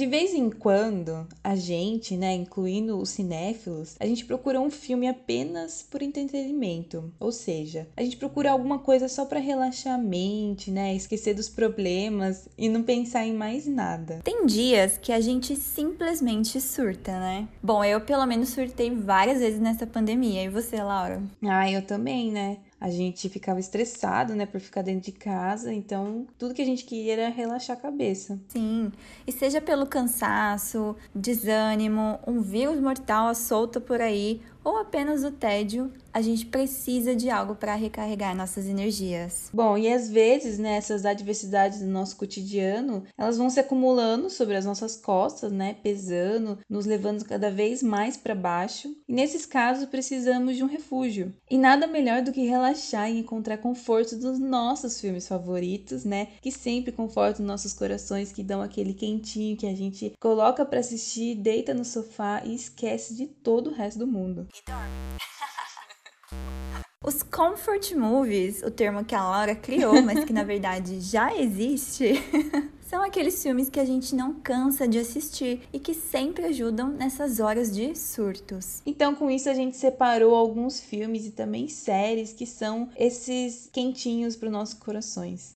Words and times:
De 0.00 0.06
vez 0.06 0.32
em 0.32 0.48
quando, 0.48 1.28
a 1.44 1.54
gente, 1.54 2.16
né, 2.16 2.32
incluindo 2.32 2.96
os 2.96 3.10
cinéfilos, 3.10 3.96
a 4.00 4.06
gente 4.06 4.24
procura 4.24 4.58
um 4.58 4.70
filme 4.70 5.06
apenas 5.06 5.82
por 5.90 6.00
entretenimento. 6.00 7.12
Ou 7.20 7.30
seja, 7.30 7.86
a 7.94 8.02
gente 8.02 8.16
procura 8.16 8.50
alguma 8.50 8.78
coisa 8.78 9.10
só 9.10 9.26
para 9.26 9.38
relaxar 9.38 9.96
a 9.96 10.02
mente, 10.02 10.70
né, 10.70 10.94
esquecer 10.94 11.34
dos 11.34 11.50
problemas 11.50 12.48
e 12.56 12.66
não 12.66 12.82
pensar 12.82 13.26
em 13.26 13.34
mais 13.34 13.66
nada. 13.66 14.20
Tem 14.24 14.46
dias 14.46 14.96
que 14.96 15.12
a 15.12 15.20
gente 15.20 15.54
simplesmente 15.54 16.58
surta, 16.62 17.12
né? 17.20 17.46
Bom, 17.62 17.84
eu 17.84 18.00
pelo 18.00 18.24
menos 18.24 18.48
surtei 18.48 18.90
várias 18.90 19.40
vezes 19.40 19.60
nessa 19.60 19.86
pandemia. 19.86 20.44
E 20.44 20.48
você, 20.48 20.82
Laura? 20.82 21.22
Ah, 21.42 21.70
eu 21.70 21.82
também, 21.82 22.32
né? 22.32 22.56
A 22.80 22.88
gente 22.88 23.28
ficava 23.28 23.60
estressado, 23.60 24.34
né, 24.34 24.46
por 24.46 24.60
ficar 24.60 24.82
dentro 24.82 25.02
de 25.02 25.12
casa, 25.12 25.72
então 25.72 26.26
tudo 26.38 26.54
que 26.54 26.62
a 26.62 26.66
gente 26.66 26.84
queria 26.84 27.12
era 27.12 27.28
relaxar 27.28 27.76
a 27.76 27.80
cabeça. 27.80 28.40
Sim, 28.48 28.90
e 29.26 29.32
seja 29.32 29.60
pelo 29.60 29.86
cansaço, 29.86 30.96
desânimo, 31.14 32.18
um 32.26 32.40
vírus 32.40 32.80
mortal 32.80 33.34
solto 33.34 33.80
por 33.80 34.00
aí, 34.00 34.40
ou 34.64 34.76
apenas 34.76 35.24
o 35.24 35.30
tédio, 35.30 35.92
a 36.12 36.20
gente 36.20 36.46
precisa 36.46 37.14
de 37.14 37.30
algo 37.30 37.54
para 37.54 37.74
recarregar 37.74 38.36
nossas 38.36 38.66
energias. 38.66 39.48
Bom, 39.52 39.78
e 39.78 39.92
às 39.92 40.10
vezes, 40.10 40.58
né, 40.58 40.76
essas 40.76 41.04
adversidades 41.04 41.80
do 41.80 41.86
nosso 41.86 42.16
cotidiano, 42.16 43.04
elas 43.16 43.38
vão 43.38 43.48
se 43.48 43.60
acumulando 43.60 44.28
sobre 44.28 44.56
as 44.56 44.64
nossas 44.64 44.96
costas, 44.96 45.52
né, 45.52 45.76
pesando, 45.82 46.58
nos 46.68 46.84
levando 46.84 47.24
cada 47.24 47.50
vez 47.50 47.82
mais 47.82 48.16
para 48.16 48.34
baixo. 48.34 48.94
E 49.08 49.12
nesses 49.12 49.46
casos 49.46 49.88
precisamos 49.88 50.56
de 50.56 50.64
um 50.64 50.66
refúgio. 50.66 51.32
E 51.48 51.56
nada 51.56 51.86
melhor 51.86 52.22
do 52.22 52.32
que 52.32 52.46
relaxar 52.46 53.10
e 53.10 53.18
encontrar 53.18 53.58
conforto 53.58 54.16
dos 54.16 54.38
nossos 54.38 55.00
filmes 55.00 55.28
favoritos, 55.28 56.04
né, 56.04 56.28
que 56.40 56.50
sempre 56.50 56.92
confortam 56.92 57.46
nossos 57.46 57.72
corações, 57.72 58.32
que 58.32 58.42
dão 58.42 58.60
aquele 58.60 58.94
quentinho 58.94 59.56
que 59.56 59.66
a 59.66 59.74
gente 59.74 60.12
coloca 60.20 60.64
para 60.64 60.80
assistir, 60.80 61.36
deita 61.36 61.72
no 61.72 61.84
sofá 61.84 62.42
e 62.44 62.54
esquece 62.54 63.14
de 63.14 63.26
todo 63.26 63.70
o 63.70 63.72
resto 63.72 64.00
do 64.00 64.06
mundo 64.06 64.49
e 64.58 64.70
dorme. 64.70 65.18
Os 67.02 67.22
comfort 67.22 67.94
movies, 67.94 68.62
o 68.62 68.70
termo 68.70 69.04
que 69.04 69.14
a 69.14 69.22
Laura 69.22 69.54
criou, 69.54 70.02
mas 70.02 70.24
que 70.24 70.34
na 70.34 70.44
verdade 70.44 71.00
já 71.00 71.34
existe, 71.34 72.12
são 72.86 73.02
aqueles 73.02 73.42
filmes 73.42 73.70
que 73.70 73.80
a 73.80 73.84
gente 73.86 74.14
não 74.14 74.34
cansa 74.34 74.86
de 74.86 74.98
assistir 74.98 75.62
e 75.72 75.78
que 75.78 75.94
sempre 75.94 76.44
ajudam 76.44 76.88
nessas 76.88 77.40
horas 77.40 77.74
de 77.74 77.96
surtos. 77.96 78.82
Então, 78.84 79.14
com 79.14 79.30
isso, 79.30 79.48
a 79.48 79.54
gente 79.54 79.78
separou 79.78 80.34
alguns 80.34 80.78
filmes 80.78 81.24
e 81.24 81.30
também 81.30 81.68
séries 81.68 82.34
que 82.34 82.44
são 82.44 82.90
esses 82.94 83.70
quentinhos 83.72 84.36
para 84.36 84.46
os 84.46 84.52
nossos 84.52 84.74
corações. 84.74 85.54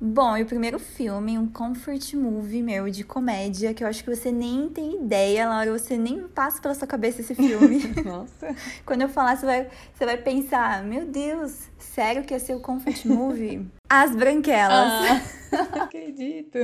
Bom, 0.00 0.36
e 0.36 0.42
o 0.42 0.46
primeiro 0.46 0.78
filme, 0.78 1.38
um 1.38 1.46
comfort 1.48 2.12
movie 2.14 2.62
meu 2.62 2.90
de 2.90 3.02
comédia, 3.02 3.72
que 3.72 3.82
eu 3.82 3.88
acho 3.88 4.04
que 4.04 4.14
você 4.14 4.30
nem 4.30 4.68
tem 4.68 4.96
ideia, 4.96 5.48
Laura, 5.48 5.72
você 5.72 5.96
nem 5.96 6.28
passa 6.28 6.60
pela 6.60 6.74
sua 6.74 6.86
cabeça 6.86 7.20
esse 7.20 7.34
filme. 7.34 7.80
Nossa. 8.04 8.54
Quando 8.84 9.02
eu 9.02 9.08
falar, 9.08 9.36
você 9.36 9.46
vai, 9.46 9.70
você 9.94 10.04
vai 10.04 10.16
pensar, 10.18 10.82
meu 10.82 11.06
Deus, 11.06 11.70
sério 11.78 12.22
que 12.22 12.34
ia 12.34 12.38
ser 12.38 12.54
o 12.54 12.60
comfort 12.60 13.04
movie? 13.06 13.66
As 13.88 14.14
Branquelas. 14.14 14.70
Ah, 14.70 15.82
acredito. 15.84 16.58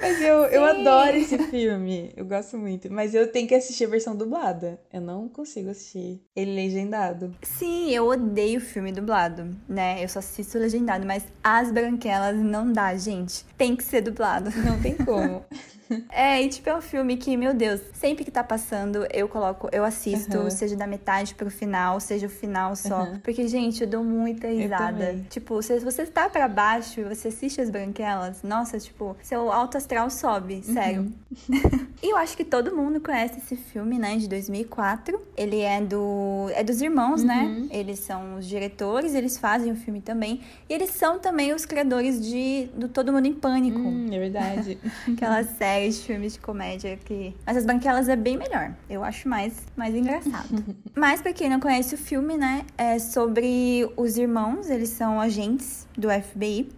Mas 0.00 0.20
eu, 0.20 0.44
eu 0.44 0.64
adoro 0.64 1.16
esse 1.16 1.36
filme. 1.50 2.12
Eu 2.16 2.24
gosto 2.24 2.56
muito. 2.56 2.90
Mas 2.92 3.14
eu 3.14 3.30
tenho 3.30 3.48
que 3.48 3.54
assistir 3.54 3.84
a 3.84 3.88
versão 3.88 4.16
dublada. 4.16 4.80
Eu 4.92 5.00
não 5.00 5.28
consigo 5.28 5.70
assistir 5.70 6.22
ele 6.34 6.54
legendado. 6.54 7.34
Sim, 7.42 7.90
eu 7.90 8.06
odeio 8.06 8.60
filme 8.60 8.92
dublado, 8.92 9.56
né? 9.68 10.02
Eu 10.02 10.08
só 10.08 10.20
assisto 10.20 10.58
legendado, 10.58 11.04
mas 11.04 11.24
As 11.42 11.72
Branquelas 11.72 12.36
não 12.36 12.72
dá, 12.72 12.96
gente. 12.96 13.44
Tem 13.56 13.74
que 13.74 13.82
ser 13.82 14.00
dublado. 14.00 14.50
Não 14.64 14.80
tem 14.80 14.94
como. 14.94 15.44
É, 16.10 16.42
e 16.42 16.48
tipo, 16.48 16.68
é 16.68 16.76
um 16.76 16.80
filme 16.80 17.16
que, 17.16 17.36
meu 17.36 17.54
Deus, 17.54 17.80
sempre 17.92 18.24
que 18.24 18.30
tá 18.30 18.42
passando, 18.42 19.06
eu 19.12 19.28
coloco, 19.28 19.68
eu 19.70 19.84
assisto, 19.84 20.36
uhum. 20.38 20.50
seja 20.50 20.74
da 20.76 20.86
metade 20.86 21.34
pro 21.34 21.50
final, 21.50 22.00
seja 22.00 22.26
o 22.26 22.30
final 22.30 22.74
só. 22.74 23.02
Uhum. 23.02 23.20
Porque, 23.20 23.46
gente, 23.46 23.82
eu 23.82 23.88
dou 23.88 24.04
muita 24.04 24.48
risada. 24.48 25.20
Tipo, 25.28 25.62
se 25.62 25.78
você 25.80 26.06
tá 26.06 26.28
pra 26.28 26.48
baixo 26.48 27.00
e 27.00 27.04
você 27.04 27.28
assiste 27.28 27.60
as 27.60 27.70
branquelas, 27.70 28.42
nossa, 28.42 28.78
tipo, 28.78 29.16
seu 29.22 29.52
alto 29.52 29.76
astral 29.76 30.10
sobe, 30.10 30.62
sério. 30.62 31.12
Uhum. 31.48 31.88
e 32.02 32.12
eu 32.12 32.16
acho 32.16 32.36
que 32.36 32.44
todo 32.44 32.74
mundo 32.74 33.00
conhece 33.00 33.38
esse 33.38 33.56
filme, 33.56 33.98
né, 33.98 34.16
de 34.16 34.28
2004. 34.28 35.20
Ele 35.36 35.60
é 35.60 35.80
do. 35.80 36.48
É 36.54 36.64
dos 36.64 36.80
irmãos, 36.80 37.22
né? 37.22 37.42
Uhum. 37.42 37.68
Eles 37.70 38.00
são 38.00 38.36
os 38.36 38.46
diretores, 38.46 39.14
eles 39.14 39.38
fazem 39.38 39.72
o 39.72 39.76
filme 39.76 40.00
também. 40.00 40.40
E 40.68 40.74
eles 40.74 40.90
são 40.90 41.18
também 41.18 41.52
os 41.52 41.64
criadores 41.64 42.24
de 42.24 42.68
do 42.74 42.88
Todo 42.88 43.12
Mundo 43.12 43.26
em 43.26 43.34
Pânico. 43.34 43.78
Hum, 43.78 44.08
é 44.10 44.18
verdade. 44.18 44.78
Aquela 45.12 45.42
série 45.44 45.77
de 45.86 46.02
filmes 46.02 46.34
de 46.34 46.40
comédia 46.40 46.98
que. 47.04 47.34
Mas 47.46 47.56
as 47.56 47.64
branquelas 47.64 48.08
é 48.08 48.16
bem 48.16 48.36
melhor. 48.36 48.74
Eu 48.88 49.04
acho 49.04 49.28
mais, 49.28 49.54
mais 49.76 49.94
engraçado. 49.94 50.64
Mas 50.96 51.20
pra 51.20 51.32
quem 51.32 51.48
não 51.48 51.60
conhece 51.60 51.94
o 51.94 51.98
filme, 51.98 52.36
né? 52.36 52.64
É 52.76 52.98
sobre 52.98 53.88
os 53.96 54.16
irmãos, 54.16 54.70
eles 54.70 54.88
são 54.90 55.20
agentes 55.20 55.86
do 55.96 56.08
FBI. 56.10 56.68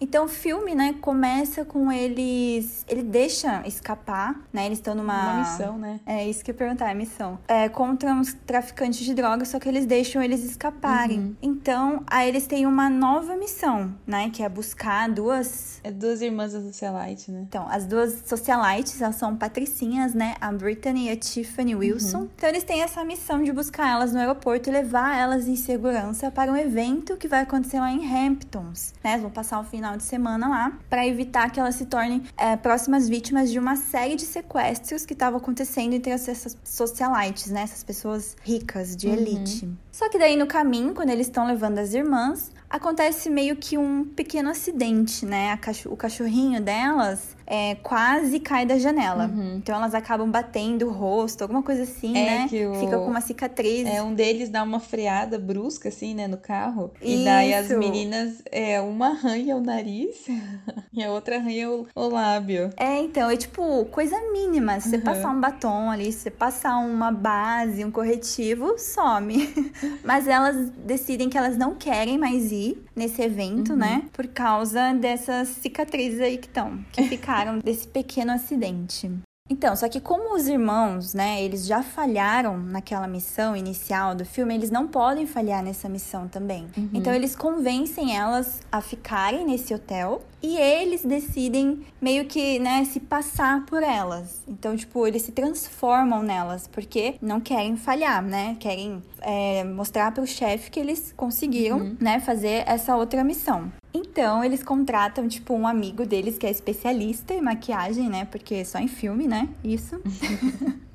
Então 0.00 0.24
o 0.24 0.28
filme, 0.28 0.74
né, 0.74 0.94
começa 1.00 1.64
com 1.64 1.90
eles. 1.90 2.84
Ele 2.88 3.02
deixa 3.02 3.66
escapar, 3.66 4.40
né? 4.52 4.66
Eles 4.66 4.78
estão 4.78 4.94
numa. 4.94 5.18
Uma 5.18 5.40
missão, 5.40 5.78
né? 5.78 6.00
É 6.06 6.28
isso 6.28 6.44
que 6.44 6.50
eu 6.50 6.54
ia 6.54 6.58
perguntar, 6.58 6.90
é 6.90 6.94
missão. 6.94 7.38
É 7.48 7.68
contra 7.68 8.12
uns 8.12 8.32
traficantes 8.46 9.04
de 9.04 9.14
drogas, 9.14 9.48
só 9.48 9.58
que 9.58 9.68
eles 9.68 9.86
deixam 9.86 10.22
eles 10.22 10.44
escaparem. 10.44 11.18
Uhum. 11.18 11.36
Então, 11.42 12.02
aí 12.06 12.28
eles 12.28 12.46
têm 12.46 12.66
uma 12.66 12.88
nova 12.88 13.36
missão, 13.36 13.94
né? 14.06 14.30
Que 14.30 14.42
é 14.42 14.48
buscar 14.48 15.08
duas. 15.08 15.80
É 15.82 15.90
duas 15.90 16.22
irmãs 16.22 16.52
da 16.52 16.60
socialite, 16.60 17.30
né? 17.30 17.44
Então, 17.48 17.66
as 17.68 17.86
duas 17.86 18.22
socialites, 18.26 19.00
elas 19.00 19.16
são 19.16 19.36
patricinhas, 19.36 20.14
né? 20.14 20.34
A 20.40 20.52
Brittany 20.52 21.06
e 21.06 21.10
a 21.10 21.16
Tiffany 21.16 21.74
Wilson. 21.74 22.18
Uhum. 22.18 22.28
Então, 22.36 22.48
eles 22.48 22.64
têm 22.64 22.82
essa 22.82 23.04
missão 23.04 23.42
de 23.42 23.52
buscar 23.52 23.90
elas 23.90 24.12
no 24.12 24.18
aeroporto 24.18 24.68
e 24.68 24.72
levar 24.72 25.16
elas 25.16 25.48
em 25.48 25.56
segurança 25.56 26.30
para 26.30 26.52
um 26.52 26.56
evento 26.56 27.16
que 27.16 27.28
vai 27.28 27.42
acontecer 27.42 27.80
lá 27.80 27.90
em 27.90 28.06
Hamptons, 28.06 28.94
né? 29.02 29.12
Eles 29.12 29.22
vão 29.22 29.30
passar 29.30 29.60
o 29.60 29.64
final 29.64 29.87
final 29.88 29.96
de 29.96 30.02
semana 30.02 30.48
lá, 30.48 30.78
para 30.90 31.06
evitar 31.06 31.50
que 31.50 31.58
elas 31.58 31.76
se 31.76 31.86
tornem 31.86 32.22
é, 32.36 32.56
próximas 32.56 33.08
vítimas 33.08 33.50
de 33.50 33.58
uma 33.58 33.76
série 33.76 34.16
de 34.16 34.24
sequestros 34.24 35.06
que 35.06 35.14
estavam 35.14 35.38
acontecendo 35.38 35.94
entre 35.94 36.12
essas 36.12 36.56
socialites, 36.62 37.50
né? 37.50 37.62
Essas 37.62 37.82
pessoas 37.82 38.36
ricas, 38.42 38.94
de 38.96 39.06
uhum. 39.06 39.14
elite. 39.14 39.64
Uhum. 39.64 39.76
Só 39.90 40.08
que 40.10 40.18
daí 40.18 40.36
no 40.36 40.46
caminho, 40.46 40.94
quando 40.94 41.10
eles 41.10 41.26
estão 41.26 41.46
levando 41.46 41.78
as 41.78 41.94
irmãs, 41.94 42.50
acontece 42.68 43.30
meio 43.30 43.56
que 43.56 43.78
um 43.78 44.04
pequeno 44.04 44.50
acidente, 44.50 45.24
né? 45.24 45.58
o 45.86 45.96
cachorrinho 45.96 46.60
delas 46.60 47.37
é, 47.50 47.76
quase 47.76 48.38
cai 48.38 48.66
da 48.66 48.78
janela. 48.78 49.24
Uhum. 49.24 49.56
Então 49.56 49.74
elas 49.74 49.94
acabam 49.94 50.30
batendo 50.30 50.86
o 50.86 50.92
rosto, 50.92 51.40
alguma 51.40 51.62
coisa 51.62 51.84
assim, 51.84 52.16
é 52.16 52.24
né? 52.24 52.48
Que 52.48 52.66
o... 52.66 52.74
Fica 52.74 52.98
com 52.98 53.06
uma 53.06 53.22
cicatriz. 53.22 53.88
É, 53.88 54.02
um 54.02 54.14
deles 54.14 54.50
dá 54.50 54.62
uma 54.62 54.78
freada 54.78 55.38
brusca, 55.38 55.88
assim, 55.88 56.14
né, 56.14 56.28
no 56.28 56.36
carro. 56.36 56.92
Isso. 57.00 57.22
E 57.22 57.24
daí 57.24 57.54
as 57.54 57.70
meninas, 57.70 58.42
é, 58.52 58.78
uma 58.80 59.08
arranha 59.08 59.56
o 59.56 59.60
nariz 59.62 60.26
e 60.92 61.02
a 61.02 61.10
outra 61.10 61.36
arranha 61.36 61.70
o, 61.70 61.86
o 61.94 62.08
lábio. 62.08 62.68
É, 62.76 63.00
então, 63.00 63.30
é 63.30 63.36
tipo, 63.36 63.86
coisa 63.86 64.16
mínima. 64.30 64.78
Se 64.78 64.90
você 64.90 64.96
uhum. 64.96 65.02
passar 65.02 65.30
um 65.30 65.40
batom 65.40 65.90
ali, 65.90 66.12
se 66.12 66.20
você 66.20 66.30
passar 66.30 66.76
uma 66.78 67.10
base, 67.10 67.82
um 67.82 67.90
corretivo, 67.90 68.78
some. 68.78 69.48
Mas 70.04 70.28
elas 70.28 70.70
decidem 70.84 71.30
que 71.30 71.38
elas 71.38 71.56
não 71.56 71.74
querem 71.74 72.18
mais 72.18 72.52
ir 72.52 72.84
nesse 72.94 73.22
evento, 73.22 73.72
uhum. 73.72 73.78
né? 73.78 74.02
Por 74.12 74.26
causa 74.26 74.92
dessas 74.92 75.48
cicatrizes 75.48 76.20
aí 76.20 76.36
que 76.36 76.46
estão, 76.46 76.84
que 76.92 77.04
ficaram 77.04 77.37
desse 77.62 77.88
pequeno 77.88 78.32
acidente. 78.32 79.10
Então, 79.50 79.74
só 79.74 79.88
que 79.88 80.00
como 80.00 80.34
os 80.34 80.46
irmãos, 80.46 81.14
né, 81.14 81.42
eles 81.42 81.66
já 81.66 81.82
falharam 81.82 82.58
naquela 82.58 83.06
missão 83.06 83.56
inicial 83.56 84.14
do 84.14 84.24
filme, 84.24 84.54
eles 84.54 84.70
não 84.70 84.86
podem 84.86 85.26
falhar 85.26 85.62
nessa 85.62 85.88
missão 85.88 86.28
também. 86.28 86.68
Uhum. 86.76 86.90
Então, 86.92 87.14
eles 87.14 87.34
convencem 87.34 88.14
elas 88.14 88.60
a 88.70 88.80
ficarem 88.80 89.46
nesse 89.46 89.72
hotel 89.72 90.22
e 90.42 90.56
eles 90.56 91.04
decidem 91.04 91.80
meio 92.00 92.26
que, 92.26 92.58
né, 92.58 92.84
se 92.84 93.00
passar 93.00 93.64
por 93.64 93.82
elas. 93.82 94.42
Então, 94.46 94.76
tipo, 94.76 95.06
eles 95.06 95.22
se 95.22 95.32
transformam 95.32 96.22
nelas 96.22 96.68
porque 96.68 97.14
não 97.20 97.40
querem 97.40 97.76
falhar, 97.76 98.22
né? 98.22 98.56
Querem 98.60 99.02
é, 99.20 99.64
mostrar 99.64 100.12
para 100.12 100.22
o 100.22 100.26
chefe 100.26 100.70
que 100.70 100.78
eles 100.78 101.12
conseguiram, 101.16 101.78
uhum. 101.78 101.96
né, 101.98 102.20
fazer 102.20 102.64
essa 102.66 102.94
outra 102.96 103.24
missão. 103.24 103.72
Então, 103.92 104.44
eles 104.44 104.62
contratam, 104.62 105.26
tipo, 105.26 105.54
um 105.54 105.66
amigo 105.66 106.04
deles 106.04 106.36
que 106.36 106.46
é 106.46 106.50
especialista 106.50 107.32
em 107.34 107.40
maquiagem, 107.40 108.08
né? 108.08 108.24
Porque 108.26 108.64
só 108.64 108.78
em 108.78 108.88
filme, 108.88 109.26
né? 109.26 109.48
Isso. 109.64 110.00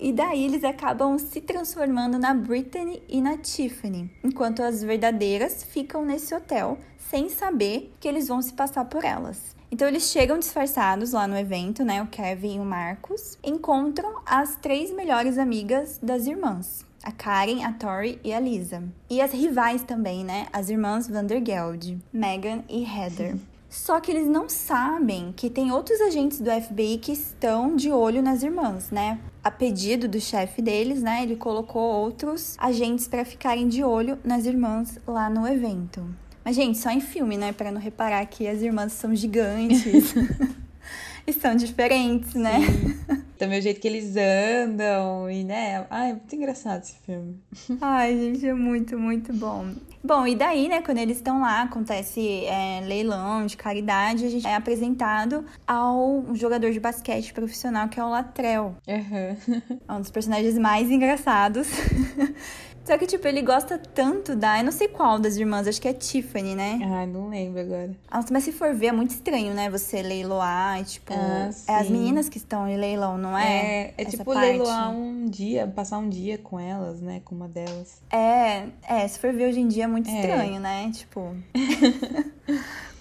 E 0.00 0.12
daí 0.12 0.44
eles 0.44 0.64
acabam 0.64 1.16
se 1.18 1.40
transformando 1.40 2.18
na 2.18 2.34
Brittany 2.34 3.02
e 3.08 3.22
na 3.22 3.38
Tiffany, 3.38 4.10
enquanto 4.22 4.60
as 4.60 4.82
verdadeiras 4.82 5.62
ficam 5.62 6.04
nesse 6.04 6.34
hotel 6.34 6.78
sem 6.98 7.28
saber 7.28 7.94
que 8.00 8.08
eles 8.08 8.28
vão 8.28 8.42
se 8.42 8.52
passar 8.52 8.84
por 8.86 9.04
elas. 9.04 9.54
Então 9.70 9.88
eles 9.88 10.10
chegam 10.10 10.38
disfarçados 10.38 11.12
lá 11.12 11.26
no 11.26 11.36
evento, 11.36 11.84
né? 11.84 12.02
O 12.02 12.06
Kevin 12.06 12.56
e 12.56 12.60
o 12.60 12.64
Marcos 12.64 13.38
encontram 13.42 14.20
as 14.26 14.56
três 14.56 14.92
melhores 14.92 15.38
amigas 15.38 15.98
das 16.02 16.26
irmãs. 16.26 16.84
A 17.04 17.12
Karen, 17.12 17.62
a 17.62 17.72
Tori 17.72 18.18
e 18.24 18.32
a 18.32 18.40
Lisa. 18.40 18.82
E 19.10 19.20
as 19.20 19.30
rivais 19.30 19.82
também, 19.82 20.24
né? 20.24 20.46
As 20.50 20.70
irmãs 20.70 21.06
Vandergeld, 21.06 21.98
Megan 22.10 22.64
e 22.66 22.82
Heather. 22.82 23.36
Só 23.68 24.00
que 24.00 24.10
eles 24.10 24.26
não 24.26 24.48
sabem 24.48 25.32
que 25.36 25.50
tem 25.50 25.70
outros 25.70 26.00
agentes 26.00 26.40
do 26.40 26.48
FBI 26.48 26.96
que 26.98 27.12
estão 27.12 27.76
de 27.76 27.90
olho 27.90 28.22
nas 28.22 28.42
irmãs, 28.42 28.90
né? 28.90 29.18
A 29.42 29.50
pedido 29.50 30.08
do 30.08 30.20
chefe 30.20 30.62
deles, 30.62 31.02
né? 31.02 31.24
Ele 31.24 31.36
colocou 31.36 31.82
outros 31.82 32.56
agentes 32.58 33.06
para 33.06 33.24
ficarem 33.24 33.68
de 33.68 33.84
olho 33.84 34.18
nas 34.24 34.46
irmãs 34.46 34.98
lá 35.06 35.28
no 35.28 35.46
evento. 35.46 36.06
Mas, 36.44 36.56
gente, 36.56 36.78
só 36.78 36.90
em 36.90 37.00
filme, 37.00 37.36
né? 37.36 37.52
Para 37.52 37.70
não 37.70 37.80
reparar 37.80 38.24
que 38.26 38.48
as 38.48 38.62
irmãs 38.62 38.92
são 38.92 39.14
gigantes. 39.14 40.14
e 41.26 41.32
são 41.32 41.54
diferentes, 41.54 42.34
né? 42.34 42.58
Também 43.38 43.58
o 43.58 43.62
jeito 43.62 43.80
que 43.80 43.88
eles 43.88 44.14
andam 44.16 45.28
e, 45.30 45.42
né? 45.44 45.86
Ai, 45.90 46.10
é 46.10 46.12
muito 46.12 46.34
engraçado 46.36 46.82
esse 46.82 46.94
filme. 47.04 47.40
Ai, 47.80 48.16
gente, 48.16 48.46
é 48.46 48.54
muito, 48.54 48.98
muito 48.98 49.32
bom. 49.32 49.72
Bom, 50.02 50.26
e 50.26 50.36
daí, 50.36 50.68
né, 50.68 50.82
quando 50.82 50.98
eles 50.98 51.16
estão 51.16 51.40
lá, 51.40 51.62
acontece 51.62 52.44
é, 52.44 52.82
leilão 52.84 53.46
de 53.46 53.56
caridade, 53.56 54.24
a 54.24 54.28
gente 54.28 54.46
é 54.46 54.54
apresentado 54.54 55.44
ao 55.66 56.26
jogador 56.34 56.70
de 56.70 56.78
basquete 56.78 57.32
profissional 57.32 57.88
que 57.88 57.98
é 57.98 58.04
o 58.04 58.10
Latrell. 58.10 58.76
Uhum. 58.86 59.62
É 59.88 59.92
um 59.92 60.00
dos 60.00 60.10
personagens 60.10 60.58
mais 60.58 60.90
engraçados. 60.90 61.68
Só 62.84 62.98
que, 62.98 63.06
tipo, 63.06 63.26
ele 63.26 63.40
gosta 63.40 63.78
tanto 63.78 64.36
da. 64.36 64.58
Eu 64.58 64.64
não 64.64 64.72
sei 64.72 64.88
qual 64.88 65.18
das 65.18 65.36
irmãs, 65.36 65.66
acho 65.66 65.80
que 65.80 65.88
é 65.88 65.92
Tiffany, 65.94 66.54
né? 66.54 66.78
Ah, 66.82 67.06
não 67.06 67.28
lembro 67.30 67.60
agora. 67.60 67.90
Nossa, 68.12 68.28
mas 68.32 68.44
se 68.44 68.52
for 68.52 68.74
ver, 68.74 68.86
é 68.88 68.92
muito 68.92 69.10
estranho, 69.12 69.54
né? 69.54 69.70
Você 69.70 70.02
leiloar, 70.02 70.80
e, 70.80 70.84
tipo. 70.84 71.12
Ah, 71.14 71.50
é 71.66 71.76
as 71.76 71.88
meninas 71.88 72.28
que 72.28 72.36
estão 72.36 72.68
em 72.68 72.76
leilão, 72.76 73.16
não 73.16 73.36
é? 73.38 73.44
É, 73.86 73.94
é 73.98 74.04
tipo 74.04 74.24
parte. 74.24 74.40
leiloar 74.40 74.90
um 74.90 75.24
dia, 75.26 75.66
passar 75.66 75.96
um 75.98 76.08
dia 76.08 76.36
com 76.36 76.60
elas, 76.60 77.00
né? 77.00 77.22
Com 77.24 77.34
uma 77.34 77.48
delas. 77.48 78.02
É, 78.12 78.66
é, 78.86 79.08
se 79.08 79.18
for 79.18 79.32
ver 79.32 79.48
hoje 79.48 79.60
em 79.60 79.68
dia 79.68 79.84
é 79.84 79.86
muito 79.88 80.10
É. 80.10 80.20
estranho, 80.20 80.60
né? 80.60 80.90
Tipo. 80.92 81.34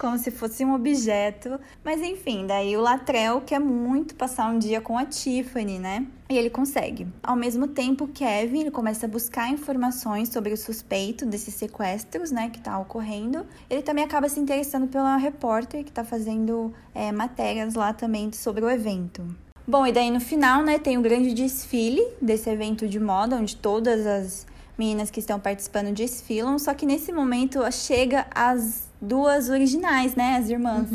como 0.03 0.17
se 0.17 0.31
fosse 0.31 0.65
um 0.65 0.73
objeto. 0.73 1.57
Mas 1.81 2.01
enfim, 2.01 2.45
daí 2.45 2.75
o 2.75 2.81
Latrell 2.81 3.39
quer 3.39 3.59
muito 3.59 4.15
passar 4.15 4.51
um 4.51 4.59
dia 4.59 4.81
com 4.81 4.97
a 4.97 5.05
Tiffany, 5.05 5.79
né? 5.79 6.05
E 6.29 6.37
ele 6.37 6.49
consegue. 6.49 7.07
Ao 7.23 7.37
mesmo 7.37 7.69
tempo, 7.69 8.05
Kevin 8.09 8.59
ele 8.59 8.71
começa 8.71 9.05
a 9.05 9.09
buscar 9.09 9.49
informações 9.49 10.27
sobre 10.27 10.51
o 10.51 10.57
suspeito 10.57 11.25
desses 11.25 11.53
sequestros, 11.53 12.31
né, 12.31 12.49
que 12.49 12.59
tá 12.59 12.77
ocorrendo. 12.79 13.45
Ele 13.69 13.81
também 13.81 14.03
acaba 14.03 14.27
se 14.27 14.41
interessando 14.41 14.87
pela 14.87 15.15
repórter 15.15 15.85
que 15.85 15.91
tá 15.91 16.03
fazendo 16.03 16.73
é, 16.93 17.09
matérias 17.13 17.73
lá 17.75 17.93
também 17.93 18.29
sobre 18.33 18.65
o 18.65 18.69
evento. 18.69 19.23
Bom, 19.65 19.87
e 19.87 19.93
daí 19.93 20.11
no 20.11 20.19
final, 20.19 20.63
né, 20.63 20.79
tem 20.79 20.97
o 20.97 21.01
grande 21.01 21.33
desfile 21.33 22.05
desse 22.21 22.49
evento 22.49 22.89
de 22.89 22.99
moda, 22.99 23.37
onde 23.37 23.55
todas 23.55 24.05
as 24.05 24.45
meninas 24.77 25.09
que 25.09 25.21
estão 25.21 25.39
participando 25.39 25.93
desfilam, 25.93 26.59
só 26.59 26.73
que 26.73 26.85
nesse 26.85 27.13
momento 27.13 27.59
chega 27.71 28.25
as 28.33 28.91
duas 29.03 29.49
originais, 29.49 30.15
né, 30.15 30.37
as 30.37 30.49
irmãs. 30.49 30.89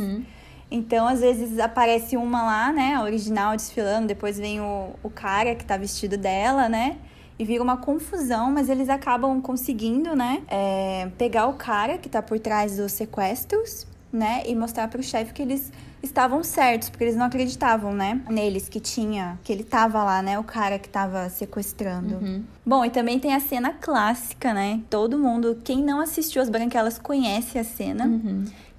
Então, 0.70 1.06
às 1.06 1.20
vezes 1.20 1.58
aparece 1.58 2.16
uma 2.16 2.42
lá, 2.42 2.72
né, 2.72 2.94
a 2.94 3.02
original 3.02 3.54
desfilando, 3.54 4.06
depois 4.06 4.38
vem 4.38 4.60
o, 4.60 4.90
o 5.02 5.10
cara 5.10 5.54
que 5.54 5.64
tá 5.64 5.76
vestido 5.76 6.16
dela, 6.16 6.68
né? 6.68 6.96
E 7.38 7.44
vira 7.44 7.62
uma 7.62 7.76
confusão, 7.76 8.50
mas 8.50 8.68
eles 8.68 8.88
acabam 8.88 9.40
conseguindo, 9.40 10.16
né, 10.16 10.42
é, 10.48 11.08
pegar 11.16 11.46
o 11.46 11.54
cara 11.54 11.96
que 11.96 12.08
tá 12.08 12.20
por 12.20 12.38
trás 12.40 12.76
dos 12.76 12.92
sequestros, 12.92 13.86
né, 14.12 14.42
e 14.46 14.54
mostrar 14.54 14.88
pro 14.88 15.02
chefe 15.02 15.32
que 15.32 15.42
eles 15.42 15.70
estavam 16.02 16.42
certos, 16.44 16.88
porque 16.88 17.04
eles 17.04 17.16
não 17.16 17.26
acreditavam, 17.26 17.92
né, 17.92 18.20
neles 18.28 18.68
que 18.68 18.80
tinha, 18.80 19.38
que 19.42 19.52
ele 19.52 19.64
tava 19.64 20.02
lá, 20.04 20.22
né, 20.22 20.38
o 20.38 20.44
cara 20.44 20.78
que 20.78 20.88
tava 20.88 21.28
sequestrando. 21.28 22.44
Bom, 22.64 22.84
e 22.84 22.90
também 22.90 23.18
tem 23.18 23.34
a 23.34 23.40
cena 23.40 23.72
clássica, 23.72 24.52
né? 24.52 24.80
Todo 24.88 25.18
mundo, 25.18 25.58
quem 25.64 25.82
não 25.82 26.00
assistiu 26.00 26.40
As 26.42 26.48
Branquelas 26.48 26.98
conhece 26.98 27.58
a 27.58 27.64
cena, 27.64 28.08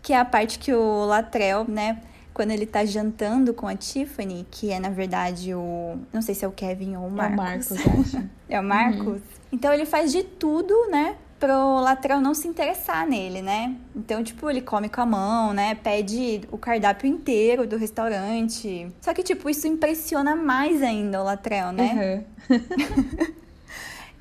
que 0.01 0.13
é 0.13 0.19
a 0.19 0.25
parte 0.25 0.59
que 0.59 0.73
o 0.73 1.05
Latrell, 1.05 1.65
né, 1.67 2.01
quando 2.33 2.51
ele 2.51 2.65
tá 2.65 2.85
jantando 2.85 3.53
com 3.53 3.67
a 3.67 3.75
Tiffany, 3.75 4.47
que 4.49 4.71
é 4.71 4.79
na 4.79 4.89
verdade 4.89 5.53
o, 5.53 5.97
não 6.13 6.21
sei 6.21 6.33
se 6.33 6.45
é 6.45 6.47
o 6.47 6.51
Kevin 6.51 6.95
ou 6.95 7.03
o 7.03 7.07
É 7.07 7.09
o 7.09 7.11
Marcos. 7.11 7.71
Marcos, 7.71 8.13
acho. 8.13 8.29
É 8.47 8.59
o 8.59 8.63
Marcos? 8.63 9.21
Então 9.51 9.71
ele 9.73 9.85
faz 9.85 10.11
de 10.11 10.23
tudo, 10.23 10.73
né? 10.89 11.17
Pro 11.39 11.79
Latrell 11.79 12.19
não 12.19 12.33
se 12.33 12.47
interessar 12.47 13.07
nele, 13.07 13.41
né? 13.41 13.75
Então, 13.95 14.23
tipo, 14.23 14.49
ele 14.49 14.61
come 14.61 14.89
com 14.89 14.99
a 14.99 15.05
mão, 15.05 15.53
né? 15.53 15.75
Pede 15.75 16.41
o 16.51 16.57
cardápio 16.57 17.07
inteiro 17.07 17.65
do 17.65 17.77
restaurante. 17.77 18.91
Só 18.99 19.13
que, 19.13 19.23
tipo, 19.23 19.49
isso 19.49 19.67
impressiona 19.67 20.35
mais 20.35 20.83
ainda 20.83 21.21
o 21.21 21.23
Latrell, 21.23 21.71
né? 21.71 22.25
Uhum. 22.49 23.39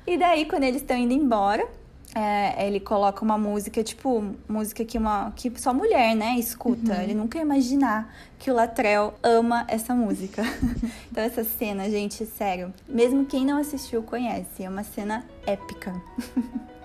E 0.09 0.17
daí, 0.17 0.45
quando 0.45 0.63
eles 0.63 0.81
estão 0.81 0.97
indo 0.97 1.13
embora, 1.13 1.67
é, 2.15 2.65
ele 2.65 2.79
coloca 2.79 3.23
uma 3.23 3.37
música, 3.37 3.83
tipo, 3.83 4.33
música 4.47 4.83
que, 4.83 4.97
uma, 4.97 5.31
que 5.35 5.51
só 5.61 5.71
mulher, 5.71 6.15
né, 6.15 6.35
escuta. 6.39 7.03
Ele 7.03 7.13
nunca 7.13 7.37
ia 7.37 7.43
imaginar 7.43 8.11
que 8.39 8.49
o 8.49 8.55
Latrell 8.55 9.13
ama 9.21 9.65
essa 9.67 9.93
música. 9.93 10.41
então, 11.11 11.23
essa 11.23 11.43
cena, 11.43 11.87
gente, 11.91 12.25
sério, 12.25 12.73
mesmo 12.87 13.23
quem 13.25 13.45
não 13.45 13.59
assistiu 13.59 14.01
conhece. 14.01 14.63
É 14.63 14.67
uma 14.69 14.83
cena 14.83 15.23
épica. 15.45 15.93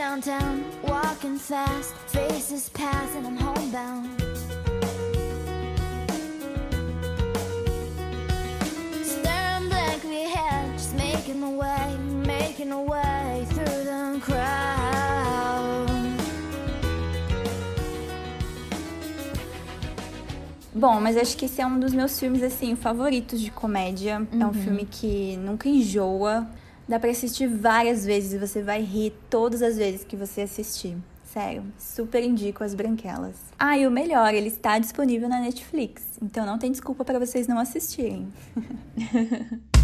downtown, 0.00 0.64
walking 0.84 1.38
fast, 1.38 1.92
faces 2.06 2.70
pass, 2.70 3.14
and 3.16 3.26
I'm 3.26 3.36
homebound. 3.36 4.08
Staring 9.04 9.68
blankly 9.68 10.24
ahead, 10.24 10.72
just 10.78 10.94
making 10.96 11.38
my 11.38 11.52
way, 11.52 11.98
making 12.26 12.70
my 12.70 12.82
way 12.82 13.46
through 13.50 13.84
the 13.84 14.20
crowd. 14.22 15.90
Bom, 20.72 20.98
mas 20.98 21.18
acho 21.18 21.36
que 21.36 21.44
esse 21.44 21.60
é 21.60 21.66
um 21.66 21.78
dos 21.78 21.92
meus 21.92 22.18
filmes, 22.18 22.42
assim, 22.42 22.74
favoritos 22.74 23.38
de 23.38 23.50
comédia. 23.50 24.26
É 24.32 24.46
um 24.46 24.54
filme 24.54 24.86
que 24.86 25.36
nunca 25.36 25.68
enjoa. 25.68 26.48
Dá 26.90 26.98
pra 26.98 27.08
assistir 27.08 27.46
várias 27.46 28.04
vezes 28.04 28.32
e 28.32 28.38
você 28.38 28.62
vai 28.62 28.82
rir 28.82 29.12
todas 29.30 29.62
as 29.62 29.76
vezes 29.76 30.02
que 30.02 30.16
você 30.16 30.40
assistir. 30.40 30.96
Sério, 31.22 31.62
super 31.78 32.20
indico 32.20 32.64
As 32.64 32.74
Branquelas. 32.74 33.36
Ah, 33.56 33.78
e 33.78 33.86
o 33.86 33.92
melhor, 33.92 34.34
ele 34.34 34.48
está 34.48 34.76
disponível 34.76 35.28
na 35.28 35.38
Netflix. 35.38 36.02
Então 36.20 36.44
não 36.44 36.58
tem 36.58 36.72
desculpa 36.72 37.04
pra 37.04 37.20
vocês 37.20 37.46
não 37.46 37.60
assistirem. 37.60 38.26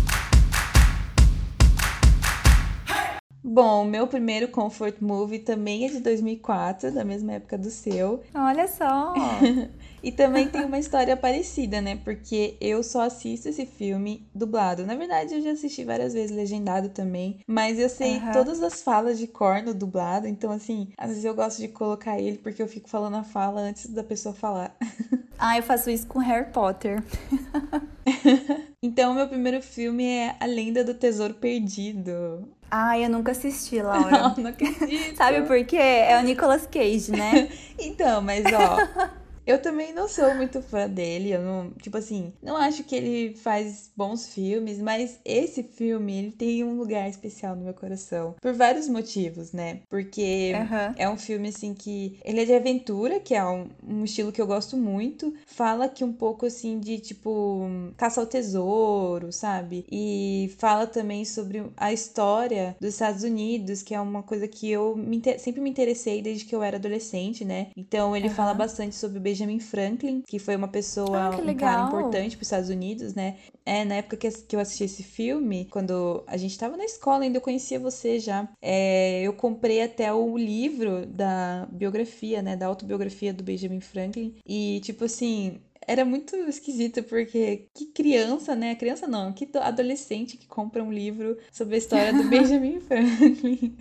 Bom, 3.57 3.85
o 3.85 3.85
meu 3.87 4.07
primeiro 4.07 4.49
comfort 4.49 4.97
movie 5.01 5.39
também 5.39 5.87
é 5.87 5.89
de 5.89 6.01
2004, 6.01 6.93
da 6.93 7.03
mesma 7.03 7.33
época 7.33 7.57
do 7.57 7.71
seu. 7.71 8.23
Olha 8.35 8.69
só! 8.69 9.15
E 10.03 10.13
também 10.13 10.47
tem 10.47 10.65
uma 10.65 10.79
história 10.79 11.17
parecida, 11.17 11.81
né? 11.81 11.97
Porque 11.97 12.57
eu 12.61 12.81
só 12.81 13.01
assisto 13.01 13.49
esse 13.49 13.67
filme 13.67 14.29
dublado. 14.33 14.87
Na 14.87 14.95
verdade, 14.95 15.35
eu 15.35 15.43
já 15.43 15.51
assisti 15.51 15.83
várias 15.83 16.13
vezes 16.13 16.37
legendado 16.37 16.91
também. 16.91 17.41
Mas 17.45 17.77
eu 17.77 17.89
sei 17.89 18.19
Aham. 18.19 18.33
todas 18.33 18.63
as 18.63 18.83
falas 18.83 19.19
de 19.19 19.27
cor 19.27 19.63
no 19.65 19.75
dublado. 19.75 20.29
Então, 20.29 20.53
assim, 20.53 20.93
às 20.97 21.09
vezes 21.09 21.25
eu 21.25 21.35
gosto 21.35 21.59
de 21.59 21.67
colocar 21.67 22.21
ele 22.21 22.39
porque 22.39 22.63
eu 22.63 22.69
fico 22.69 22.89
falando 22.89 23.17
a 23.17 23.25
fala 23.25 23.63
antes 23.63 23.89
da 23.89 24.05
pessoa 24.05 24.33
falar. 24.33 24.77
ah, 25.37 25.57
eu 25.57 25.63
faço 25.65 25.91
isso 25.91 26.07
com 26.07 26.21
Harry 26.21 26.53
Potter. 26.53 27.03
Então, 28.83 29.11
o 29.11 29.15
meu 29.17 29.27
primeiro 29.27 29.61
filme 29.61 30.05
é 30.05 30.37
A 30.39 30.47
Lenda 30.47 30.85
do 30.85 30.95
Tesouro 30.95 31.35
Perdido. 31.35 32.49
Ah, 32.71 32.99
eu 32.99 33.09
nunca 33.09 33.33
assisti, 33.33 33.77
Não, 33.83 33.85
Laura. 33.89 34.35
não 34.37 34.51
acredito. 34.51 35.17
Sabe 35.17 35.43
por 35.43 35.65
quê? 35.65 35.77
É 35.77 36.19
o 36.19 36.23
Nicolas 36.23 36.67
Cage, 36.67 37.13
né? 37.13 37.49
Então, 37.79 38.23
mas 38.23 38.45
ó, 38.47 38.79
Eu 39.47 39.63
também 39.63 39.93
não 39.93 40.09
sou 40.09 40.35
muito 40.35 40.61
fã 40.61 40.89
dele. 40.89 41.31
Eu 41.31 41.41
não, 41.41 41.71
tipo 41.81 41.97
assim, 41.97 42.33
não 42.43 42.57
acho 42.57 42.83
que 42.83 42.97
ele 42.97 43.37
faz 43.37 43.91
bons 43.97 44.27
filmes, 44.27 44.79
mas 44.81 45.21
esse 45.25 45.63
filme, 45.63 46.17
ele 46.19 46.33
tem 46.33 46.65
um 46.65 46.77
lugar 46.77 47.09
especial 47.09 47.55
no 47.55 47.65
meu 47.65 47.75
coração. 47.75 48.35
Por 48.41 48.53
vários 48.53 48.89
motivos, 48.89 49.53
né? 49.53 49.83
Porque 49.89 50.53
Aham. 50.55 50.95
é 50.97 51.09
um 51.09 51.17
filme, 51.17 51.49
assim, 51.49 51.75
que. 51.75 52.19
Ele 52.25 52.41
é 52.41 52.45
de 52.45 52.55
aventura, 52.55 53.21
que 53.21 53.35
é 53.35 53.45
um, 53.45 53.69
um 53.87 54.05
estilo 54.05 54.33
que 54.33 54.41
eu 54.43 54.47
gosto 54.47 54.77
muito. 54.77 55.33
Fala 55.47 55.89
que 55.89 56.03
um 56.03 56.13
pouco, 56.13 56.47
assim, 56.47 56.81
de 56.81 56.99
tipo. 56.99 57.69
Caça 57.97 58.21
ao 58.21 58.27
tesouro, 58.27 59.33
sabe? 59.33 59.87
E 59.91 60.53
fala 60.59 60.87
também 60.87 61.25
sobre 61.25 61.63
a 61.77 61.93
história 61.93 62.77
dos 62.81 62.95
Estados 62.95 63.23
Unidos, 63.23 63.83
que 63.83 63.95
é 63.95 64.01
uma 64.01 64.23
coisa 64.25 64.49
que 64.49 64.69
eu 64.69 64.97
me 64.97 65.23
sempre 65.39 65.61
me 65.61 65.71
interessei 65.71 66.21
desde 66.21 66.45
que 66.45 66.55
eu 66.55 66.63
era 66.63 66.77
adolescente, 66.77 67.45
né? 67.45 67.69
Então 67.77 68.17
ele 68.17 68.27
Aham. 68.27 68.35
fala 68.35 68.55
bastante 68.55 68.95
sobre 68.97 69.19
o 69.19 69.21
Benjamin 69.37 69.61
Franklin, 69.61 70.23
que 70.27 70.39
foi 70.39 70.57
uma 70.57 70.69
pessoa, 70.69 71.19
Ah, 71.19 71.31
um 71.37 71.55
cara 71.57 71.83
importante 71.83 72.37
para 72.37 72.43
os 72.43 72.47
Estados 72.47 72.71
Unidos, 72.71 73.15
né? 73.15 73.37
É, 73.65 73.85
na 73.85 73.97
época 73.97 74.17
que 74.17 74.31
que 74.31 74.57
eu 74.57 74.61
assisti 74.61 74.85
esse 74.85 75.03
filme, 75.03 75.67
quando 75.71 76.25
a 76.27 76.37
gente 76.37 76.59
tava 76.59 76.77
na 76.77 76.85
escola 76.85 77.25
ainda, 77.25 77.37
eu 77.39 77.43
conhecia 77.43 77.79
você 77.79 78.19
já. 78.19 78.49
É, 78.63 79.23
eu 79.23 79.33
comprei 79.33 79.83
até 79.83 80.13
o 80.13 80.37
livro 80.37 81.05
da 81.07 81.69
biografia, 81.71 82.41
né? 82.43 82.57
Da 82.57 82.67
autobiografia 82.67 83.33
do 83.33 83.45
Benjamin 83.45 83.81
Franklin. 83.81 84.35
E, 84.47 84.81
tipo 84.83 85.05
assim, 85.05 85.61
era 85.87 86.05
muito 86.05 86.35
esquisito, 86.37 87.03
porque 87.03 87.69
que 87.75 87.87
criança, 87.87 88.55
né? 88.55 88.75
Criança 88.75 89.07
não, 89.07 89.33
que 89.33 89.49
adolescente 89.59 90.37
que 90.37 90.47
compra 90.47 90.83
um 90.83 90.93
livro 90.93 91.37
sobre 91.53 91.75
a 91.77 91.79
história 91.79 92.13
do 92.13 92.25
Benjamin 92.29 92.81
Franklin. 92.81 93.77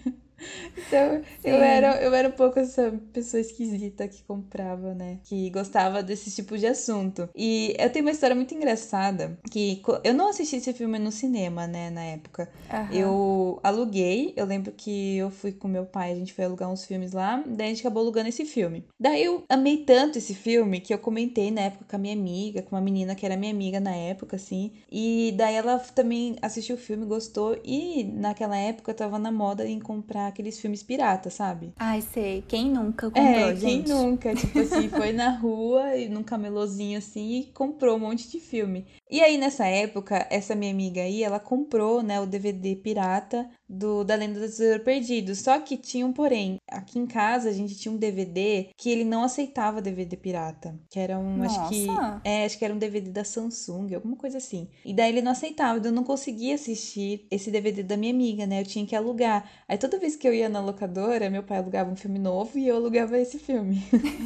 Então, 0.77 1.21
eu 1.43 1.55
era, 1.55 2.01
eu 2.01 2.13
era 2.13 2.27
um 2.27 2.31
pouco 2.31 2.59
essa 2.59 2.93
pessoa 3.13 3.39
esquisita 3.39 4.07
que 4.07 4.23
comprava, 4.23 4.93
né? 4.93 5.19
Que 5.23 5.49
gostava 5.49 6.03
desse 6.03 6.31
tipo 6.31 6.57
de 6.57 6.67
assunto. 6.67 7.29
E 7.35 7.75
eu 7.79 7.89
tenho 7.89 8.05
uma 8.05 8.11
história 8.11 8.35
muito 8.35 8.53
engraçada, 8.53 9.37
que 9.49 9.81
eu 10.03 10.13
não 10.13 10.29
assisti 10.29 10.57
esse 10.57 10.73
filme 10.73 10.99
no 10.99 11.11
cinema, 11.11 11.67
né, 11.67 11.89
na 11.89 12.03
época. 12.03 12.49
Aham. 12.69 12.93
Eu 12.93 13.59
aluguei, 13.63 14.33
eu 14.35 14.45
lembro 14.45 14.71
que 14.71 15.17
eu 15.17 15.29
fui 15.29 15.51
com 15.51 15.67
meu 15.67 15.85
pai, 15.85 16.11
a 16.11 16.15
gente 16.15 16.33
foi 16.33 16.45
alugar 16.45 16.71
uns 16.71 16.85
filmes 16.85 17.13
lá, 17.13 17.43
daí 17.45 17.67
a 17.67 17.69
gente 17.69 17.81
acabou 17.81 18.03
alugando 18.03 18.29
esse 18.29 18.45
filme. 18.45 18.85
Daí 18.99 19.23
eu 19.23 19.43
amei 19.49 19.77
tanto 19.77 20.17
esse 20.17 20.33
filme 20.33 20.79
que 20.79 20.93
eu 20.93 20.99
comentei 20.99 21.51
na 21.51 21.61
época 21.61 21.85
com 21.89 21.95
a 21.95 21.99
minha 21.99 22.13
amiga, 22.13 22.61
com 22.61 22.75
uma 22.75 22.81
menina 22.81 23.15
que 23.15 23.25
era 23.25 23.37
minha 23.37 23.51
amiga 23.51 23.79
na 23.79 23.95
época, 23.95 24.35
assim. 24.35 24.71
E 24.91 25.33
daí 25.37 25.55
ela 25.55 25.79
também 25.79 26.35
assistiu 26.41 26.75
o 26.75 26.79
filme, 26.79 27.05
gostou, 27.05 27.59
e 27.63 28.03
naquela 28.03 28.57
época 28.57 28.91
eu 28.91 28.95
tava 28.95 29.17
na 29.17 29.31
moda 29.31 29.67
em 29.67 29.79
comprar 29.79 30.24
aqueles 30.27 30.59
filmes 30.59 30.83
piratas, 30.83 31.33
sabe? 31.33 31.73
Ai, 31.77 32.01
sei. 32.01 32.43
Quem 32.47 32.69
nunca 32.71 33.07
comprou, 33.09 33.25
É, 33.25 33.53
quem 33.53 33.59
gente? 33.79 33.89
nunca, 33.89 34.35
tipo 34.35 34.59
assim, 34.59 34.87
foi 34.89 35.11
na 35.11 35.29
rua 35.29 35.95
e 35.95 36.07
num 36.09 36.23
camelôzinho 36.23 36.97
assim 36.97 37.39
e 37.39 37.43
comprou 37.53 37.95
um 37.95 37.99
monte 37.99 38.29
de 38.29 38.39
filme. 38.39 38.85
E 39.09 39.21
aí 39.21 39.37
nessa 39.37 39.65
época, 39.65 40.27
essa 40.29 40.55
minha 40.55 40.71
amiga 40.71 41.01
aí, 41.01 41.23
ela 41.23 41.39
comprou, 41.39 42.01
né, 42.01 42.19
o 42.19 42.25
DVD 42.25 42.75
pirata 42.75 43.49
do 43.67 44.03
da 44.03 44.15
Lenda 44.15 44.39
do 44.39 44.45
Tesouro 44.45 44.83
Perdido. 44.83 45.35
Só 45.35 45.59
que 45.59 45.77
tinha 45.77 46.05
um 46.05 46.13
porém. 46.13 46.57
Aqui 46.69 46.99
em 46.99 47.05
casa 47.05 47.49
a 47.49 47.53
gente 47.53 47.75
tinha 47.75 47.91
um 47.93 47.97
DVD 47.97 48.69
que 48.77 48.89
ele 48.89 49.03
não 49.03 49.23
aceitava 49.23 49.81
DVD 49.81 50.15
pirata, 50.17 50.75
que 50.89 50.99
era 50.99 51.17
um, 51.17 51.43
acho 51.43 51.69
que 51.69 51.85
Nossa. 51.87 52.21
é, 52.23 52.45
acho 52.45 52.57
que 52.57 52.65
era 52.65 52.73
um 52.73 52.77
DVD 52.77 53.09
da 53.09 53.23
Samsung, 53.23 53.93
alguma 53.93 54.15
coisa 54.15 54.37
assim. 54.37 54.67
E 54.83 54.93
daí 54.93 55.09
ele 55.09 55.21
não 55.21 55.31
aceitava, 55.31 55.77
então 55.77 55.91
eu 55.91 55.95
não 55.95 56.03
conseguia 56.03 56.55
assistir 56.55 57.25
esse 57.29 57.51
DVD 57.51 57.83
da 57.83 57.97
minha 57.97 58.13
amiga, 58.13 58.45
né? 58.45 58.61
Eu 58.61 58.65
tinha 58.65 58.85
que 58.85 58.95
alugar. 58.95 59.49
Aí 59.67 59.77
toda 59.77 59.99
vez 59.99 60.15
que 60.15 60.27
eu 60.27 60.33
ia 60.33 60.49
na 60.49 60.59
locadora, 60.59 61.29
meu 61.29 61.43
pai 61.43 61.57
alugava 61.57 61.91
um 61.91 61.95
filme 61.95 62.19
novo 62.19 62.57
e 62.57 62.67
eu 62.67 62.75
alugava 62.75 63.17
esse 63.17 63.39
filme, 63.39 63.81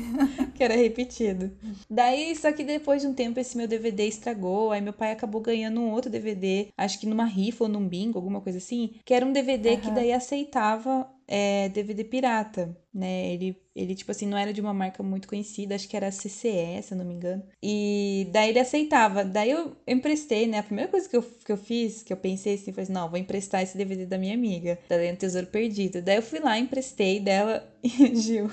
que 0.55 0.63
era 0.63 0.75
repetido. 0.75 1.51
Daí, 1.89 2.35
só 2.35 2.51
que 2.51 2.63
depois 2.63 3.01
de 3.01 3.07
um 3.07 3.13
tempo 3.13 3.39
esse 3.39 3.57
meu 3.57 3.67
DVD 3.67 4.07
estragou, 4.07 4.71
aí 4.71 4.81
meu 4.81 4.93
pai 4.93 5.11
acabou 5.11 5.41
ganhando 5.41 5.79
um 5.79 5.91
outro 5.91 6.09
DVD, 6.09 6.67
acho 6.77 6.99
que 6.99 7.07
numa 7.07 7.25
rifa 7.25 7.63
ou 7.63 7.69
num 7.69 7.87
bingo, 7.87 8.17
alguma 8.17 8.41
coisa 8.41 8.57
assim, 8.57 8.91
que 9.05 9.13
era 9.13 9.25
um 9.25 9.28
DVD 9.31 9.77
que 9.77 9.87
Aham. 9.87 9.95
daí 9.95 10.11
aceitava 10.11 11.07
é, 11.31 11.69
DVD 11.69 12.03
pirata, 12.03 12.75
né? 12.91 13.31
Ele, 13.33 13.55
ele, 13.75 13.93
tipo 13.93 14.11
assim, 14.11 14.25
não 14.25 14.37
era 14.37 14.51
de 14.51 14.59
uma 14.59 14.73
marca 14.73 15.03
muito 15.03 15.27
conhecida, 15.27 15.75
acho 15.75 15.87
que 15.87 15.95
era 15.95 16.11
CCE, 16.11 16.81
se 16.81 16.91
eu 16.91 16.97
não 16.97 17.05
me 17.05 17.13
engano. 17.13 17.43
E 17.61 18.27
daí 18.31 18.49
ele 18.49 18.59
aceitava. 18.59 19.23
Daí 19.23 19.51
eu 19.51 19.75
emprestei, 19.87 20.47
né? 20.47 20.57
A 20.57 20.63
primeira 20.63 20.89
coisa 20.89 21.07
que 21.07 21.15
eu, 21.15 21.21
que 21.21 21.51
eu 21.51 21.57
fiz, 21.57 22.01
que 22.01 22.11
eu 22.11 22.17
pensei 22.17 22.55
assim, 22.55 22.73
foi 22.73 22.83
assim, 22.83 22.91
não, 22.93 23.07
vou 23.07 23.19
emprestar 23.19 23.61
esse 23.61 23.77
DVD 23.77 24.07
da 24.07 24.17
minha 24.17 24.33
amiga, 24.33 24.79
da 24.89 24.95
Lenda 24.95 25.17
Tesouro 25.17 25.47
Perdido. 25.47 26.01
Daí 26.01 26.15
eu 26.15 26.23
fui 26.23 26.39
lá, 26.39 26.57
emprestei 26.57 27.19
dela 27.19 27.63
e 27.83 28.15
Gil. 28.15 28.49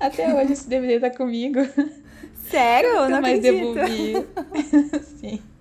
Até 0.00 0.34
hoje 0.34 0.54
esse 0.54 0.68
DVD 0.68 0.98
tá 0.98 1.16
comigo. 1.16 1.60
Sério? 2.50 2.88
Eu 2.88 2.94
nunca 3.02 3.08
não 3.10 3.20
mais 3.20 3.38
acredito. 3.38 3.74
devolvi. 3.74 4.12
Sim. 5.20 5.51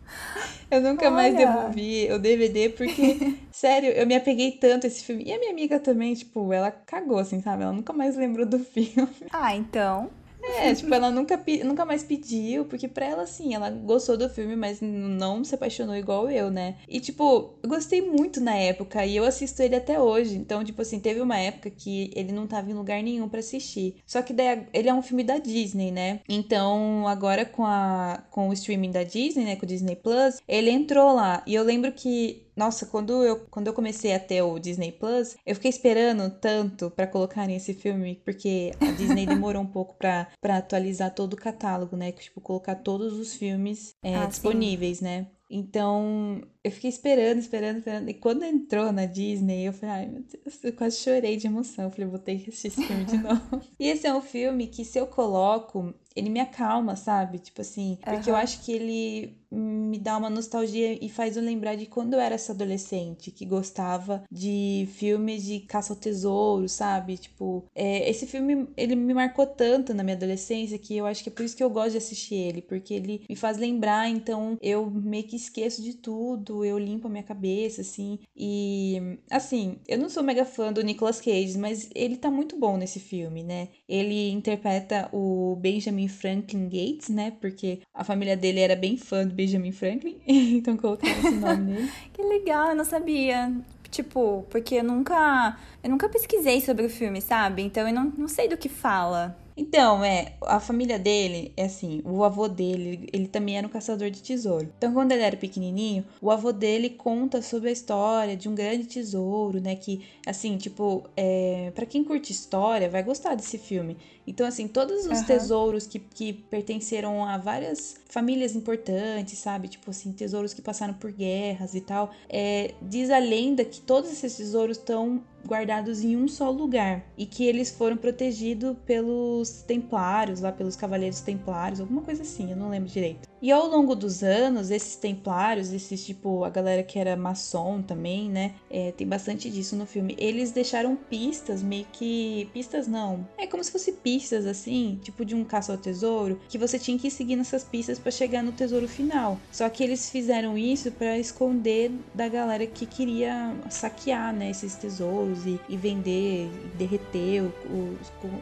Eu 0.72 0.80
nunca 0.80 1.12
mais 1.12 1.36
Olha. 1.36 1.46
devolvi 1.46 2.10
o 2.14 2.18
DVD 2.18 2.70
porque, 2.70 3.36
sério, 3.52 3.90
eu 3.90 4.08
me 4.08 4.16
apeguei 4.16 4.54
tanto 4.54 4.86
a 4.86 4.88
esse 4.88 5.04
filme. 5.04 5.26
E 5.26 5.34
a 5.34 5.38
minha 5.38 5.52
amiga 5.52 5.78
também, 5.80 6.14
tipo, 6.14 6.54
ela 6.54 6.72
cagou, 6.72 7.18
assim, 7.18 7.42
sabe? 7.42 7.64
Ela 7.64 7.74
nunca 7.74 7.92
mais 7.92 8.16
lembrou 8.16 8.46
do 8.46 8.58
filme. 8.64 9.10
Ah, 9.32 9.54
então. 9.54 10.10
É, 10.44 10.74
tipo, 10.74 10.94
ela 10.94 11.12
nunca, 11.12 11.40
nunca 11.64 11.86
mais 11.86 12.04
pediu, 12.04 12.66
porque 12.66 12.88
pra 12.88 13.06
ela, 13.06 13.24
assim, 13.24 13.54
ela 13.54 13.70
gostou 13.70 14.18
do 14.18 14.30
filme, 14.30 14.56
mas 14.56 14.80
não 14.82 15.44
se 15.44 15.56
apaixonou 15.56 15.96
igual 15.96 16.30
eu, 16.30 16.50
né? 16.50 16.76
E, 16.88 17.00
tipo, 17.00 17.56
eu 17.62 17.70
gostei 17.70 18.02
muito 18.02 18.42
na 18.42 18.56
época 18.56 19.06
e 19.06 19.16
eu 19.16 19.24
assisto 19.24 19.62
ele 19.62 19.76
até 19.76 20.00
hoje. 20.00 20.36
Então, 20.36 20.64
tipo 20.64 20.82
assim, 20.82 21.00
teve 21.00 21.22
uma 21.22 21.38
época 21.38 21.70
que 21.70 22.12
ele 22.16 22.32
não 22.32 22.48
tava 22.48 22.70
em 22.70 22.74
lugar 22.74 23.02
nenhum 23.02 23.30
pra 23.30 23.40
assistir. 23.40 23.96
Só 24.06 24.22
que 24.22 24.34
daí 24.34 24.64
ele 24.74 24.90
é 24.90 24.94
um 24.94 25.02
filme 25.02 25.24
da 25.24 25.38
Disney, 25.38 25.92
né? 25.92 26.22
Então, 26.28 27.08
agora 27.08 27.46
com, 27.46 27.66
a, 27.66 28.24
com 28.30 28.50
o 28.50 28.54
streaming 28.54 28.92
da 28.92 29.04
Disney, 29.04 29.46
né? 29.46 29.56
Com 29.56 29.66
o 29.66 29.70
Disney 29.70 29.96
Plus, 29.96 30.40
ele 30.48 30.70
entrou 30.70 31.14
lá. 31.14 31.44
E 31.46 31.54
eu 31.56 31.64
lembro 31.64 31.92
que 31.92 32.51
nossa, 32.56 32.86
quando 32.86 33.24
eu, 33.24 33.46
quando 33.50 33.68
eu 33.68 33.74
comecei 33.74 34.14
a 34.14 34.20
ter 34.20 34.42
o 34.42 34.60
Disney 34.60 34.92
Plus, 34.92 35.36
eu 35.46 35.56
fiquei 35.56 35.70
esperando 35.70 36.30
tanto 36.40 36.92
pra 36.92 37.08
colocarem 37.08 37.56
esse 37.56 37.74
filme, 37.74 38.22
porque 38.26 38.72
a 38.80 38.92
Disney 38.92 39.26
demorou 39.26 39.62
um 39.62 39.68
pouco 39.72 39.96
pra, 39.98 40.28
pra 40.42 40.58
atualizar 40.58 41.14
todo 41.14 41.34
o 41.34 41.38
catálogo, 41.38 41.96
né? 41.96 42.12
Tipo, 42.12 42.42
colocar 42.42 42.76
todos 42.76 43.14
os 43.14 43.36
filmes 43.36 43.94
é, 44.04 44.14
Ah, 44.16 44.30
sim. 44.30 44.30
disponíveis, 44.30 45.02
né? 45.02 45.28
Então, 45.50 46.42
eu 46.64 46.72
fiquei 46.72 46.90
esperando, 46.90 47.40
esperando, 47.40 47.78
esperando. 47.78 48.10
E 48.10 48.14
quando 48.14 48.44
entrou 48.44 48.92
na 48.92 49.06
Disney, 49.06 49.68
eu 49.68 49.74
falei, 49.74 49.96
ai 49.96 50.06
meu 50.08 50.22
Deus, 50.22 50.64
eu 50.64 50.74
quase 50.74 50.98
chorei 50.98 51.38
de 51.38 51.48
emoção. 51.48 51.86
Eu 51.86 51.92
falei, 51.92 52.08
vou 52.08 52.20
ter 52.20 52.38
que 52.40 52.50
assistir 52.50 52.68
esse 52.68 52.84
filme 52.84 53.06
de 53.06 53.18
novo. 53.22 53.62
e 53.80 53.88
esse 53.88 54.06
é 54.06 54.14
um 54.14 54.22
filme 54.22 54.68
que, 54.68 54.86
se 54.86 55.00
eu 55.00 55.08
coloco, 55.08 55.94
ele 56.16 56.30
me 56.30 56.40
acalma, 56.40 56.96
sabe? 56.96 57.40
Tipo 57.40 57.62
assim, 57.62 57.98
porque 58.04 58.30
eu 58.30 58.36
Aham. 58.36 58.44
acho 58.44 58.62
que 58.64 58.72
ele 58.72 59.38
me 59.54 60.00
dá 60.00 60.18
uma 60.18 60.30
nostalgia 60.30 60.98
e 61.04 61.10
faz 61.10 61.36
eu 61.36 61.44
lembrar 61.44 61.76
de 61.76 61.86
quando 61.86 62.14
eu 62.14 62.20
era 62.20 62.36
essa 62.36 62.54
adolescente 62.54 63.32
que 63.32 63.46
gostava 63.46 64.24
de 64.32 64.88
filmes 64.94 65.44
de 65.44 65.60
caça 65.62 65.92
ao 65.92 66.00
tesouro, 66.00 66.70
sabe? 66.70 67.18
Tipo, 67.18 67.66
é, 67.76 68.10
esse 68.10 68.26
filme 68.26 68.68
ele 68.78 68.96
me 68.96 69.14
marcou 69.14 69.46
tanto 69.46 69.94
na 69.94 70.04
minha 70.04 70.16
adolescência 70.16 70.78
que 70.78 70.96
eu 70.96 71.06
acho 71.06 71.22
que 71.24 71.30
é 71.30 71.32
por 71.34 71.44
isso 71.44 71.56
que 71.58 71.64
eu 71.64 71.70
gosto 71.70 71.92
de 71.92 71.98
assistir 71.98 72.36
ele, 72.36 72.62
porque 72.62 72.94
ele 72.94 73.26
me 73.30 73.36
faz 73.36 73.58
lembrar, 73.58 74.08
então 74.10 74.58
eu 74.62 74.90
meio 74.90 75.26
que 75.26 75.36
esqueço 75.36 75.82
de 75.82 75.96
tudo, 75.96 76.51
eu 76.64 76.78
limpo 76.78 77.08
a 77.08 77.10
minha 77.10 77.24
cabeça, 77.24 77.82
assim. 77.82 78.20
E, 78.36 79.18
assim, 79.30 79.78
eu 79.88 79.98
não 79.98 80.10
sou 80.10 80.24
mega 80.24 80.46
fã 80.46 80.72
do 80.72 80.84
Nicolas 80.84 81.22
Cage, 81.22 81.58
mas 81.58 81.90
ele 81.96 82.18
tá 82.18 82.30
muito 82.30 82.58
bom 82.58 82.78
nesse 82.78 83.00
filme, 83.00 83.44
né? 83.44 83.70
Ele 83.88 84.30
interpreta 84.32 85.10
o 85.14 85.56
Benjamin 85.60 86.08
Franklin 86.08 86.66
Gates, 86.66 87.10
né? 87.10 87.32
Porque 87.40 87.82
a 87.94 88.04
família 88.04 88.36
dele 88.36 88.60
era 88.60 88.76
bem 88.76 88.98
fã 88.98 89.26
do 89.26 89.34
Benjamin 89.34 89.72
Franklin, 89.72 90.20
então 90.28 90.78
colocaram 90.78 91.20
esse 91.20 91.36
nome 91.36 91.64
nele. 91.64 91.92
Que 92.14 92.22
legal, 92.22 92.70
eu 92.70 92.76
não 92.76 92.86
sabia. 92.86 93.52
Tipo, 93.90 94.46
porque 94.50 94.76
eu 94.76 94.84
nunca. 94.84 95.58
Eu 95.84 95.90
nunca 95.90 96.08
pesquisei 96.10 96.62
sobre 96.62 96.86
o 96.86 96.90
filme, 96.90 97.22
sabe? 97.22 97.62
Então 97.62 97.88
eu 97.88 97.94
não, 97.94 98.06
não 98.18 98.28
sei 98.28 98.48
do 98.48 98.58
que 98.58 98.70
fala. 98.70 99.38
Então, 99.56 100.04
é, 100.04 100.38
a 100.44 100.60
família 100.60 100.98
dele, 100.98 101.54
é 101.58 101.66
assim, 101.66 102.02
o 102.06 102.24
avô 102.24 102.48
dele, 102.48 103.10
ele 103.12 103.28
também 103.28 103.58
era 103.58 103.68
um 103.68 103.70
caçador 103.70 104.10
de 104.10 104.22
tesouro. 104.22 104.72
Então, 104.78 104.94
quando 104.94 105.12
ele 105.12 105.24
era 105.24 105.36
pequenininho, 105.38 106.06
o 106.22 106.32
avô 106.32 106.52
dele 106.52 106.90
conta 106.90 107.42
sobre 107.42 107.70
a 107.70 107.72
história 107.72 108.36
de 108.38 108.48
um 108.48 108.56
grande 108.56 108.86
tesouro, 108.86 109.60
né, 109.62 109.76
que, 109.76 110.06
assim, 110.26 110.58
tipo, 110.58 111.04
é, 111.16 111.72
para 111.76 111.86
quem 111.86 112.04
curte 112.04 112.32
história, 112.32 112.90
vai 112.90 113.04
gostar 113.04 113.36
desse 113.36 113.58
filme. 113.58 113.98
Então, 114.26 114.46
assim, 114.48 114.68
todos 114.68 115.06
os 115.06 115.12
Aham. 115.12 115.26
tesouros 115.26 115.88
que, 115.88 116.00
que 116.00 116.34
pertenceram 116.34 117.26
a 117.26 117.38
várias 117.38 117.96
famílias 118.08 118.56
importantes, 118.56 119.40
sabe? 119.40 119.68
Tipo 119.68 119.90
assim, 119.92 120.12
tesouros 120.14 120.54
que 120.54 120.62
passaram 120.62 120.94
por 120.94 121.12
guerras 121.12 121.74
e 121.76 121.82
tal. 121.82 122.12
É, 122.30 122.76
diz 122.82 123.10
a 123.10 123.18
lenda 123.18 123.66
que 123.66 123.82
todos 123.82 124.12
esses 124.12 124.38
tesouros 124.38 124.78
estão 124.78 125.24
guardados 125.48 126.04
em 126.04 126.16
um 126.16 126.28
só 126.28 126.50
lugar 126.50 127.04
e 127.18 127.26
que 127.26 127.46
eles 127.46 127.72
foram 127.72 127.98
protegidos 127.98 128.76
pelos 128.86 129.64
templários, 129.64 130.42
lá 130.42 130.52
pelos 130.52 130.76
cavaleiros 130.76 131.22
templários, 131.22 131.80
alguma 131.80 132.02
coisa 132.02 132.24
assim, 132.24 132.52
eu 132.52 132.58
não 132.58 132.70
lembro 132.70 132.90
direito. 132.90 133.31
E 133.42 133.52
ao 133.52 133.68
longo 133.68 133.96
dos 133.96 134.22
anos, 134.22 134.70
esses 134.70 134.96
templários, 134.96 135.74
esses 135.74 136.06
tipo, 136.06 136.44
a 136.44 136.50
galera 136.50 136.84
que 136.84 137.00
era 137.00 137.16
maçom 137.16 137.82
também, 137.82 138.30
né? 138.30 138.54
É, 138.70 138.92
tem 138.92 139.08
bastante 139.08 139.50
disso 139.50 139.76
no 139.76 139.86
filme. 139.86 140.16
Eles 140.20 140.52
deixaram 140.52 140.96
pistas, 140.96 141.64
meio 141.64 141.86
que. 141.92 142.50
Pistas 142.54 142.88
não. 142.88 143.28
É 143.38 143.48
como 143.48 143.64
se 143.64 143.72
fosse 143.72 143.94
pistas, 143.94 144.46
assim, 144.46 145.00
tipo 145.02 145.26
de 145.26 145.34
um 145.34 145.44
caça 145.44 145.72
ao 145.72 145.78
tesouro, 145.78 146.40
que 146.48 146.58
você 146.58 146.78
tinha 146.78 146.98
que 146.98 147.10
seguir 147.10 147.36
nessas 147.36 147.64
pistas 147.64 147.98
para 147.98 148.12
chegar 148.12 148.44
no 148.44 148.52
tesouro 148.52 148.88
final. 148.88 149.40
Só 149.52 149.68
que 149.70 149.84
eles 149.84 150.10
fizeram 150.10 150.58
isso 150.58 150.92
para 150.92 151.18
esconder 151.18 151.92
da 152.14 152.28
galera 152.28 152.68
que 152.68 152.86
queria 152.86 153.56
saquear, 153.70 154.34
né, 154.34 154.52
esses 154.52 154.76
tesouros 154.76 155.46
e, 155.46 155.60
e 155.68 155.76
vender, 155.78 156.46
e 156.46 156.78
derreter 156.78 157.42
o, 157.42 157.48
o, 157.70 157.98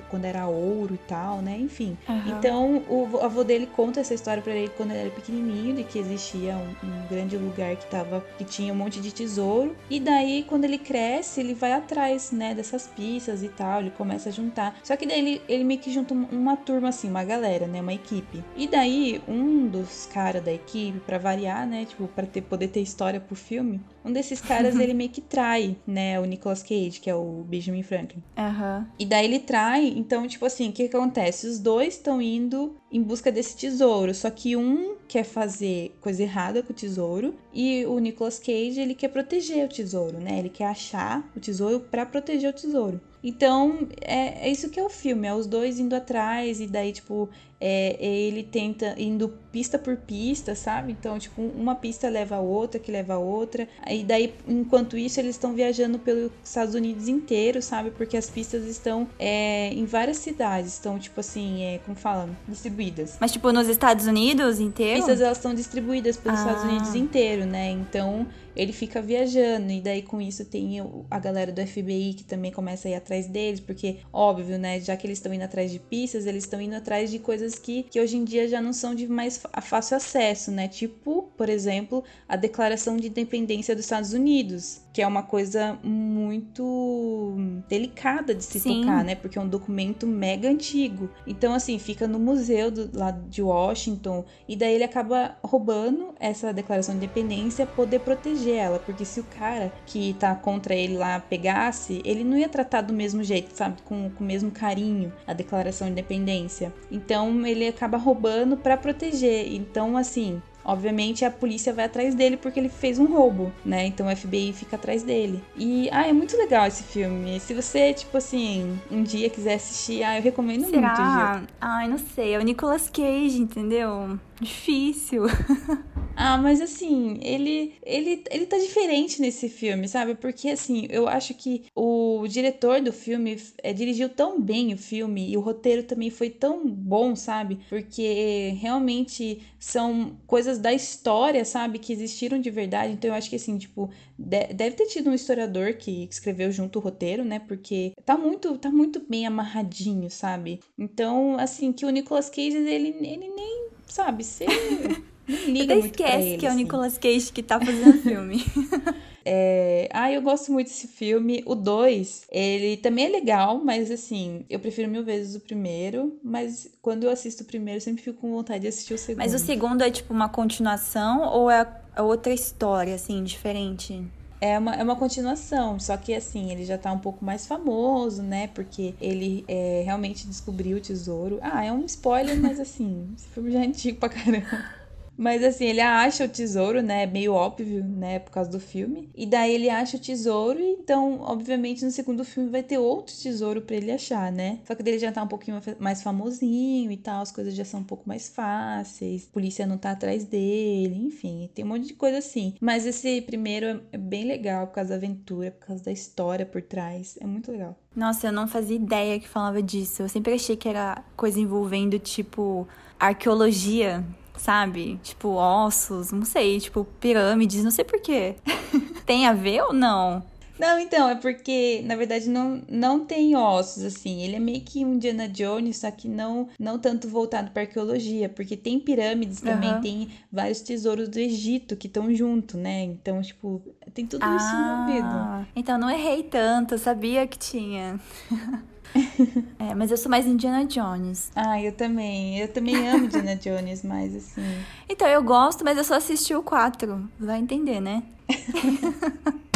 quando 0.09 0.25
era 0.25 0.47
ouro 0.47 0.95
e 0.95 1.07
tal, 1.07 1.41
né? 1.41 1.57
Enfim. 1.57 1.97
Uhum. 2.07 2.37
Então, 2.37 2.83
o 2.89 3.19
avô 3.21 3.43
dele 3.43 3.67
conta 3.67 3.99
essa 4.01 4.13
história 4.13 4.41
para 4.43 4.53
ele 4.53 4.71
quando 4.75 4.88
ele 4.91 5.01
era 5.01 5.09
pequenininho, 5.09 5.75
de 5.75 5.83
que 5.83 5.99
existia 5.99 6.55
um, 6.55 6.87
um, 6.87 7.07
grande 7.09 7.37
lugar 7.37 7.75
que 7.75 7.85
tava 7.87 8.23
que 8.37 8.43
tinha 8.43 8.73
um 8.73 8.75
monte 8.75 8.99
de 8.99 9.11
tesouro. 9.11 9.75
E 9.89 9.99
daí, 9.99 10.43
quando 10.47 10.65
ele 10.65 10.77
cresce, 10.77 11.39
ele 11.39 11.53
vai 11.53 11.73
atrás, 11.73 12.31
né, 12.31 12.53
dessas 12.53 12.87
pistas 12.87 13.43
e 13.43 13.49
tal, 13.49 13.81
ele 13.81 13.91
começa 13.91 14.29
a 14.29 14.31
juntar. 14.31 14.79
Só 14.83 14.95
que 14.95 15.05
daí 15.05 15.19
ele, 15.19 15.41
ele 15.47 15.63
meio 15.63 15.79
que 15.79 15.91
junta 15.91 16.13
uma 16.13 16.55
turma 16.55 16.89
assim, 16.89 17.09
uma 17.09 17.23
galera, 17.23 17.67
né, 17.67 17.81
uma 17.81 17.93
equipe. 17.93 18.43
E 18.55 18.67
daí, 18.67 19.21
um 19.27 19.67
dos 19.67 20.05
caras 20.05 20.43
da 20.43 20.51
equipe, 20.51 20.99
para 20.99 21.17
variar, 21.17 21.67
né, 21.67 21.85
tipo, 21.85 22.07
para 22.07 22.25
ter 22.25 22.41
poder 22.41 22.69
ter 22.69 22.81
história 22.81 23.19
pro 23.19 23.35
filme, 23.35 23.81
um 24.09 24.13
desses 24.13 24.41
caras 24.41 24.75
ele 24.79 24.93
meio 24.93 25.09
que 25.09 25.21
trai, 25.21 25.77
né, 25.85 26.19
o 26.19 26.25
Nicolas 26.25 26.61
Cage, 26.61 26.99
que 26.99 27.09
é 27.09 27.15
o 27.15 27.43
Benjamin 27.47 27.83
Franklin. 27.83 28.23
Aham. 28.37 28.87
E 28.97 29.05
daí 29.05 29.25
ele 29.25 29.39
trai, 29.39 29.87
então, 29.95 30.27
tipo 30.27 30.45
assim, 30.45 30.69
o 30.69 30.71
que, 30.71 30.87
que 30.87 30.95
acontece? 30.95 31.47
Os 31.47 31.59
dois 31.59 31.95
estão 31.95 32.21
indo 32.21 32.75
em 32.91 33.01
busca 33.01 33.31
desse 33.31 33.55
tesouro, 33.55 34.13
só 34.13 34.29
que 34.29 34.55
um 34.55 34.95
quer 35.07 35.23
fazer 35.23 35.97
coisa 36.01 36.23
errada 36.23 36.61
com 36.61 36.71
o 36.71 36.75
tesouro 36.75 37.35
e 37.53 37.85
o 37.85 37.97
Nicolas 37.99 38.39
Cage, 38.39 38.79
ele 38.79 38.93
quer 38.93 39.09
proteger 39.09 39.65
o 39.65 39.69
tesouro, 39.69 40.19
né? 40.19 40.39
Ele 40.39 40.49
quer 40.49 40.65
achar 40.65 41.27
o 41.35 41.39
tesouro 41.39 41.79
para 41.79 42.05
proteger 42.05 42.49
o 42.49 42.53
tesouro. 42.53 43.01
Então, 43.23 43.87
é, 44.01 44.47
é, 44.47 44.49
isso 44.49 44.69
que 44.69 44.79
é 44.79 44.83
o 44.83 44.89
filme, 44.89 45.27
é 45.27 45.33
os 45.33 45.45
dois 45.45 45.77
indo 45.77 45.93
atrás, 45.93 46.61
e 46.61 46.67
daí, 46.67 46.93
tipo, 46.93 47.29
é, 47.61 47.97
ele 47.99 48.43
tenta 48.43 48.95
indo 48.97 49.29
pista 49.51 49.77
por 49.77 49.97
pista, 49.97 50.55
sabe? 50.55 50.91
Então, 50.91 51.17
tipo, 51.17 51.41
uma 51.41 51.75
pista 51.75 52.07
leva 52.07 52.35
a 52.35 52.39
outra, 52.39 52.79
que 52.79 52.91
leva 52.91 53.15
a 53.15 53.19
outra. 53.19 53.67
E 53.87 54.03
daí, 54.03 54.33
enquanto 54.47 54.97
isso, 54.97 55.19
eles 55.19 55.35
estão 55.35 55.53
viajando 55.53 55.99
pelos 55.99 56.31
Estados 56.43 56.75
Unidos 56.75 57.07
inteiro, 57.07 57.61
sabe? 57.61 57.91
Porque 57.91 58.15
as 58.15 58.29
pistas 58.29 58.65
estão 58.65 59.07
é, 59.17 59.73
em 59.73 59.85
várias 59.85 60.17
cidades, 60.17 60.73
estão, 60.73 60.99
tipo 60.99 61.19
assim, 61.19 61.63
é, 61.63 61.79
como 61.79 61.97
fala? 61.97 62.29
Distribuídas. 62.47 63.17
Mas, 63.19 63.31
tipo, 63.31 63.51
nos 63.51 63.67
Estados 63.67 64.05
Unidos 64.05 64.59
inteiro? 64.59 64.97
Pistas, 64.97 65.19
elas 65.19 65.37
estão 65.37 65.53
distribuídas 65.53 66.15
pelos 66.15 66.39
Ah. 66.39 66.43
Estados 66.43 66.63
Unidos 66.63 66.95
inteiro, 66.95 67.45
né? 67.45 67.71
Então, 67.71 68.27
ele 68.55 68.73
fica 68.73 69.01
viajando, 69.01 69.71
e 69.71 69.79
daí 69.81 70.01
com 70.01 70.19
isso 70.19 70.43
tem 70.43 70.79
a 71.09 71.19
galera 71.19 71.51
do 71.51 71.65
FBI 71.65 72.13
que 72.13 72.23
também 72.23 72.51
começa 72.51 72.87
a 72.87 72.91
ir 72.91 72.95
atrás 72.95 73.25
deles, 73.25 73.59
porque, 73.59 73.97
óbvio, 74.11 74.57
né, 74.59 74.79
já 74.81 74.97
que 74.97 75.07
eles 75.07 75.17
estão 75.17 75.33
indo 75.33 75.43
atrás 75.43 75.71
de 75.71 75.79
pistas, 75.79 76.25
eles 76.25 76.43
estão 76.43 76.59
indo 76.59 76.75
atrás 76.75 77.09
de 77.09 77.19
coisas 77.19 77.48
que, 77.55 77.83
que 77.83 77.99
hoje 77.99 78.17
em 78.17 78.23
dia 78.23 78.47
já 78.47 78.61
não 78.61 78.73
são 78.73 78.93
de 78.93 79.07
mais 79.07 79.41
fácil 79.61 79.97
acesso, 79.97 80.51
né? 80.51 80.67
Tipo, 80.67 81.31
por 81.37 81.49
exemplo, 81.49 82.03
a 82.27 82.35
Declaração 82.35 82.97
de 82.97 83.07
Independência 83.07 83.75
dos 83.75 83.85
Estados 83.85 84.13
Unidos, 84.13 84.81
que 84.99 85.03
é 85.03 85.07
uma 85.07 85.23
coisa 85.23 85.79
muito 85.81 87.37
delicada 87.69 88.35
de 88.35 88.43
se 88.43 88.59
Sim. 88.59 88.81
tocar, 88.81 89.01
né? 89.01 89.15
Porque 89.15 89.39
é 89.39 89.41
um 89.41 89.47
documento 89.47 90.05
mega 90.05 90.49
antigo. 90.49 91.09
Então, 91.25 91.53
assim, 91.53 91.79
fica 91.79 92.05
no 92.05 92.19
museu 92.19 92.69
do, 92.69 92.89
lá 92.93 93.09
de 93.11 93.41
Washington, 93.41 94.25
e 94.45 94.57
daí 94.57 94.75
ele 94.75 94.83
acaba 94.83 95.37
roubando 95.41 96.13
essa 96.19 96.51
declaração 96.51 96.95
de 96.95 97.05
independência 97.05 97.65
poder 97.65 97.99
proteger 97.99 98.57
ela, 98.57 98.77
porque 98.77 99.05
se 99.05 99.21
o 99.21 99.23
cara 99.23 99.71
que 99.85 100.13
tá 100.19 100.35
contra 100.35 100.75
ele 100.75 100.97
lá 100.97 101.17
pegasse, 101.17 102.01
ele 102.03 102.25
não 102.25 102.37
ia 102.37 102.49
tratar 102.49 102.81
do 102.81 102.91
mesmo 102.91 103.23
jeito, 103.23 103.55
sabe? 103.55 103.81
Com, 103.83 104.09
com 104.09 104.21
o 104.21 104.27
mesmo 104.27 104.51
carinho 104.51 105.13
a 105.25 105.31
declaração 105.31 105.87
de 105.87 105.93
independência. 105.93 106.73
Então 106.91 107.47
ele 107.47 107.65
acaba 107.65 107.97
roubando 107.97 108.57
pra 108.57 108.75
proteger. 108.75 109.53
Então, 109.53 109.95
assim. 109.95 110.41
Obviamente 110.69 111.25
a 111.25 111.31
polícia 111.31 111.73
vai 111.73 111.85
atrás 111.85 112.13
dele 112.13 112.37
porque 112.37 112.59
ele 112.59 112.69
fez 112.69 112.99
um 112.99 113.05
roubo, 113.05 113.51
né? 113.65 113.87
Então 113.87 114.07
o 114.07 114.15
FBI 114.15 114.53
fica 114.53 114.75
atrás 114.75 115.01
dele. 115.03 115.43
E, 115.57 115.89
ah, 115.91 116.07
é 116.07 116.13
muito 116.13 116.37
legal 116.37 116.67
esse 116.67 116.83
filme. 116.83 117.39
Se 117.39 117.53
você, 117.53 117.93
tipo 117.93 118.15
assim, 118.15 118.79
um 118.91 119.01
dia 119.01 119.29
quiser 119.29 119.55
assistir, 119.55 120.03
ah, 120.03 120.17
eu 120.17 120.21
recomendo 120.21 120.61
muito, 120.61 120.73
Gil. 120.73 120.81
Será? 120.81 121.43
Ai, 121.59 121.87
não 121.87 121.97
sei. 121.97 122.35
É 122.35 122.37
o 122.37 122.43
Nicolas 122.43 122.89
Cage, 122.89 123.41
entendeu? 123.41 124.19
Difícil. 124.39 125.23
Ah, 126.21 126.37
mas 126.37 126.59
assim, 126.59 127.17
ele, 127.21 127.75
ele, 127.81 128.21
ele 128.29 128.45
tá 128.45 128.57
diferente 128.57 129.21
nesse 129.21 129.47
filme, 129.47 129.87
sabe? 129.87 130.15
Porque 130.15 130.49
assim, 130.49 130.85
eu 130.89 131.07
acho 131.07 131.33
que 131.33 131.63
o 131.73 132.27
diretor 132.27 132.81
do 132.81 132.91
filme 132.91 133.41
é, 133.63 133.71
dirigiu 133.71 134.09
tão 134.09 134.37
bem 134.41 134.73
o 134.73 134.77
filme 134.77 135.31
e 135.31 135.37
o 135.37 135.39
roteiro 135.39 135.81
também 135.83 136.09
foi 136.09 136.29
tão 136.29 136.67
bom, 136.67 137.15
sabe? 137.15 137.59
Porque 137.69 138.49
realmente 138.59 139.41
são 139.57 140.17
coisas 140.27 140.59
da 140.59 140.73
história, 140.73 141.45
sabe? 141.45 141.79
Que 141.79 141.93
existiram 141.93 142.37
de 142.41 142.49
verdade. 142.51 142.91
Então 142.91 143.11
eu 143.11 143.15
acho 143.15 143.29
que 143.29 143.37
assim, 143.37 143.57
tipo, 143.57 143.89
de- 144.17 144.47
deve 144.53 144.75
ter 144.75 144.87
tido 144.87 145.09
um 145.09 145.13
historiador 145.13 145.75
que 145.75 146.03
escreveu 146.11 146.51
junto 146.51 146.79
o 146.79 146.81
roteiro, 146.81 147.23
né? 147.23 147.39
Porque 147.39 147.93
tá 148.03 148.17
muito, 148.17 148.57
tá 148.57 148.69
muito 148.69 148.99
bem 149.09 149.25
amarradinho, 149.25 150.09
sabe? 150.09 150.59
Então, 150.77 151.37
assim, 151.39 151.71
que 151.71 151.85
o 151.85 151.89
Nicolas 151.89 152.29
Cage, 152.29 152.57
ele, 152.57 152.89
ele 152.89 153.29
nem, 153.29 153.69
sabe, 153.87 154.25
liga 155.47 155.75
Até 155.75 155.85
esquece 155.87 156.27
ele, 156.27 156.37
que 156.37 156.45
é 156.45 156.49
o 156.49 156.51
assim. 156.51 156.63
Nicolas 156.63 156.97
Cage 156.97 157.31
que 157.31 157.43
tá 157.43 157.59
fazendo 157.59 157.95
o 157.95 158.01
filme. 158.01 158.43
É... 159.31 159.89
Ah, 159.93 160.11
eu 160.11 160.23
gosto 160.23 160.51
muito 160.51 160.67
desse 160.67 160.87
filme. 160.87 161.43
O 161.45 161.53
2, 161.53 162.25
ele 162.31 162.77
também 162.77 163.05
é 163.05 163.09
legal, 163.09 163.61
mas 163.63 163.91
assim, 163.91 164.43
eu 164.49 164.59
prefiro 164.59 164.89
mil 164.89 165.03
vezes 165.03 165.35
o 165.35 165.39
primeiro. 165.41 166.17
Mas 166.23 166.71
quando 166.81 167.03
eu 167.03 167.11
assisto 167.11 167.43
o 167.43 167.45
primeiro, 167.45 167.77
eu 167.77 167.81
sempre 167.81 168.01
fico 168.01 168.21
com 168.21 168.31
vontade 168.31 168.61
de 168.61 168.69
assistir 168.69 168.93
o 168.93 168.97
segundo. 168.97 169.19
Mas 169.19 169.35
o 169.35 169.37
segundo 169.37 169.83
é 169.83 169.91
tipo 169.91 170.11
uma 170.13 170.29
continuação 170.29 171.27
ou 171.27 171.51
é 171.51 171.63
é 171.99 172.01
outra 172.01 172.33
história, 172.33 172.95
assim, 172.95 173.21
diferente? 173.23 174.01
É 174.39 174.57
uma, 174.57 174.73
é 174.73 174.81
uma 174.81 174.95
continuação, 174.95 175.77
só 175.77 175.97
que 175.97 176.13
assim, 176.13 176.49
ele 176.49 176.63
já 176.63 176.77
tá 176.77 176.93
um 176.93 176.97
pouco 176.97 177.25
mais 177.25 177.45
famoso, 177.45 178.23
né? 178.23 178.47
Porque 178.47 178.95
ele 179.01 179.43
é, 179.49 179.81
realmente 179.83 180.25
descobriu 180.25 180.77
o 180.77 180.79
tesouro. 180.79 181.39
Ah, 181.41 181.65
é 181.65 181.73
um 181.73 181.83
spoiler, 181.83 182.39
mas 182.39 182.57
assim, 182.57 183.09
esse 183.17 183.27
filme 183.27 183.51
já 183.51 183.59
é 183.59 183.67
antigo 183.67 183.99
pra 183.99 184.07
caramba. 184.07 184.78
Mas 185.21 185.43
assim, 185.43 185.65
ele 185.65 185.81
acha 185.81 186.23
o 186.23 186.29
tesouro, 186.29 186.81
né? 186.81 187.05
Meio 187.05 187.33
óbvio, 187.33 187.83
né? 187.83 188.19
Por 188.19 188.31
causa 188.31 188.49
do 188.49 188.59
filme. 188.59 189.09
E 189.13 189.25
daí 189.25 189.53
ele 189.53 189.69
acha 189.69 189.97
o 189.97 189.99
tesouro, 189.99 190.59
então, 190.61 191.19
obviamente, 191.19 191.83
no 191.83 191.91
segundo 191.91 192.23
filme 192.23 192.49
vai 192.49 192.63
ter 192.63 192.77
outro 192.77 193.13
tesouro 193.13 193.61
pra 193.61 193.75
ele 193.75 193.91
achar, 193.91 194.31
né? 194.31 194.59
Só 194.65 194.73
que 194.73 194.81
dele 194.81 194.97
já 194.97 195.11
tá 195.11 195.21
um 195.21 195.27
pouquinho 195.27 195.59
mais 195.77 196.01
famosinho 196.01 196.89
e 196.89 196.95
tal, 196.95 197.21
as 197.21 197.33
coisas 197.33 197.53
já 197.53 197.65
são 197.65 197.81
um 197.81 197.83
pouco 197.83 198.07
mais 198.07 198.29
fáceis, 198.29 199.27
a 199.29 199.33
polícia 199.33 199.67
não 199.67 199.77
tá 199.77 199.91
atrás 199.91 200.23
dele, 200.23 200.95
enfim, 201.05 201.49
tem 201.53 201.65
um 201.65 201.67
monte 201.67 201.87
de 201.87 201.93
coisa 201.95 202.19
assim. 202.19 202.53
Mas 202.61 202.85
esse 202.85 203.21
primeiro 203.21 203.65
é- 203.65 203.79
é 203.91 203.97
bem 203.97 204.23
legal 204.23 204.67
por 204.67 204.75
causa 204.75 204.91
da 204.91 204.95
aventura, 204.95 205.51
por 205.51 205.67
causa 205.67 205.83
da 205.83 205.91
história 205.91 206.45
por 206.45 206.61
trás. 206.61 207.17
É 207.19 207.27
muito 207.27 207.51
legal. 207.51 207.77
Nossa, 207.93 208.27
eu 208.27 208.31
não 208.31 208.47
fazia 208.47 208.77
ideia 208.77 209.19
que 209.19 209.27
falava 209.27 209.61
disso. 209.61 210.01
Eu 210.01 210.07
sempre 210.07 210.33
achei 210.33 210.55
que 210.55 210.69
era 210.69 211.03
coisa 211.17 211.39
envolvendo, 211.41 211.99
tipo, 211.99 212.65
arqueologia, 212.97 214.03
sabe? 214.39 214.99
Tipo, 215.03 215.29
ossos, 215.29 216.11
não 216.11 216.25
sei, 216.25 216.59
tipo, 216.59 216.85
pirâmides, 216.99 217.63
não 217.63 217.71
sei 217.71 217.83
porquê. 217.83 218.35
Tem 219.05 219.27
a 219.27 219.33
ver 219.33 219.61
ou 219.63 219.73
não? 219.73 220.23
Não, 220.59 220.77
então, 220.77 221.09
é 221.09 221.15
porque, 221.15 221.81
na 221.85 221.95
verdade, 221.95 222.29
não, 222.29 222.61
não 222.67 223.05
tem 223.05 223.33
ossos, 223.33 223.81
assim. 223.81 224.21
Ele 224.23 224.35
é 224.35 224.39
meio 224.39 224.59
que 224.59 224.83
um 224.83 224.95
Indiana 224.95 225.25
Jones, 225.25 225.77
só 225.77 225.89
que 225.89 226.09
não, 226.09 226.49
não 226.59 226.77
tanto 226.77 227.07
voltado 227.07 227.51
pra 227.51 227.61
arqueologia, 227.61 228.27
porque 228.27 228.57
tem 228.57 228.77
pirâmides 228.77 229.39
também, 229.39 229.79
tem 229.79 230.09
vários 230.29 230.59
tesouros 230.59 231.07
do 231.07 231.17
Egito 231.17 231.77
que 231.77 231.87
estão 231.87 232.13
junto, 232.13 232.57
né? 232.57 232.83
Então, 232.83 233.21
tipo, 233.21 233.61
tem 233.93 234.05
tudo 234.05 234.25
isso 234.25 234.53
envolvido. 234.53 235.07
Ah, 235.15 235.45
então 235.55 235.77
não 235.77 235.89
errei 235.89 236.23
tanto, 236.23 236.77
sabia 236.77 237.25
que 237.25 237.39
tinha. 237.39 237.97
é, 239.59 239.75
mas 239.75 239.91
eu 239.91 239.97
sou 239.97 240.09
mais 240.09 240.25
Indiana 240.25 240.65
Jones. 240.65 241.31
Ah, 241.35 241.61
eu 241.61 241.71
também. 241.71 242.39
Eu 242.39 242.47
também 242.47 242.89
amo 242.89 243.05
Indiana 243.05 243.35
Jones, 243.37 243.83
mas 243.83 244.15
assim. 244.15 244.63
Então 244.87 245.07
eu 245.07 245.23
gosto, 245.23 245.63
mas 245.63 245.77
eu 245.77 245.83
só 245.83 245.95
assisti 245.95 246.33
o 246.33 246.41
4. 246.43 247.09
Vai 247.19 247.39
entender, 247.39 247.79
né? 247.79 248.03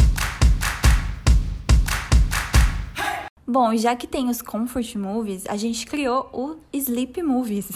Bom, 3.46 3.76
já 3.76 3.94
que 3.94 4.06
tem 4.06 4.30
os 4.30 4.40
comfort 4.40 4.96
movies, 4.96 5.44
a 5.46 5.56
gente 5.56 5.86
criou 5.86 6.30
o 6.32 6.56
sleep 6.72 7.22
movies. 7.22 7.70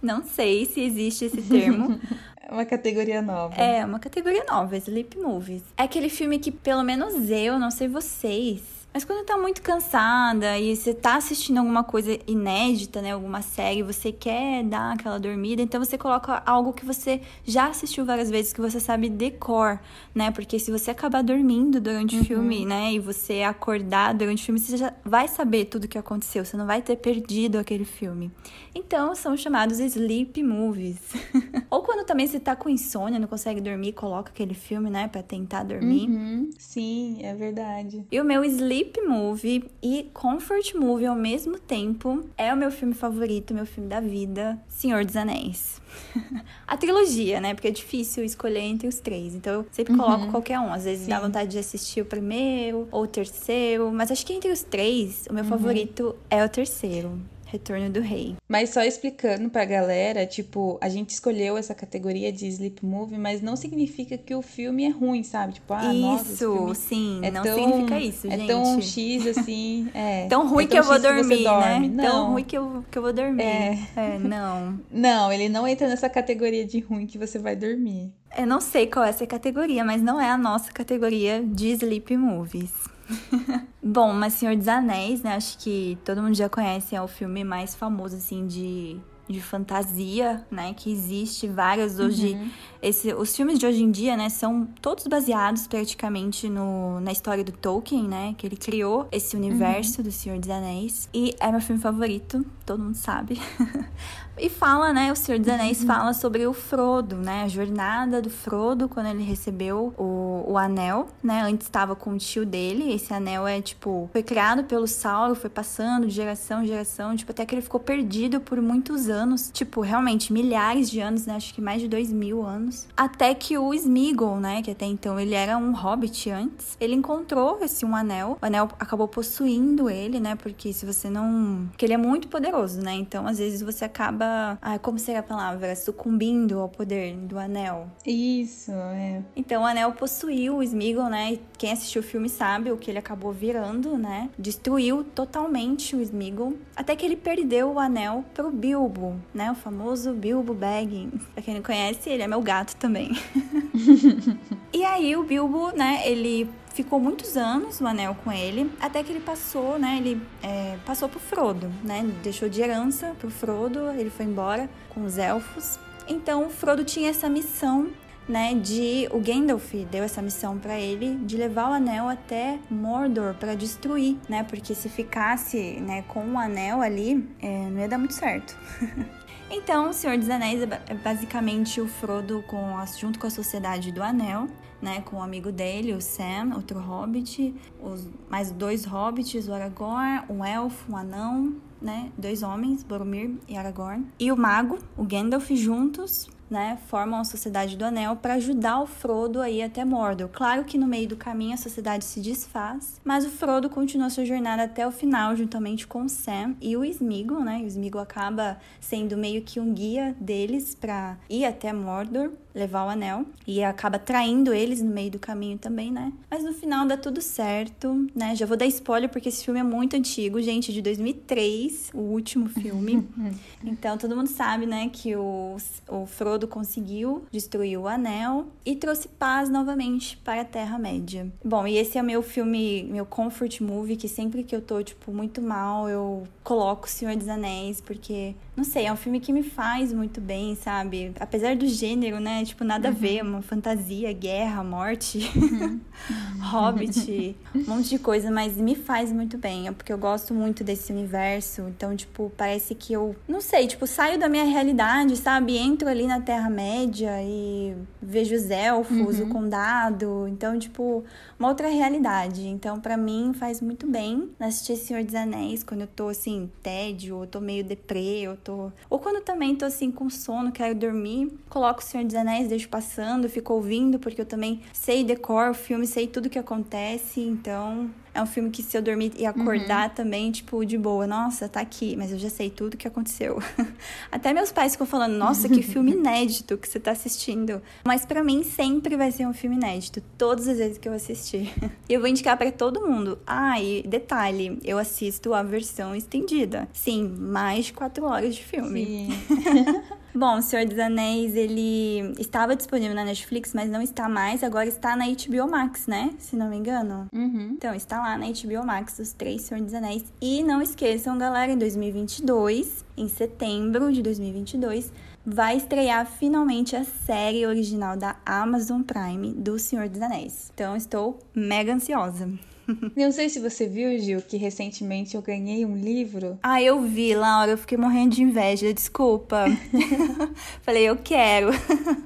Não 0.00 0.24
sei 0.24 0.64
se 0.66 0.80
existe 0.80 1.24
esse 1.24 1.42
termo. 1.42 2.00
É 2.40 2.52
uma 2.52 2.64
categoria 2.64 3.20
nova. 3.20 3.54
É 3.56 3.84
uma 3.84 3.98
categoria 3.98 4.44
nova, 4.48 4.76
sleep 4.76 5.18
movies. 5.18 5.62
É 5.76 5.82
aquele 5.82 6.08
filme 6.08 6.38
que, 6.38 6.52
pelo 6.52 6.84
menos 6.84 7.28
eu, 7.28 7.58
não 7.58 7.70
sei 7.72 7.88
vocês, 7.88 8.62
Mas 8.92 9.04
quando 9.04 9.24
tá 9.24 9.36
muito 9.36 9.60
cansada 9.62 10.58
e 10.58 10.74
você 10.74 10.94
tá 10.94 11.16
assistindo 11.16 11.58
alguma 11.58 11.84
coisa 11.84 12.18
inédita, 12.26 13.02
né? 13.02 13.12
Alguma 13.12 13.42
série, 13.42 13.82
você 13.82 14.10
quer 14.10 14.64
dar 14.64 14.94
aquela 14.94 15.20
dormida, 15.20 15.60
então 15.60 15.82
você 15.82 15.98
coloca 15.98 16.42
algo 16.44 16.72
que 16.72 16.84
você 16.84 17.20
já 17.44 17.68
assistiu 17.68 18.04
várias 18.04 18.30
vezes, 18.30 18.52
que 18.52 18.60
você 18.60 18.80
sabe 18.80 19.08
decor, 19.08 19.78
né? 20.14 20.30
Porque 20.30 20.58
se 20.58 20.70
você 20.70 20.90
acabar 20.90 21.22
dormindo 21.22 21.80
durante 21.80 22.16
uhum. 22.16 22.22
o 22.22 22.24
filme, 22.24 22.64
né? 22.64 22.92
E 22.92 22.98
você 22.98 23.42
acordar 23.42 24.14
durante 24.14 24.42
o 24.42 24.46
filme, 24.46 24.58
você 24.58 24.76
já 24.76 24.92
vai 25.04 25.28
saber 25.28 25.66
tudo 25.66 25.84
o 25.84 25.88
que 25.88 25.98
aconteceu. 25.98 26.44
Você 26.44 26.56
não 26.56 26.66
vai 26.66 26.80
ter 26.80 26.96
perdido 26.96 27.58
aquele 27.58 27.84
filme. 27.84 28.32
Então, 28.74 29.14
são 29.14 29.36
chamados 29.36 29.80
sleep 29.80 30.42
movies. 30.42 30.98
Ou 31.70 31.82
quando 31.82 32.06
também 32.06 32.26
você 32.26 32.40
tá 32.40 32.56
com 32.56 32.68
insônia, 32.68 33.18
não 33.18 33.28
consegue 33.28 33.60
dormir, 33.60 33.92
coloca 33.92 34.30
aquele 34.30 34.54
filme, 34.54 34.88
né? 34.88 35.08
Pra 35.08 35.22
tentar 35.22 35.62
dormir. 35.62 36.08
Uhum. 36.08 36.50
Sim, 36.58 37.18
é 37.22 37.34
verdade. 37.34 38.04
E 38.10 38.20
o 38.20 38.24
meu 38.24 38.42
sleep 38.44 38.77
movie 39.06 39.64
e 39.82 40.08
comfort 40.12 40.74
movie 40.74 41.06
ao 41.06 41.14
mesmo 41.14 41.58
tempo 41.58 42.24
é 42.36 42.52
o 42.52 42.56
meu 42.56 42.70
filme 42.70 42.94
favorito, 42.94 43.54
meu 43.54 43.66
filme 43.66 43.88
da 43.88 44.00
vida, 44.00 44.58
Senhor 44.68 45.04
dos 45.04 45.16
Anéis. 45.16 45.80
a 46.66 46.76
trilogia, 46.76 47.40
né? 47.40 47.54
Porque 47.54 47.68
é 47.68 47.70
difícil 47.70 48.24
escolher 48.24 48.60
entre 48.60 48.86
os 48.88 49.00
três. 49.00 49.34
Então 49.34 49.52
eu 49.54 49.66
sempre 49.70 49.92
uhum. 49.92 49.98
coloco 49.98 50.30
qualquer 50.30 50.60
um. 50.60 50.72
Às 50.72 50.84
vezes 50.84 51.04
Sim. 51.04 51.10
dá 51.10 51.20
vontade 51.20 51.50
de 51.50 51.58
assistir 51.58 52.00
o 52.00 52.04
primeiro 52.04 52.88
ou 52.90 53.04
o 53.04 53.06
terceiro. 53.06 53.90
Mas 53.92 54.10
acho 54.10 54.24
que 54.24 54.32
entre 54.32 54.50
os 54.50 54.62
três, 54.62 55.26
o 55.30 55.34
meu 55.34 55.44
uhum. 55.44 55.50
favorito 55.50 56.14
é 56.30 56.44
o 56.44 56.48
terceiro. 56.48 57.18
Retorno 57.50 57.88
do 57.88 58.00
Rei. 58.00 58.36
Mas 58.46 58.70
só 58.70 58.82
explicando 58.82 59.48
pra 59.48 59.64
galera, 59.64 60.26
tipo, 60.26 60.78
a 60.82 60.88
gente 60.90 61.10
escolheu 61.10 61.56
essa 61.56 61.74
categoria 61.74 62.30
de 62.30 62.46
sleep 62.46 62.84
movie, 62.84 63.16
mas 63.16 63.40
não 63.40 63.56
significa 63.56 64.18
que 64.18 64.34
o 64.34 64.42
filme 64.42 64.84
é 64.84 64.90
ruim, 64.90 65.22
sabe? 65.22 65.54
Tipo, 65.54 65.72
ah, 65.72 65.94
isso, 65.94 66.54
nossa, 66.54 66.74
sim, 66.74 67.20
é 67.22 67.30
não 67.30 67.42
tão, 67.42 67.54
significa 67.54 67.98
isso, 67.98 68.26
é 68.26 68.30
gente. 68.30 68.42
É 68.48 68.54
tão 68.54 68.80
X 68.80 69.26
assim, 69.26 69.88
é. 69.94 70.26
tão 70.26 70.46
ruim 70.46 70.64
é 70.64 70.66
tão 70.66 70.72
que 70.74 70.78
eu 70.78 70.84
vou 70.84 70.98
dormir, 70.98 71.44
né? 71.44 71.90
Não. 71.90 72.04
Tão 72.04 72.30
ruim 72.32 72.44
que 72.44 72.56
eu, 72.56 72.84
que 72.90 72.98
eu 72.98 73.02
vou 73.02 73.12
dormir. 73.12 73.42
É. 73.42 73.78
é, 73.96 74.18
não. 74.18 74.78
Não, 74.90 75.32
ele 75.32 75.48
não 75.48 75.66
entra 75.66 75.88
nessa 75.88 76.08
categoria 76.08 76.66
de 76.66 76.80
ruim 76.80 77.06
que 77.06 77.16
você 77.16 77.38
vai 77.38 77.54
dormir. 77.54 78.12
Eu 78.36 78.46
não 78.46 78.60
sei 78.60 78.86
qual 78.86 79.04
é 79.04 79.10
essa 79.10 79.26
categoria, 79.26 79.84
mas 79.84 80.02
não 80.02 80.20
é 80.20 80.28
a 80.28 80.36
nossa 80.36 80.72
categoria 80.72 81.42
de 81.42 81.68
sleep 81.68 82.16
movies. 82.16 82.72
Bom, 83.82 84.12
mas 84.12 84.34
Senhor 84.34 84.56
dos 84.56 84.68
Anéis, 84.68 85.22
né? 85.22 85.34
Acho 85.34 85.58
que 85.58 85.98
todo 86.04 86.22
mundo 86.22 86.34
já 86.34 86.48
conhece, 86.48 86.94
é 86.94 87.02
o 87.02 87.08
filme 87.08 87.44
mais 87.44 87.74
famoso, 87.74 88.16
assim, 88.16 88.46
de, 88.46 88.98
de 89.28 89.40
fantasia, 89.40 90.44
né? 90.50 90.74
Que 90.74 90.90
existe 90.90 91.46
várias 91.48 91.98
hoje. 91.98 92.34
Uhum. 92.34 92.50
Esse, 92.82 93.12
os 93.14 93.34
filmes 93.34 93.58
de 93.58 93.66
hoje 93.66 93.82
em 93.82 93.90
dia, 93.90 94.16
né, 94.16 94.28
são 94.28 94.66
todos 94.80 95.06
baseados 95.06 95.66
praticamente 95.66 96.48
no, 96.48 97.00
na 97.00 97.12
história 97.12 97.42
do 97.42 97.52
Tolkien, 97.52 98.06
né? 98.06 98.34
Que 98.36 98.46
ele 98.46 98.56
criou 98.56 99.08
esse 99.10 99.36
universo 99.36 99.98
uhum. 99.98 100.04
do 100.04 100.12
Senhor 100.12 100.38
dos 100.38 100.50
Anéis. 100.50 101.08
E 101.12 101.34
é 101.40 101.50
meu 101.50 101.60
filme 101.60 101.80
favorito, 101.80 102.44
todo 102.64 102.82
mundo 102.82 102.96
sabe. 102.96 103.40
E 104.40 104.48
fala, 104.48 104.92
né, 104.92 105.12
o 105.12 105.16
Senhor 105.16 105.38
dos 105.38 105.48
Anéis 105.48 105.80
uhum. 105.80 105.86
fala 105.86 106.12
sobre 106.12 106.46
o 106.46 106.52
Frodo, 106.52 107.16
né, 107.16 107.42
a 107.44 107.48
jornada 107.48 108.22
do 108.22 108.30
Frodo 108.30 108.88
quando 108.88 109.06
ele 109.06 109.22
recebeu 109.22 109.92
o, 109.98 110.44
o 110.46 110.56
anel, 110.56 111.08
né, 111.22 111.42
antes 111.42 111.66
estava 111.66 111.96
com 111.96 112.10
o 112.10 112.18
tio 112.18 112.46
dele, 112.46 112.92
esse 112.92 113.12
anel 113.12 113.46
é, 113.46 113.60
tipo, 113.60 114.08
foi 114.12 114.22
criado 114.22 114.64
pelo 114.64 114.86
Sauron, 114.86 115.34
foi 115.34 115.50
passando 115.50 116.06
de 116.06 116.12
geração 116.12 116.62
em 116.62 116.66
geração, 116.66 117.16
tipo, 117.16 117.32
até 117.32 117.44
que 117.44 117.54
ele 117.54 117.62
ficou 117.62 117.80
perdido 117.80 118.40
por 118.40 118.60
muitos 118.60 119.08
anos, 119.08 119.50
tipo, 119.52 119.80
realmente, 119.80 120.32
milhares 120.32 120.88
de 120.90 121.00
anos, 121.00 121.26
né, 121.26 121.34
acho 121.34 121.52
que 121.52 121.60
mais 121.60 121.80
de 121.80 121.88
dois 121.88 122.12
mil 122.12 122.44
anos, 122.44 122.86
até 122.96 123.34
que 123.34 123.58
o 123.58 123.74
Smeagol, 123.74 124.38
né, 124.38 124.62
que 124.62 124.70
até 124.70 124.86
então 124.86 125.18
ele 125.18 125.34
era 125.34 125.56
um 125.58 125.72
hobbit 125.72 126.30
antes, 126.30 126.76
ele 126.80 126.94
encontrou 126.94 127.58
esse 127.62 127.84
um 127.84 127.94
anel, 127.94 128.38
o 128.40 128.46
anel 128.46 128.68
acabou 128.78 129.08
possuindo 129.08 129.90
ele, 129.90 130.20
né, 130.20 130.36
porque 130.36 130.72
se 130.72 130.86
você 130.86 131.10
não... 131.10 131.66
porque 131.70 131.84
ele 131.84 131.94
é 131.94 131.98
muito 131.98 132.28
poderoso, 132.28 132.80
né, 132.80 132.94
então 132.94 133.26
às 133.26 133.38
vezes 133.38 133.62
você 133.62 133.84
acaba 134.28 134.58
ah, 134.60 134.78
como 134.78 134.98
seria 134.98 135.20
a 135.20 135.22
palavra? 135.22 135.74
Sucumbindo 135.74 136.60
ao 136.60 136.68
poder 136.68 137.16
do 137.16 137.38
anel. 137.38 137.88
Isso, 138.06 138.70
é. 138.72 139.22
Então 139.36 139.62
o 139.62 139.66
anel 139.66 139.92
possuiu 139.92 140.56
o 140.56 140.62
Smeagol, 140.62 141.08
né? 141.08 141.38
Quem 141.56 141.72
assistiu 141.72 142.00
o 142.00 142.04
filme 142.04 142.28
sabe 142.28 142.70
o 142.70 142.76
que 142.76 142.90
ele 142.90 142.98
acabou 142.98 143.32
virando, 143.32 143.96
né? 143.96 144.30
Destruiu 144.38 145.04
totalmente 145.04 145.96
o 145.96 146.00
Smeagol, 146.00 146.54
até 146.76 146.94
que 146.94 147.04
ele 147.04 147.16
perdeu 147.16 147.72
o 147.72 147.78
anel 147.78 148.24
pro 148.34 148.50
Bilbo, 148.50 149.16
né? 149.34 149.50
O 149.50 149.54
famoso 149.54 150.12
Bilbo 150.12 150.54
Baggins. 150.54 151.22
Pra 151.34 151.42
quem 151.42 151.54
não 151.54 151.62
conhece, 151.62 152.10
ele 152.10 152.22
é 152.22 152.28
meu 152.28 152.42
gato 152.42 152.76
também. 152.76 153.10
e 154.72 154.84
aí 154.84 155.16
o 155.16 155.24
Bilbo, 155.24 155.70
né, 155.76 156.02
ele 156.04 156.48
ficou 156.78 157.00
muitos 157.00 157.36
anos 157.36 157.80
o 157.80 157.86
anel 157.88 158.16
com 158.22 158.30
ele, 158.30 158.70
até 158.80 159.02
que 159.02 159.10
ele 159.10 159.18
passou, 159.18 159.80
né? 159.80 159.96
Ele 159.98 160.22
é, 160.40 160.78
passou 160.86 161.08
pro 161.08 161.18
Frodo, 161.18 161.68
né? 161.82 162.08
Deixou 162.22 162.48
de 162.48 162.60
herança 162.62 163.16
pro 163.18 163.28
Frodo, 163.28 163.90
ele 163.90 164.10
foi 164.10 164.26
embora 164.26 164.70
com 164.88 165.04
os 165.04 165.18
elfos. 165.18 165.76
Então 166.06 166.46
o 166.46 166.50
Frodo 166.50 166.84
tinha 166.84 167.10
essa 167.10 167.28
missão 167.28 167.90
né, 168.28 168.54
de 168.54 169.08
o 169.10 169.18
Gandalf 169.18 169.72
deu 169.90 170.04
essa 170.04 170.20
missão 170.20 170.58
para 170.58 170.78
ele 170.78 171.16
de 171.16 171.36
levar 171.36 171.70
o 171.70 171.72
anel 171.72 172.08
até 172.08 172.58
Mordor 172.70 173.34
para 173.34 173.54
destruir, 173.54 174.18
né? 174.28 174.44
Porque 174.44 174.72
se 174.72 174.88
ficasse, 174.88 175.80
né, 175.80 176.02
com 176.06 176.24
o 176.24 176.38
anel 176.38 176.80
ali, 176.80 177.28
é, 177.40 177.70
não 177.70 177.80
ia 177.80 177.88
dar 177.88 177.98
muito 177.98 178.14
certo. 178.14 178.56
então, 179.50 179.90
o 179.90 179.92
Senhor 179.92 180.16
dos 180.16 180.30
Anéis 180.30 180.62
é, 180.62 180.80
é 180.88 180.94
basicamente 180.94 181.80
o 181.80 181.88
Frodo 181.88 182.44
com 182.46 182.76
junto 182.96 183.18
com 183.18 183.26
a 183.26 183.30
Sociedade 183.30 183.90
do 183.90 184.02
Anel, 184.02 184.46
né, 184.80 185.00
com 185.02 185.16
o 185.16 185.22
amigo 185.22 185.50
dele, 185.50 185.92
o 185.92 186.00
Sam, 186.00 186.52
outro 186.54 186.78
hobbit, 186.78 187.54
os 187.82 188.06
mais 188.28 188.50
dois 188.50 188.84
hobbits, 188.84 189.48
o 189.48 189.52
Aragorn, 189.52 190.22
um 190.28 190.44
elfo, 190.44 190.92
um 190.92 190.96
anão, 190.96 191.54
né, 191.80 192.10
dois 192.16 192.42
homens, 192.42 192.82
Boromir 192.82 193.30
e 193.48 193.56
Aragorn, 193.56 194.06
e 194.18 194.30
o 194.32 194.36
mago, 194.36 194.78
o 194.96 195.04
Gandalf 195.04 195.50
juntos 195.50 196.28
né, 196.50 196.78
formam 196.86 197.20
a 197.20 197.24
Sociedade 197.24 197.76
do 197.76 197.84
Anel 197.84 198.16
para 198.16 198.34
ajudar 198.34 198.80
o 198.80 198.86
Frodo 198.86 199.40
a 199.40 199.50
ir 199.50 199.62
até 199.62 199.84
Mordor. 199.84 200.28
Claro 200.28 200.64
que 200.64 200.78
no 200.78 200.86
meio 200.86 201.08
do 201.08 201.16
caminho 201.16 201.54
a 201.54 201.58
sociedade 201.58 202.04
se 202.04 202.20
desfaz, 202.20 203.00
mas 203.04 203.24
o 203.26 203.30
Frodo 203.30 203.68
continua 203.68 204.10
sua 204.10 204.24
jornada 204.24 204.64
até 204.64 204.86
o 204.86 204.90
final, 204.90 205.36
juntamente 205.36 205.86
com 205.86 206.08
Sam 206.08 206.54
e 206.60 206.76
o 206.76 206.84
Smeagol, 206.84 207.44
né? 207.44 207.60
O 207.62 207.66
Smeagol 207.66 208.00
acaba 208.00 208.58
sendo 208.80 209.16
meio 209.16 209.42
que 209.42 209.60
um 209.60 209.72
guia 209.72 210.16
deles 210.18 210.74
para 210.74 211.18
ir 211.28 211.44
até 211.44 211.72
Mordor, 211.72 212.30
levar 212.54 212.86
o 212.86 212.88
anel, 212.88 213.24
e 213.46 213.62
acaba 213.62 213.98
traindo 213.98 214.52
eles 214.52 214.82
no 214.82 214.90
meio 214.90 215.10
do 215.10 215.18
caminho 215.18 215.58
também, 215.58 215.90
né? 215.90 216.12
Mas 216.30 216.44
no 216.44 216.52
final 216.52 216.86
dá 216.86 216.96
tudo 216.96 217.20
certo, 217.20 218.06
né? 218.14 218.34
Já 218.34 218.46
vou 218.46 218.56
dar 218.56 218.66
spoiler 218.66 219.08
porque 219.08 219.28
esse 219.28 219.44
filme 219.44 219.60
é 219.60 219.62
muito 219.62 219.96
antigo, 219.96 220.40
gente, 220.40 220.72
de 220.72 220.82
2003, 220.82 221.90
o 221.94 222.00
último 222.00 222.48
filme. 222.48 223.06
então 223.64 223.96
todo 223.96 224.16
mundo 224.16 224.28
sabe, 224.28 224.66
né, 224.66 224.90
que 224.92 225.14
o, 225.16 225.56
o 225.88 226.06
Frodo 226.06 226.46
conseguiu 226.46 227.24
destruir 227.30 227.78
o 227.78 227.86
anel 227.86 228.46
e 228.64 228.76
trouxe 228.76 229.08
paz 229.08 229.48
novamente 229.48 230.16
para 230.18 230.42
a 230.42 230.44
Terra-média. 230.44 231.30
Bom, 231.44 231.66
e 231.66 231.76
esse 231.76 231.98
é 231.98 232.02
meu 232.02 232.22
filme, 232.22 232.84
meu 232.84 233.06
comfort 233.06 233.60
movie, 233.60 233.96
que 233.96 234.08
sempre 234.08 234.42
que 234.42 234.54
eu 234.54 234.60
tô, 234.60 234.82
tipo, 234.82 235.12
muito 235.12 235.40
mal, 235.40 235.88
eu 235.88 236.26
coloco 236.42 236.86
O 236.86 236.90
Senhor 236.90 237.14
dos 237.16 237.28
Anéis, 237.28 237.80
porque, 237.80 238.34
não 238.56 238.64
sei, 238.64 238.86
é 238.86 238.92
um 238.92 238.96
filme 238.96 239.20
que 239.20 239.32
me 239.32 239.42
faz 239.42 239.92
muito 239.92 240.20
bem, 240.20 240.54
sabe? 240.54 241.12
Apesar 241.20 241.54
do 241.54 241.66
gênero, 241.66 242.18
né? 242.20 242.37
Tipo, 242.44 242.64
nada 242.64 242.88
uhum. 242.88 242.94
a 242.94 242.98
ver, 242.98 243.22
uma 243.22 243.42
fantasia, 243.42 244.12
guerra, 244.12 244.62
morte, 244.62 245.30
uhum. 245.36 245.80
hobbit, 246.40 247.36
um 247.54 247.64
monte 247.64 247.88
de 247.90 247.98
coisa, 247.98 248.30
mas 248.30 248.56
me 248.56 248.74
faz 248.74 249.12
muito 249.12 249.36
bem, 249.36 249.68
é 249.68 249.72
porque 249.72 249.92
eu 249.92 249.98
gosto 249.98 250.32
muito 250.32 250.62
desse 250.64 250.92
universo, 250.92 251.62
então, 251.62 251.94
tipo, 251.94 252.32
parece 252.36 252.74
que 252.74 252.92
eu, 252.92 253.14
não 253.26 253.40
sei, 253.40 253.66
tipo, 253.66 253.86
saio 253.86 254.18
da 254.18 254.28
minha 254.28 254.44
realidade, 254.44 255.16
sabe? 255.16 255.56
Entro 255.56 255.88
ali 255.88 256.06
na 256.06 256.20
Terra-média 256.20 257.10
e 257.22 257.74
vejo 258.00 258.34
os 258.34 258.50
elfos, 258.50 259.18
uhum. 259.18 259.26
o 259.26 259.28
condado. 259.28 260.26
Então, 260.28 260.58
tipo, 260.58 261.04
uma 261.38 261.48
outra 261.48 261.68
realidade. 261.68 262.46
Então, 262.46 262.80
para 262.80 262.96
mim, 262.96 263.32
faz 263.34 263.60
muito 263.60 263.86
bem 263.86 264.30
assistir 264.40 264.76
Senhor 264.76 265.04
dos 265.04 265.14
Anéis 265.14 265.62
quando 265.62 265.82
eu 265.82 265.86
tô, 265.86 266.08
assim, 266.08 266.50
tédio, 266.62 267.16
ou 267.16 267.26
tô 267.26 267.40
meio 267.40 267.64
deprê, 267.64 268.20
eu 268.20 268.36
tô... 268.36 268.72
Ou 268.88 268.98
quando 268.98 269.22
também 269.22 269.54
tô, 269.54 269.64
assim, 269.64 269.90
com 269.90 270.08
sono, 270.08 270.52
quero 270.52 270.74
dormir, 270.74 271.32
coloco 271.48 271.80
o 271.80 271.84
Senhor 271.84 272.04
dos 272.04 272.14
Anéis, 272.14 272.27
deixo 272.48 272.68
passando, 272.68 273.28
fico 273.28 273.54
ouvindo, 273.54 273.98
porque 273.98 274.20
eu 274.20 274.26
também 274.26 274.60
sei 274.72 275.02
decor 275.02 275.50
o 275.50 275.54
filme, 275.54 275.86
sei 275.86 276.06
tudo 276.06 276.28
que 276.28 276.38
acontece. 276.38 277.20
Então, 277.20 277.90
é 278.18 278.22
um 278.22 278.26
filme 278.26 278.50
que 278.50 278.62
se 278.62 278.76
eu 278.76 278.82
dormir 278.82 279.12
e 279.16 279.24
acordar 279.24 279.88
uhum. 279.88 279.94
também, 279.94 280.32
tipo, 280.32 280.64
de 280.64 280.76
boa, 280.76 281.06
nossa, 281.06 281.48
tá 281.48 281.60
aqui, 281.60 281.96
mas 281.96 282.10
eu 282.10 282.18
já 282.18 282.28
sei 282.28 282.50
tudo 282.50 282.76
que 282.76 282.88
aconteceu. 282.88 283.40
Até 284.10 284.32
meus 284.32 284.50
pais 284.50 284.72
ficam 284.72 284.86
falando, 284.86 285.14
nossa, 285.16 285.48
que 285.48 285.62
filme 285.62 285.92
inédito 285.92 286.58
que 286.58 286.68
você 286.68 286.80
tá 286.80 286.90
assistindo. 286.90 287.62
Mas 287.84 288.04
para 288.04 288.24
mim 288.24 288.42
sempre 288.42 288.96
vai 288.96 289.12
ser 289.12 289.26
um 289.26 289.32
filme 289.32 289.56
inédito, 289.56 290.02
todas 290.16 290.48
as 290.48 290.58
vezes 290.58 290.78
que 290.78 290.88
eu 290.88 290.92
assistir. 290.92 291.52
E 291.88 291.94
eu 291.94 292.00
vou 292.00 292.08
indicar 292.08 292.36
para 292.36 292.52
todo 292.52 292.86
mundo. 292.86 293.18
Ah, 293.26 293.58
e 293.60 293.82
detalhe, 293.82 294.58
eu 294.62 294.78
assisto 294.78 295.32
a 295.32 295.42
versão 295.42 295.94
estendida. 295.94 296.68
Sim, 296.72 297.08
mais 297.18 297.66
de 297.66 297.72
quatro 297.72 298.04
horas 298.04 298.34
de 298.34 298.44
filme. 298.44 298.84
Sim. 298.84 299.82
Bom, 300.14 300.38
O 300.38 300.42
Senhor 300.42 300.66
dos 300.66 300.78
Anéis, 300.78 301.36
ele 301.36 302.14
estava 302.18 302.56
disponível 302.56 302.94
na 302.94 303.04
Netflix, 303.04 303.52
mas 303.54 303.70
não 303.70 303.82
está 303.82 304.08
mais. 304.08 304.42
Agora 304.42 304.68
está 304.68 304.96
na 304.96 305.04
HBO 305.06 305.48
Max, 305.48 305.86
né? 305.86 306.14
Se 306.18 306.34
não 306.34 306.48
me 306.48 306.56
engano. 306.56 307.06
Uhum. 307.12 307.50
Então, 307.52 307.74
está 307.74 307.98
lá 307.98 308.16
na 308.16 308.26
HBO 308.26 308.66
Max, 308.66 308.98
os 308.98 309.12
três 309.12 309.42
Senhor 309.42 309.62
dos 309.62 309.74
Anéis. 309.74 310.04
E 310.20 310.42
não 310.42 310.62
esqueçam, 310.62 311.18
galera, 311.18 311.52
em 311.52 311.58
2022, 311.58 312.84
em 312.96 313.08
setembro 313.08 313.92
de 313.92 314.02
2022, 314.02 314.90
vai 315.24 315.56
estrear 315.56 316.06
finalmente 316.06 316.74
a 316.74 316.84
série 316.84 317.46
original 317.46 317.96
da 317.96 318.16
Amazon 318.24 318.82
Prime 318.82 319.34
do 319.34 319.58
Senhor 319.58 319.88
dos 319.88 320.00
Anéis. 320.00 320.50
Então, 320.54 320.74
estou 320.74 321.18
mega 321.34 321.74
ansiosa. 321.74 322.28
Não 322.96 323.12
sei 323.12 323.28
se 323.28 323.40
você 323.40 323.66
viu, 323.66 323.98
Gil, 323.98 324.20
que 324.22 324.36
recentemente 324.36 325.14
eu 325.14 325.22
ganhei 325.22 325.64
um 325.64 325.76
livro. 325.76 326.38
Ah, 326.42 326.62
eu 326.62 326.80
vi, 326.82 327.14
Laura, 327.14 327.52
eu 327.52 327.58
fiquei 327.58 327.78
morrendo 327.78 328.14
de 328.14 328.22
inveja, 328.22 328.72
desculpa. 328.72 329.44
Falei, 330.62 330.84
eu 330.88 330.96
quero. 330.96 331.48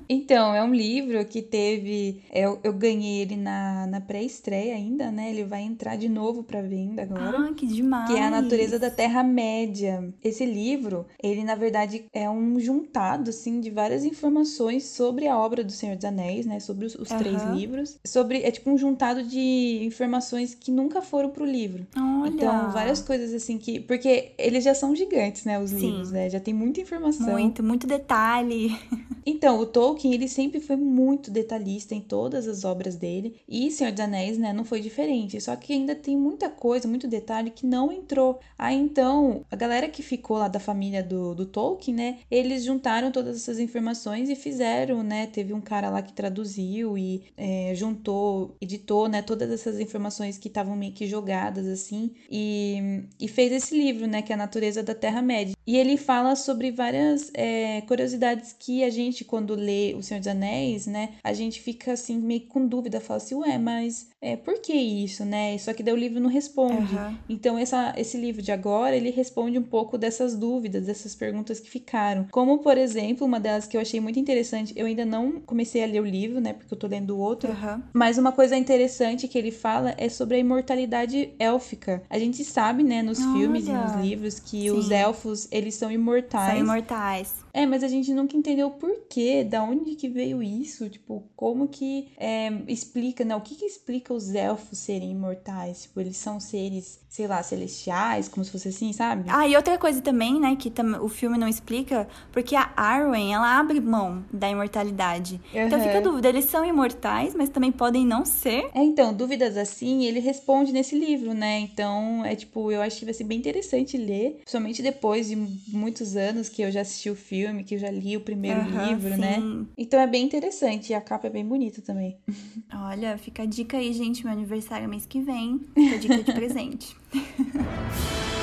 Então, 0.08 0.54
é 0.54 0.62
um 0.62 0.74
livro 0.74 1.24
que 1.24 1.40
teve. 1.42 2.22
Eu, 2.32 2.58
eu 2.62 2.72
ganhei 2.72 3.22
ele 3.22 3.36
na, 3.36 3.86
na 3.86 4.00
pré-estreia 4.00 4.74
ainda, 4.74 5.10
né? 5.10 5.30
Ele 5.30 5.44
vai 5.44 5.62
entrar 5.62 5.96
de 5.96 6.08
novo 6.08 6.42
pra 6.44 6.60
venda 6.60 7.02
agora. 7.02 7.38
Ah, 7.38 7.54
que 7.54 7.66
demais. 7.66 8.06
que 8.10 8.16
é 8.16 8.24
a 8.24 8.30
natureza 8.30 8.78
da 8.78 8.90
Terra-média. 8.90 10.12
Esse 10.22 10.44
livro, 10.44 11.06
ele 11.22 11.44
na 11.44 11.54
verdade 11.54 12.04
é 12.12 12.28
um 12.28 12.58
juntado 12.60 13.30
assim 13.30 13.60
de 13.60 13.70
várias 13.70 14.04
informações 14.04 14.84
sobre 14.84 15.26
a 15.26 15.38
obra 15.38 15.64
do 15.64 15.72
Senhor 15.72 15.96
dos 15.96 16.04
Anéis, 16.04 16.46
né? 16.46 16.60
Sobre 16.60 16.84
os, 16.86 16.94
os 16.94 17.08
três 17.08 17.42
Aham. 17.42 17.54
livros. 17.54 17.98
Sobre 18.06 18.42
é 18.42 18.50
tipo 18.50 18.70
um 18.70 18.76
juntado 18.78 19.22
de 19.22 19.82
informações 19.84 20.51
que 20.54 20.70
nunca 20.70 21.02
foram 21.02 21.30
pro 21.30 21.44
livro. 21.44 21.86
Olha. 21.96 22.28
Então, 22.28 22.70
várias 22.70 23.00
coisas 23.00 23.32
assim 23.34 23.58
que. 23.58 23.80
Porque 23.80 24.32
eles 24.38 24.64
já 24.64 24.74
são 24.74 24.94
gigantes, 24.94 25.44
né? 25.44 25.58
Os 25.58 25.70
Sim. 25.70 25.78
livros, 25.78 26.10
né? 26.10 26.30
Já 26.30 26.40
tem 26.40 26.54
muita 26.54 26.80
informação. 26.80 27.26
Muito, 27.26 27.62
muito 27.62 27.86
detalhe. 27.86 28.76
Então, 29.24 29.60
o 29.60 29.66
Tolkien, 29.66 30.14
ele 30.14 30.28
sempre 30.28 30.60
foi 30.60 30.76
muito 30.76 31.30
detalhista 31.30 31.94
em 31.94 32.00
todas 32.00 32.48
as 32.48 32.64
obras 32.64 32.96
dele. 32.96 33.36
E 33.48 33.70
Senhor 33.70 33.92
dos 33.92 34.00
Anéis, 34.00 34.36
né, 34.36 34.52
não 34.52 34.64
foi 34.64 34.80
diferente. 34.80 35.40
Só 35.40 35.54
que 35.54 35.72
ainda 35.72 35.94
tem 35.94 36.16
muita 36.16 36.50
coisa, 36.50 36.88
muito 36.88 37.06
detalhe 37.06 37.50
que 37.50 37.66
não 37.66 37.92
entrou. 37.92 38.40
Aí, 38.58 38.76
então, 38.76 39.44
a 39.50 39.56
galera 39.56 39.88
que 39.88 40.02
ficou 40.02 40.38
lá 40.38 40.48
da 40.48 40.58
família 40.58 41.02
do, 41.02 41.34
do 41.34 41.46
Tolkien, 41.46 41.96
né, 41.96 42.18
eles 42.30 42.64
juntaram 42.64 43.12
todas 43.12 43.36
essas 43.36 43.58
informações 43.58 44.28
e 44.28 44.34
fizeram, 44.34 45.02
né, 45.02 45.26
teve 45.26 45.52
um 45.52 45.60
cara 45.60 45.88
lá 45.88 46.02
que 46.02 46.12
traduziu 46.12 46.98
e 46.98 47.22
é, 47.36 47.72
juntou, 47.74 48.56
editou, 48.60 49.08
né, 49.08 49.22
todas 49.22 49.50
essas 49.50 49.78
informações 49.78 50.38
que 50.42 50.48
estavam 50.48 50.74
meio 50.74 50.92
que 50.92 51.06
jogadas, 51.06 51.66
assim, 51.68 52.10
e, 52.28 53.04
e 53.20 53.28
fez 53.28 53.52
esse 53.52 53.78
livro, 53.78 54.08
né, 54.08 54.20
que 54.20 54.32
é 54.32 54.34
a 54.34 54.38
natureza 54.38 54.82
da 54.82 54.94
Terra-média. 54.94 55.54
E 55.64 55.76
ele 55.76 55.96
fala 55.96 56.34
sobre 56.34 56.72
várias 56.72 57.30
é, 57.34 57.80
curiosidades 57.82 58.52
que 58.58 58.82
a 58.82 58.90
gente, 58.90 59.24
quando 59.24 59.54
lê 59.54 59.94
O 59.94 60.02
Senhor 60.02 60.18
dos 60.18 60.26
Anéis, 60.26 60.88
né, 60.88 61.10
a 61.22 61.32
gente 61.32 61.60
fica 61.60 61.92
assim 61.92 62.18
meio 62.18 62.42
com 62.48 62.66
dúvida, 62.66 63.00
fala 63.00 63.18
assim, 63.18 63.36
ué, 63.36 63.56
mas 63.56 64.08
é, 64.20 64.36
por 64.36 64.60
que 64.60 64.72
isso, 64.72 65.24
né? 65.24 65.56
Só 65.58 65.72
que 65.72 65.82
daí 65.82 65.94
o 65.94 65.96
livro 65.96 66.20
não 66.20 66.28
responde. 66.28 66.94
Aham. 66.94 67.18
Então, 67.28 67.58
essa, 67.58 67.94
esse 67.96 68.16
livro 68.16 68.42
de 68.42 68.50
agora, 68.50 68.96
ele 68.96 69.10
responde 69.10 69.58
um 69.58 69.62
pouco 69.62 69.96
dessas 69.96 70.36
dúvidas, 70.36 70.86
dessas 70.86 71.14
perguntas 71.14 71.60
que 71.60 71.70
ficaram. 71.70 72.26
Como, 72.30 72.58
por 72.58 72.76
exemplo, 72.76 73.26
uma 73.26 73.38
delas 73.38 73.66
que 73.66 73.76
eu 73.76 73.80
achei 73.80 74.00
muito 74.00 74.18
interessante, 74.18 74.72
eu 74.76 74.86
ainda 74.86 75.04
não 75.04 75.40
comecei 75.40 75.82
a 75.82 75.86
ler 75.86 76.00
o 76.00 76.04
livro, 76.04 76.40
né, 76.40 76.52
porque 76.52 76.74
eu 76.74 76.78
tô 76.78 76.86
lendo 76.86 77.16
o 77.16 77.18
outro, 77.18 77.50
Aham. 77.50 77.82
mas 77.92 78.18
uma 78.18 78.32
coisa 78.32 78.56
interessante 78.56 79.28
que 79.28 79.38
ele 79.38 79.50
fala 79.50 79.94
é 79.96 80.08
sobre 80.08 80.31
a 80.34 80.38
imortalidade 80.38 81.32
élfica. 81.38 82.02
A 82.08 82.18
gente 82.18 82.44
sabe, 82.44 82.82
né, 82.82 83.02
nos 83.02 83.18
filmes 83.18 83.66
e 83.66 83.70
Olha. 83.70 83.82
nos 83.82 84.04
livros 84.04 84.38
que 84.38 84.62
Sim. 84.62 84.70
os 84.70 84.90
elfos, 84.90 85.48
eles 85.50 85.74
são 85.74 85.90
imortais. 85.90 86.50
São 86.50 86.58
imortais. 86.58 87.41
É, 87.54 87.66
mas 87.66 87.84
a 87.84 87.88
gente 87.88 88.12
nunca 88.14 88.36
entendeu 88.36 88.70
por 88.70 88.90
quê, 89.10 89.44
da 89.44 89.62
onde 89.62 89.94
que 89.94 90.08
veio 90.08 90.42
isso, 90.42 90.88
tipo, 90.88 91.22
como 91.36 91.68
que 91.68 92.08
é, 92.16 92.50
explica, 92.66 93.24
né, 93.24 93.36
o 93.36 93.40
que 93.42 93.54
que 93.54 93.66
explica 93.66 94.14
os 94.14 94.34
elfos 94.34 94.78
serem 94.78 95.10
imortais? 95.10 95.82
Tipo, 95.82 96.00
eles 96.00 96.16
são 96.16 96.40
seres, 96.40 97.00
sei 97.10 97.26
lá, 97.26 97.42
celestiais, 97.42 98.26
como 98.28 98.42
se 98.44 98.50
fosse 98.50 98.68
assim, 98.68 98.92
sabe? 98.94 99.24
Ah, 99.28 99.46
e 99.46 99.54
outra 99.54 99.76
coisa 99.76 100.00
também, 100.00 100.40
né, 100.40 100.56
que 100.56 100.70
tam- 100.70 101.02
o 101.02 101.08
filme 101.08 101.36
não 101.36 101.46
explica, 101.46 102.08
porque 102.32 102.56
a 102.56 102.72
Arwen, 102.74 103.34
ela 103.34 103.58
abre 103.58 103.80
mão 103.80 104.24
da 104.32 104.48
imortalidade. 104.48 105.38
Então 105.52 105.78
Aham. 105.78 105.80
fica 105.80 105.98
a 105.98 106.00
dúvida, 106.00 106.28
eles 106.30 106.46
são 106.46 106.64
imortais, 106.64 107.34
mas 107.34 107.50
também 107.50 107.70
podem 107.70 108.06
não 108.06 108.24
ser? 108.24 108.70
É, 108.74 108.82
então, 108.82 109.12
dúvidas 109.12 109.58
assim, 109.58 110.04
ele 110.06 110.20
responde 110.20 110.72
nesse 110.72 110.98
livro, 110.98 111.34
né? 111.34 111.58
Então, 111.60 112.24
é 112.24 112.34
tipo, 112.34 112.72
eu 112.72 112.80
acho 112.80 112.98
que 113.00 113.04
vai 113.04 113.12
ser 113.12 113.24
bem 113.24 113.38
interessante 113.38 113.98
ler, 113.98 114.36
principalmente 114.40 114.80
depois 114.80 115.28
de 115.28 115.36
muitos 115.68 116.16
anos 116.16 116.48
que 116.48 116.62
eu 116.62 116.70
já 116.70 116.80
assisti 116.80 117.10
o 117.10 117.14
filme, 117.14 117.41
que 117.64 117.74
eu 117.74 117.78
já 117.78 117.90
li 117.90 118.16
o 118.16 118.20
primeiro 118.20 118.60
livro, 118.62 119.16
né? 119.16 119.36
sim. 119.40 119.66
Então 119.76 120.00
é 120.00 120.06
bem 120.06 120.24
interessante 120.24 120.90
e 120.90 120.94
a 120.94 121.00
capa 121.00 121.26
é 121.26 121.30
bem 121.30 121.44
bonita 121.44 121.80
também. 121.82 122.16
Olha, 122.72 123.16
fica 123.18 123.42
a 123.42 123.46
dica 123.46 123.76
aí, 123.76 123.92
gente, 123.92 124.24
meu 124.24 124.32
aniversário 124.32 124.84
é 124.84 124.88
mês 124.88 125.06
que 125.06 125.20
vem. 125.20 125.60
Fica 125.74 125.94
a 125.94 125.98
dica 125.98 126.22
de 126.22 126.32
presente. 126.34 126.96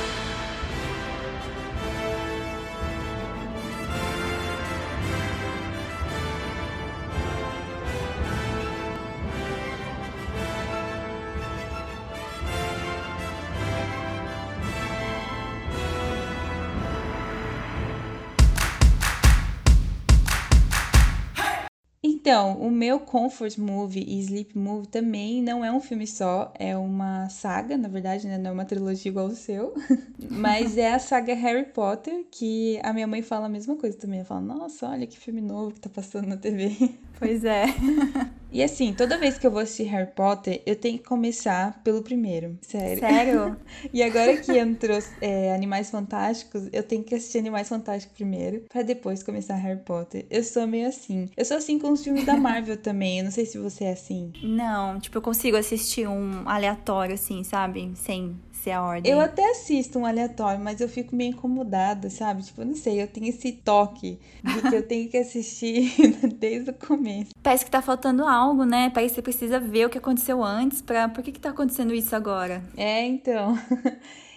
meu 22.80 22.98
Comfort 22.98 23.58
Movie 23.58 24.06
e 24.08 24.20
Sleep 24.22 24.58
Movie 24.58 24.88
também 24.88 25.44
não 25.44 25.66
é 25.66 25.70
um 25.70 25.82
filme 25.82 26.08
só, 26.08 26.54
é 26.58 26.78
uma 26.78 27.28
saga, 27.28 27.78
na 27.78 27.90
verdade, 27.90 28.26
né? 28.26 28.38
Não 28.38 28.52
é 28.52 28.54
uma 28.54 28.64
trilogia 28.64 29.12
igual 29.12 29.28
o 29.28 29.36
seu. 29.36 29.74
Mas 30.32 30.78
é 30.78 30.94
a 30.94 31.00
saga 31.00 31.34
Harry 31.34 31.66
Potter, 31.66 32.26
que 32.32 32.80
a 32.82 32.94
minha 32.94 33.06
mãe 33.06 33.22
fala 33.22 33.48
a 33.48 33.50
mesma 33.50 33.76
coisa 33.76 33.98
também. 33.98 34.20
Ela 34.20 34.26
fala, 34.26 34.40
nossa, 34.40 34.88
olha 34.88 35.06
que 35.06 35.20
filme 35.20 35.42
novo 35.42 35.74
que 35.74 35.82
tá 35.82 35.90
passando 35.90 36.28
na 36.28 36.38
TV. 36.38 36.96
pois 37.20 37.44
é. 37.44 37.66
E 38.52 38.64
assim, 38.64 38.94
toda 38.94 39.18
vez 39.18 39.38
que 39.38 39.46
eu 39.46 39.52
vou 39.52 39.62
assistir 39.62 39.84
Harry 39.84 40.10
Potter, 40.16 40.62
eu 40.66 40.76
tenho 40.76 40.98
que 40.98 41.04
começar 41.04 41.82
pelo 41.84 42.02
primeiro. 42.02 42.58
Sério. 42.62 43.00
Sério? 43.00 43.58
E 43.94 44.04
agora 44.04 44.38
que 44.38 44.58
entrou 44.58 45.00
é, 45.22 45.54
Animais 45.54 45.90
Fantásticos, 45.90 46.68
eu 46.72 46.84
tenho 46.84 47.04
que 47.04 47.16
assistir 47.16 47.40
Animais 47.40 47.70
Fantásticos 47.70 48.16
primeiro, 48.16 48.66
pra 48.70 48.82
depois 48.82 49.24
começar 49.24 49.56
Harry 49.56 49.80
Potter. 49.80 50.26
Eu 50.30 50.44
sou 50.44 50.68
meio 50.68 50.88
assim. 50.88 51.28
Eu 51.36 51.46
sou 51.46 51.58
assim 51.58 51.80
com 51.80 51.92
os 51.92 52.04
filmes 52.04 52.26
da 52.26 52.36
Marvel 52.36 52.78
também. 52.82 53.20
Eu 53.20 53.26
não 53.26 53.32
sei 53.32 53.46
se 53.46 53.58
você 53.58 53.86
é 53.86 53.92
assim. 53.92 54.32
Não, 54.44 55.00
tipo, 55.00 55.18
eu 55.18 55.22
consigo 55.22 55.58
assistir 55.58 56.08
um 56.08 56.48
aleatório, 56.48 57.16
assim, 57.16 57.44
sabe? 57.44 57.92
Sem 57.96 58.40
ser 58.60 58.72
a 58.72 58.84
ordem. 58.84 59.12
Eu 59.12 59.20
até 59.20 59.52
assisto 59.52 60.00
um 60.00 60.06
aleatório, 60.06 60.60
mas 60.64 60.82
eu 60.82 60.90
fico 60.90 61.16
meio 61.16 61.32
incomodada, 61.32 62.10
sabe? 62.10 62.44
Tipo, 62.44 62.64
não 62.64 62.76
sei, 62.76 63.02
eu 63.02 63.08
tenho 63.08 63.28
esse 63.28 63.52
toque 63.52 64.20
de 64.44 64.70
que 64.70 64.76
eu 64.76 64.88
tenho 64.88 65.10
que 65.10 65.18
assistir 65.18 65.92
desde 66.40 66.72
o 66.72 66.74
começo. 66.74 67.32
Parece 67.42 67.66
que 67.66 67.72
tá 67.72 67.82
faltando 67.82 68.26
algo, 68.26 68.66
né? 68.66 68.90
Parece 68.90 69.14
que 69.14 69.16
você 69.16 69.22
precisa 69.22 69.60
ver 69.60 69.86
o 69.86 69.90
que 69.90 69.98
aconteceu 69.98 70.44
antes 70.44 70.82
pra... 70.82 71.10
Por 71.10 71.24
que 71.24 71.32
que 71.32 71.40
tá 71.40 71.50
acontecendo 71.50 71.94
isso 71.94 72.16
agora? 72.16 72.64
É, 72.78 73.06
então. 73.06 73.58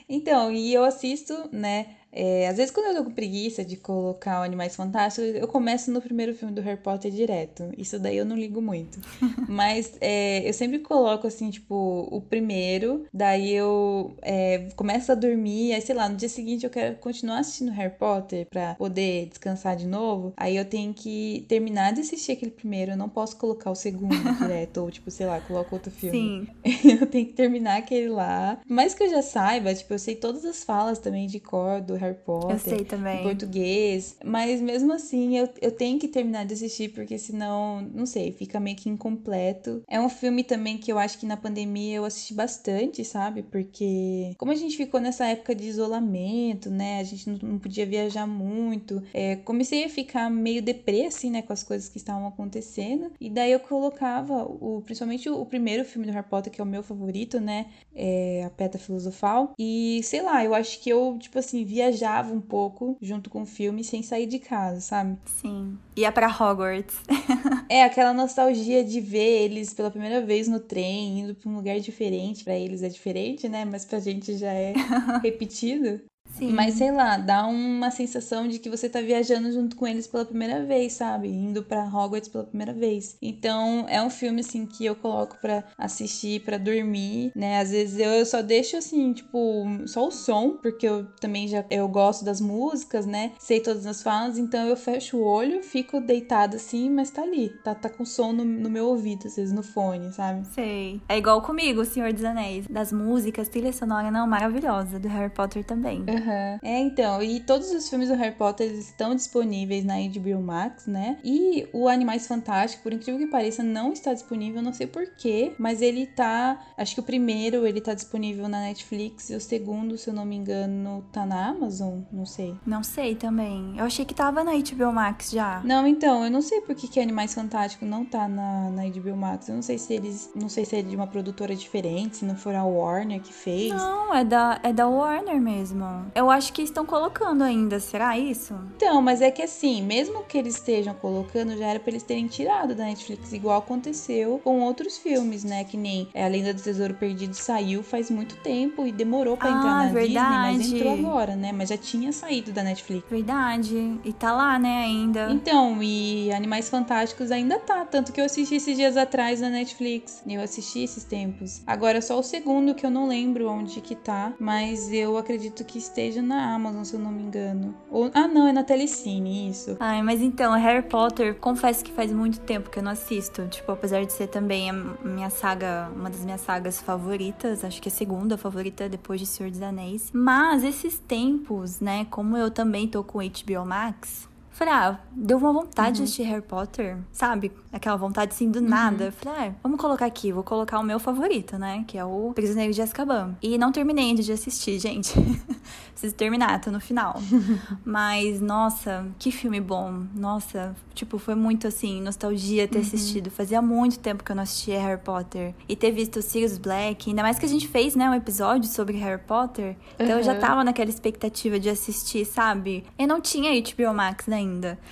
Então, 0.08 0.52
e 0.52 0.74
eu 0.74 0.84
assisto, 0.84 1.48
né? 1.50 1.86
É, 2.12 2.46
às 2.46 2.58
vezes, 2.58 2.70
quando 2.70 2.86
eu 2.86 2.96
tô 2.96 3.04
com 3.04 3.10
preguiça 3.10 3.64
de 3.64 3.76
colocar 3.76 4.40
o 4.40 4.42
Animais 4.42 4.76
Fantásticos, 4.76 5.34
eu 5.34 5.48
começo 5.48 5.90
no 5.90 6.00
primeiro 6.00 6.34
filme 6.34 6.54
do 6.54 6.60
Harry 6.60 6.80
Potter 6.80 7.10
direto. 7.10 7.72
Isso 7.78 7.98
daí 7.98 8.18
eu 8.18 8.26
não 8.26 8.36
ligo 8.36 8.60
muito. 8.60 9.00
Mas 9.48 9.96
é, 10.00 10.46
eu 10.46 10.52
sempre 10.52 10.80
coloco, 10.80 11.26
assim, 11.26 11.50
tipo, 11.50 12.06
o 12.10 12.20
primeiro, 12.20 13.06
daí 13.12 13.52
eu 13.52 14.14
é, 14.20 14.68
começo 14.76 15.10
a 15.10 15.14
dormir, 15.14 15.72
aí 15.72 15.80
sei 15.80 15.94
lá, 15.94 16.08
no 16.08 16.16
dia 16.16 16.28
seguinte 16.28 16.64
eu 16.64 16.70
quero 16.70 16.96
continuar 16.96 17.38
assistindo 17.38 17.72
Harry 17.72 17.94
Potter 17.94 18.46
pra 18.46 18.74
poder 18.74 19.26
descansar 19.26 19.74
de 19.74 19.86
novo. 19.86 20.34
Aí 20.36 20.56
eu 20.56 20.66
tenho 20.66 20.92
que 20.92 21.46
terminar 21.48 21.94
de 21.94 22.02
assistir 22.02 22.32
aquele 22.32 22.50
primeiro, 22.50 22.92
eu 22.92 22.96
não 22.96 23.08
posso 23.08 23.36
colocar 23.36 23.70
o 23.70 23.74
segundo 23.74 24.12
direto, 24.38 24.82
ou 24.82 24.90
tipo, 24.90 25.10
sei 25.10 25.26
lá, 25.26 25.40
coloco 25.40 25.74
outro 25.74 25.90
filme. 25.90 26.46
Sim. 26.62 26.92
Eu 27.02 27.06
tenho 27.06 27.26
que 27.26 27.32
terminar 27.32 27.78
aquele 27.78 28.08
lá. 28.08 28.60
Mais 28.66 28.92
que 28.92 29.02
eu 29.02 29.10
já 29.10 29.22
saiba, 29.22 29.74
tipo, 29.74 29.92
eu 29.92 29.98
sei 29.98 30.14
todas 30.14 30.44
as 30.44 30.62
falas 30.64 30.98
também 30.98 31.26
de 31.26 31.38
cor 31.40 31.80
do 31.80 31.96
Harry 32.02 32.16
Potter. 32.24 32.50
Eu 32.52 32.58
sei 32.58 32.78
Em 32.80 32.84
também. 32.84 33.22
português. 33.22 34.16
Mas 34.24 34.60
mesmo 34.60 34.92
assim, 34.92 35.36
eu, 35.38 35.48
eu 35.60 35.70
tenho 35.72 35.98
que 35.98 36.08
terminar 36.08 36.44
de 36.44 36.54
assistir, 36.54 36.88
porque 36.90 37.18
senão, 37.18 37.80
não 37.94 38.06
sei, 38.06 38.32
fica 38.32 38.58
meio 38.60 38.76
que 38.76 38.88
incompleto. 38.88 39.82
É 39.88 40.00
um 40.00 40.08
filme 40.08 40.42
também 40.44 40.78
que 40.78 40.90
eu 40.92 40.98
acho 40.98 41.18
que 41.18 41.26
na 41.26 41.36
pandemia 41.36 41.96
eu 41.96 42.04
assisti 42.04 42.34
bastante, 42.34 43.04
sabe? 43.04 43.42
Porque 43.42 44.34
como 44.38 44.52
a 44.52 44.54
gente 44.54 44.76
ficou 44.76 45.00
nessa 45.00 45.26
época 45.26 45.54
de 45.54 45.64
isolamento, 45.66 46.70
né? 46.70 47.00
A 47.00 47.04
gente 47.04 47.28
não, 47.28 47.38
não 47.42 47.58
podia 47.58 47.86
viajar 47.86 48.26
muito. 48.26 49.02
é, 49.14 49.36
comecei 49.36 49.84
a 49.84 49.88
ficar 49.88 50.30
meio 50.30 50.62
deprê, 50.62 51.06
assim, 51.06 51.30
né? 51.30 51.42
Com 51.42 51.52
as 51.52 51.62
coisas 51.62 51.88
que 51.88 51.98
estavam 51.98 52.26
acontecendo. 52.26 53.10
E 53.20 53.30
daí 53.30 53.52
eu 53.52 53.60
colocava, 53.60 54.44
o, 54.44 54.82
principalmente 54.84 55.28
o, 55.28 55.40
o 55.40 55.46
primeiro 55.46 55.84
filme 55.84 56.06
do 56.06 56.12
Harry 56.12 56.28
Potter, 56.28 56.52
que 56.52 56.60
é 56.60 56.64
o 56.64 56.66
meu 56.66 56.82
favorito, 56.82 57.40
né? 57.40 57.66
É 57.94 58.44
A 58.46 58.50
Pedra 58.50 58.78
Filosofal. 58.78 59.52
E 59.58 60.00
sei 60.04 60.22
lá, 60.22 60.44
eu 60.44 60.54
acho 60.54 60.80
que 60.80 60.90
eu, 60.90 61.16
tipo 61.18 61.38
assim, 61.38 61.64
viajava 61.64 61.91
um 62.32 62.40
pouco 62.40 62.96
junto 63.00 63.30
com 63.30 63.42
o 63.42 63.46
filme 63.46 63.82
sem 63.84 64.02
sair 64.02 64.26
de 64.26 64.38
casa, 64.38 64.80
sabe? 64.80 65.18
Sim. 65.24 65.78
Ia 65.96 66.12
pra 66.12 66.28
Hogwarts. 66.28 66.96
É 67.68 67.84
aquela 67.84 68.12
nostalgia 68.12 68.84
de 68.84 69.00
ver 69.00 69.44
eles 69.44 69.72
pela 69.72 69.90
primeira 69.90 70.20
vez 70.20 70.46
no 70.46 70.60
trem, 70.60 71.20
indo 71.20 71.34
pra 71.34 71.50
um 71.50 71.56
lugar 71.56 71.80
diferente. 71.80 72.44
Pra 72.44 72.54
eles 72.54 72.82
é 72.82 72.88
diferente, 72.90 73.48
né? 73.48 73.64
Mas 73.64 73.82
pra 73.86 73.98
gente 73.98 74.36
já 74.36 74.52
é 74.52 74.74
repetido. 75.22 76.02
Sim. 76.32 76.52
Mas 76.52 76.74
sei 76.74 76.90
lá, 76.90 77.16
dá 77.16 77.46
uma 77.46 77.90
sensação 77.90 78.48
de 78.48 78.58
que 78.58 78.70
você 78.70 78.88
tá 78.88 79.00
viajando 79.00 79.52
junto 79.52 79.76
com 79.76 79.86
eles 79.86 80.06
pela 80.06 80.24
primeira 80.24 80.64
vez, 80.64 80.94
sabe? 80.94 81.28
Indo 81.28 81.62
pra 81.62 81.84
Hogwarts 81.84 82.28
pela 82.28 82.44
primeira 82.44 82.72
vez. 82.72 83.16
Então, 83.20 83.84
é 83.88 84.02
um 84.02 84.10
filme 84.10 84.40
assim 84.40 84.66
que 84.66 84.84
eu 84.84 84.94
coloco 84.96 85.36
pra 85.40 85.64
assistir, 85.76 86.40
pra 86.40 86.58
dormir, 86.58 87.32
né? 87.34 87.60
Às 87.60 87.70
vezes 87.70 87.98
eu, 87.98 88.10
eu 88.10 88.26
só 88.26 88.42
deixo 88.42 88.76
assim, 88.76 89.12
tipo, 89.12 89.64
só 89.86 90.08
o 90.08 90.10
som, 90.10 90.56
porque 90.62 90.86
eu 90.86 91.06
também 91.20 91.46
já 91.46 91.64
eu 91.70 91.86
gosto 91.88 92.24
das 92.24 92.40
músicas, 92.40 93.06
né? 93.06 93.32
Sei 93.38 93.60
todas 93.60 93.86
as 93.86 94.02
falas, 94.02 94.38
então 94.38 94.66
eu 94.66 94.76
fecho 94.76 95.18
o 95.18 95.24
olho, 95.24 95.62
fico 95.62 96.00
deitada 96.00 96.56
assim, 96.56 96.90
mas 96.90 97.10
tá 97.10 97.22
ali. 97.22 97.50
Tá, 97.62 97.74
tá 97.74 97.88
com 97.88 98.04
som 98.04 98.32
no, 98.32 98.44
no 98.44 98.70
meu 98.70 98.86
ouvido, 98.86 99.26
às 99.26 99.36
vezes 99.36 99.52
no 99.52 99.62
fone, 99.62 100.12
sabe? 100.12 100.46
Sei. 100.48 101.00
É 101.08 101.18
igual 101.18 101.42
comigo, 101.42 101.82
O 101.82 101.84
Senhor 101.84 102.12
dos 102.12 102.24
Anéis. 102.24 102.66
Das 102.68 102.92
músicas, 102.92 103.48
trilha 103.48 103.72
sonora, 103.72 104.10
não, 104.10 104.26
maravilhosa. 104.26 104.98
Do 104.98 105.08
Harry 105.08 105.30
Potter 105.30 105.64
também. 105.64 106.04
Aham. 106.22 106.58
É, 106.62 106.78
então, 106.78 107.22
e 107.22 107.40
todos 107.40 107.70
os 107.72 107.88
filmes 107.88 108.08
do 108.08 108.14
Harry 108.14 108.34
Potter 108.34 108.70
estão 108.72 109.14
disponíveis 109.14 109.84
na 109.84 109.94
HBO 109.96 110.40
Max, 110.40 110.86
né? 110.86 111.18
E 111.24 111.68
o 111.72 111.88
Animais 111.88 112.26
Fantásticos, 112.26 112.82
por 112.82 112.92
incrível 112.92 113.20
que 113.20 113.26
pareça, 113.26 113.62
não 113.62 113.92
está 113.92 114.14
disponível, 114.14 114.62
não 114.62 114.72
sei 114.72 114.86
porquê, 114.86 115.52
mas 115.58 115.82
ele 115.82 116.06
tá. 116.06 116.60
Acho 116.76 116.94
que 116.94 117.00
o 117.00 117.04
primeiro 117.04 117.66
ele 117.66 117.80
tá 117.80 117.94
disponível 117.94 118.48
na 118.48 118.60
Netflix 118.60 119.30
e 119.30 119.34
o 119.34 119.40
segundo, 119.40 119.98
se 119.98 120.08
eu 120.08 120.14
não 120.14 120.24
me 120.24 120.36
engano, 120.36 121.04
tá 121.12 121.26
na 121.26 121.48
Amazon, 121.48 122.00
não 122.12 122.26
sei. 122.26 122.54
Não 122.66 122.82
sei 122.82 123.14
também. 123.14 123.74
Eu 123.76 123.84
achei 123.84 124.04
que 124.04 124.14
tava 124.14 124.44
na 124.44 124.52
HBO 124.52 124.92
Max 124.92 125.30
já. 125.30 125.60
Não, 125.64 125.86
então, 125.86 126.24
eu 126.24 126.30
não 126.30 126.42
sei 126.42 126.60
por 126.60 126.74
que, 126.74 126.88
que 126.88 127.00
Animais 127.00 127.34
Fantásticos 127.34 127.88
não 127.88 128.04
tá 128.04 128.28
na, 128.28 128.70
na 128.70 128.82
HBO 128.84 129.16
Max. 129.16 129.48
Eu 129.48 129.56
não 129.56 129.62
sei 129.62 129.78
se 129.78 129.92
eles. 129.92 130.30
Não 130.34 130.48
sei 130.48 130.64
se 130.64 130.76
é 130.76 130.82
de 130.82 130.94
uma 130.94 131.06
produtora 131.06 131.54
diferente, 131.54 132.18
se 132.18 132.24
não 132.24 132.36
for 132.36 132.54
a 132.54 132.64
Warner 132.64 133.20
que 133.20 133.32
fez. 133.32 133.72
Não, 133.72 134.14
é 134.14 134.24
da, 134.24 134.60
é 134.62 134.72
da 134.72 134.88
Warner 134.88 135.40
mesmo. 135.40 135.84
Eu 136.14 136.30
acho 136.30 136.52
que 136.52 136.60
estão 136.62 136.84
colocando 136.84 137.42
ainda, 137.42 137.80
será 137.80 138.18
isso? 138.18 138.54
Então, 138.76 139.00
mas 139.00 139.22
é 139.22 139.30
que 139.30 139.40
assim, 139.42 139.82
mesmo 139.82 140.22
que 140.24 140.36
eles 140.36 140.54
estejam 140.56 140.92
colocando, 140.94 141.56
já 141.56 141.66
era 141.68 141.80
pra 141.80 141.90
eles 141.90 142.02
terem 142.02 142.26
tirado 142.26 142.74
da 142.74 142.84
Netflix, 142.84 143.32
igual 143.32 143.58
aconteceu 143.58 144.38
com 144.44 144.60
outros 144.60 144.98
filmes, 144.98 145.42
né? 145.42 145.64
Que 145.64 145.76
nem 145.76 146.08
é, 146.12 146.24
A 146.24 146.28
Lenda 146.28 146.52
do 146.52 146.60
Tesouro 146.62 146.94
Perdido 146.94 147.34
saiu 147.34 147.82
faz 147.82 148.10
muito 148.10 148.36
tempo 148.36 148.86
e 148.86 148.92
demorou 148.92 149.36
pra 149.38 149.48
Ah, 149.48 149.52
entrar 149.52 149.74
na 149.74 149.84
Disney, 149.86 150.12
mas 150.14 150.58
verdade. 150.58 150.74
entrou 150.74 150.92
agora, 150.92 151.34
né? 151.34 151.50
Mas 151.50 151.70
já 151.70 151.78
tinha 151.78 152.12
saído 152.12 152.52
da 152.52 152.62
Netflix. 152.62 153.04
Verdade. 153.08 153.98
E 154.04 154.12
tá 154.12 154.32
lá, 154.32 154.58
né, 154.58 154.82
ainda. 154.82 155.30
Então, 155.30 155.82
e 155.82 156.30
Animais 156.32 156.68
Fantásticos 156.68 157.30
ainda 157.30 157.58
tá, 157.58 157.84
tanto 157.86 158.12
que 158.12 158.20
eu 158.20 158.26
assisti 158.26 158.56
esses 158.56 158.76
dias 158.76 158.96
atrás 158.98 159.40
na 159.40 159.48
Netflix. 159.48 160.22
Eu 160.28 160.42
assisti 160.42 160.80
esses 160.84 161.04
tempos. 161.04 161.62
Agora 161.66 162.02
só 162.02 162.18
o 162.18 162.22
segundo 162.22 162.74
que 162.74 162.84
eu 162.84 162.90
não 162.90 163.08
lembro 163.08 163.48
onde 163.48 163.80
que 163.80 163.94
tá, 163.94 164.34
mas 164.38 164.92
eu 164.92 165.16
acredito 165.16 165.64
que 165.64 165.78
esteja 165.78 166.01
na 166.22 166.54
Amazon, 166.54 166.84
se 166.84 166.94
eu 166.94 167.00
não 167.00 167.10
me 167.10 167.22
engano. 167.22 167.74
Ou, 167.90 168.10
ah, 168.14 168.26
não, 168.26 168.46
é 168.46 168.52
na 168.52 168.62
Telecine, 168.62 169.48
isso. 169.48 169.76
Ai, 169.78 170.02
mas 170.02 170.20
então, 170.20 170.52
Harry 170.52 170.82
Potter, 170.82 171.34
confesso 171.36 171.84
que 171.84 171.92
faz 171.92 172.12
muito 172.12 172.40
tempo 172.40 172.70
que 172.70 172.78
eu 172.78 172.82
não 172.82 172.92
assisto. 172.92 173.46
Tipo, 173.48 173.72
apesar 173.72 174.04
de 174.04 174.12
ser 174.12 174.26
também 174.28 174.70
a 174.70 174.72
minha 174.72 175.30
saga, 175.30 175.90
uma 175.94 176.10
das 176.10 176.24
minhas 176.24 176.40
sagas 176.40 176.80
favoritas, 176.80 177.64
acho 177.64 177.80
que 177.80 177.88
a 177.88 177.92
segunda 177.92 178.36
favorita 178.36 178.88
depois 178.88 179.20
de 179.20 179.26
Senhor 179.26 179.50
dos 179.50 179.62
Anéis. 179.62 180.10
Mas 180.12 180.64
esses 180.64 180.98
tempos, 180.98 181.80
né, 181.80 182.06
como 182.10 182.36
eu 182.36 182.50
também 182.50 182.88
tô 182.88 183.04
com 183.04 183.18
HBO 183.18 183.64
Max, 183.64 184.28
falei, 184.64 184.74
ah, 184.74 184.98
deu 185.10 185.38
uma 185.38 185.52
vontade 185.52 185.96
de 185.96 186.02
assistir 186.04 186.22
Harry 186.22 186.42
Potter, 186.42 186.96
sabe? 187.10 187.50
Aquela 187.72 187.96
vontade 187.96 188.32
assim 188.32 188.50
do 188.50 188.60
nada. 188.60 189.04
Eu 189.06 189.12
Falei, 189.12 189.48
ah, 189.48 189.52
vamos 189.62 189.80
colocar 189.80 190.06
aqui, 190.06 190.30
vou 190.32 190.42
colocar 190.44 190.78
o 190.78 190.82
meu 190.84 190.98
favorito, 191.00 191.58
né? 191.58 191.84
Que 191.86 191.98
é 191.98 192.04
o 192.04 192.32
Prisioneiro 192.34 192.72
de 192.72 192.80
Azkaban. 192.82 193.36
E 193.42 193.58
não 193.58 193.72
terminei 193.72 194.04
ainda 194.06 194.22
de 194.22 194.30
assistir, 194.32 194.78
gente. 194.78 195.12
Preciso 195.92 196.14
terminar, 196.14 196.60
tô 196.60 196.70
no 196.70 196.80
final. 196.80 197.20
Mas, 197.84 198.40
nossa, 198.40 199.06
que 199.18 199.30
filme 199.30 199.60
bom. 199.60 200.04
Nossa, 200.14 200.74
tipo, 200.94 201.18
foi 201.18 201.34
muito 201.34 201.66
assim, 201.66 202.00
nostalgia 202.00 202.66
ter 202.68 202.80
assistido. 202.80 203.30
Fazia 203.30 203.60
muito 203.62 203.98
tempo 203.98 204.22
que 204.24 204.30
eu 204.32 204.36
não 204.36 204.42
assistia 204.42 204.80
Harry 204.80 205.00
Potter. 205.00 205.54
E 205.68 205.74
ter 205.76 205.90
visto 205.90 206.16
o 206.18 206.22
Sirius 206.22 206.58
Black, 206.58 207.10
ainda 207.10 207.22
mais 207.22 207.38
que 207.38 207.46
a 207.46 207.48
gente 207.48 207.68
fez, 207.68 207.94
né, 207.94 208.08
um 208.08 208.14
episódio 208.14 208.68
sobre 208.70 208.96
Harry 208.98 209.20
Potter. 209.26 209.76
Então 209.98 210.18
eu 210.18 210.22
já 210.22 210.32
Uhum. 210.34 210.40
tava 210.40 210.64
naquela 210.64 210.90
expectativa 210.90 211.58
de 211.60 211.68
assistir, 211.68 212.24
sabe? 212.24 212.84
Eu 212.98 213.06
não 213.06 213.20
tinha 213.20 213.50
HBO 213.60 213.94
Max 213.94 214.28
ainda, 214.28 214.42